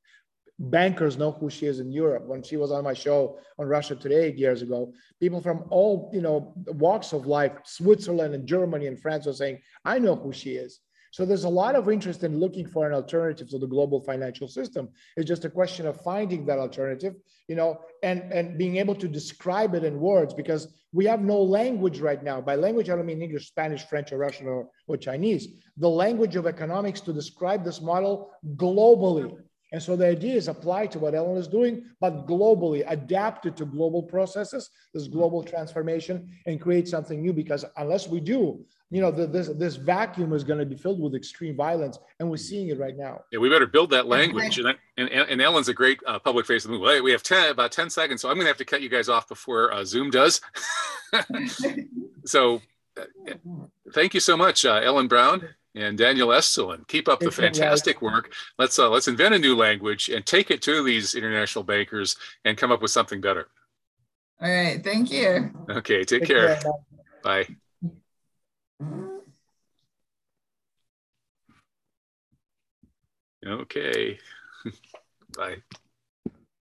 bankers 0.59 1.17
know 1.17 1.31
who 1.31 1.49
she 1.49 1.65
is 1.65 1.79
in 1.79 1.91
Europe. 1.91 2.25
When 2.25 2.41
she 2.41 2.57
was 2.57 2.71
on 2.71 2.83
my 2.83 2.93
show 2.93 3.39
on 3.59 3.67
Russia 3.67 3.95
Today 3.95 4.25
eight 4.25 4.37
years 4.37 4.61
ago, 4.61 4.93
people 5.19 5.41
from 5.41 5.65
all 5.69 6.09
you 6.13 6.21
know 6.21 6.53
walks 6.67 7.13
of 7.13 7.27
life, 7.27 7.53
Switzerland 7.65 8.33
and 8.33 8.47
Germany 8.47 8.87
and 8.87 8.99
France, 8.99 9.25
were 9.25 9.33
saying, 9.33 9.59
"I 9.83 9.99
know 9.99 10.15
who 10.15 10.31
she 10.31 10.51
is." 10.51 10.79
So 11.11 11.25
there's 11.25 11.45
a 11.45 11.49
lot 11.49 11.75
of 11.75 11.89
interest 11.89 12.23
in 12.25 12.41
looking 12.41 12.67
for 12.67 12.85
an 12.85 12.93
alternative 12.93 13.47
to 13.49 13.57
the 13.57 13.67
global 13.67 14.01
financial 14.01 14.49
system. 14.49 14.89
It's 15.15 15.27
just 15.27 15.45
a 15.45 15.49
question 15.49 15.87
of 15.87 16.01
finding 16.01 16.45
that 16.45 16.59
alternative, 16.59 17.15
you 17.47 17.55
know, 17.55 17.79
and 18.03 18.33
and 18.33 18.57
being 18.57 18.77
able 18.77 18.95
to 18.95 19.07
describe 19.07 19.75
it 19.75 19.83
in 19.83 19.99
words 19.99 20.33
because 20.33 20.73
we 20.91 21.05
have 21.05 21.21
no 21.21 21.41
language 21.41 21.99
right 21.99 22.23
now. 22.23 22.39
By 22.41 22.55
language, 22.55 22.89
I 22.89 22.95
don't 22.95 23.05
mean 23.05 23.21
English, 23.21 23.47
Spanish, 23.47 23.83
French, 23.83 24.11
or 24.11 24.17
Russian, 24.17 24.47
or, 24.47 24.69
or 24.87 24.97
Chinese. 24.97 25.47
The 25.77 25.89
language 25.89 26.35
of 26.37 26.47
economics 26.47 27.01
to 27.01 27.13
describe 27.13 27.63
this 27.63 27.81
model 27.81 28.31
globally 28.55 29.37
and 29.71 29.81
so 29.81 29.95
the 29.95 30.07
idea 30.07 30.35
is 30.35 30.47
apply 30.47 30.87
to 30.87 30.99
what 30.99 31.15
Ellen 31.15 31.37
is 31.37 31.47
doing, 31.47 31.85
but 31.99 32.27
globally, 32.27 32.83
adapt 32.87 33.45
it 33.45 33.57
to 33.57 33.65
global 33.65 34.03
processes, 34.03 34.69
this 34.93 35.07
global 35.07 35.43
transformation, 35.43 36.29
and 36.45 36.61
create 36.61 36.87
something 36.87 37.21
new. 37.21 37.33
Because 37.33 37.65
unless 37.77 38.07
we 38.07 38.19
do, 38.19 38.63
you 38.91 39.01
know, 39.01 39.11
the, 39.11 39.25
this 39.25 39.49
this 39.49 39.75
vacuum 39.75 40.33
is 40.33 40.43
going 40.43 40.59
to 40.59 40.65
be 40.65 40.75
filled 40.75 41.01
with 41.01 41.15
extreme 41.15 41.55
violence, 41.55 41.97
and 42.19 42.29
we're 42.29 42.37
seeing 42.37 42.69
it 42.69 42.79
right 42.79 42.95
now. 42.95 43.21
Yeah, 43.31 43.39
we 43.39 43.49
better 43.49 43.65
build 43.65 43.89
that 43.89 44.05
language. 44.05 44.59
And, 44.59 44.77
and, 44.97 45.09
and 45.09 45.41
Ellen's 45.41 45.67
a 45.67 45.73
great 45.73 45.99
uh, 46.05 46.19
public 46.19 46.45
face 46.45 46.63
of 46.65 46.71
the 46.71 46.77
movie. 46.77 47.01
We 47.01 47.11
have 47.11 47.23
ten 47.23 47.49
about 47.49 47.71
ten 47.71 47.89
seconds, 47.89 48.21
so 48.21 48.29
I'm 48.29 48.35
going 48.35 48.45
to 48.45 48.49
have 48.49 48.57
to 48.57 48.65
cut 48.65 48.81
you 48.81 48.89
guys 48.89 49.09
off 49.09 49.27
before 49.27 49.73
uh, 49.73 49.83
Zoom 49.83 50.11
does. 50.11 50.41
so, 52.25 52.61
uh, 52.97 53.33
thank 53.93 54.13
you 54.13 54.19
so 54.19 54.37
much, 54.37 54.63
uh, 54.63 54.81
Ellen 54.83 55.07
Brown 55.07 55.49
and 55.75 55.97
Daniel 55.97 56.29
Estulin. 56.29 56.87
Keep 56.87 57.07
up 57.07 57.19
the 57.19 57.31
fantastic 57.31 58.01
work. 58.01 58.33
Let's 58.57 58.79
uh, 58.79 58.89
let's 58.89 59.07
invent 59.07 59.35
a 59.35 59.39
new 59.39 59.55
language 59.55 60.09
and 60.09 60.25
take 60.25 60.49
it 60.49 60.61
to 60.63 60.83
these 60.83 61.15
international 61.15 61.63
bankers 61.63 62.15
and 62.45 62.57
come 62.57 62.71
up 62.71 62.81
with 62.81 62.91
something 62.91 63.21
better. 63.21 63.49
All 64.41 64.49
right. 64.49 64.83
Thank 64.83 65.11
you. 65.11 65.51
Okay. 65.69 66.03
Take, 66.03 66.21
take 66.21 66.27
care. 66.27 66.55
care. 66.55 66.71
Bye. 67.23 67.47
Okay. 73.45 74.17
Bye. 75.37 75.57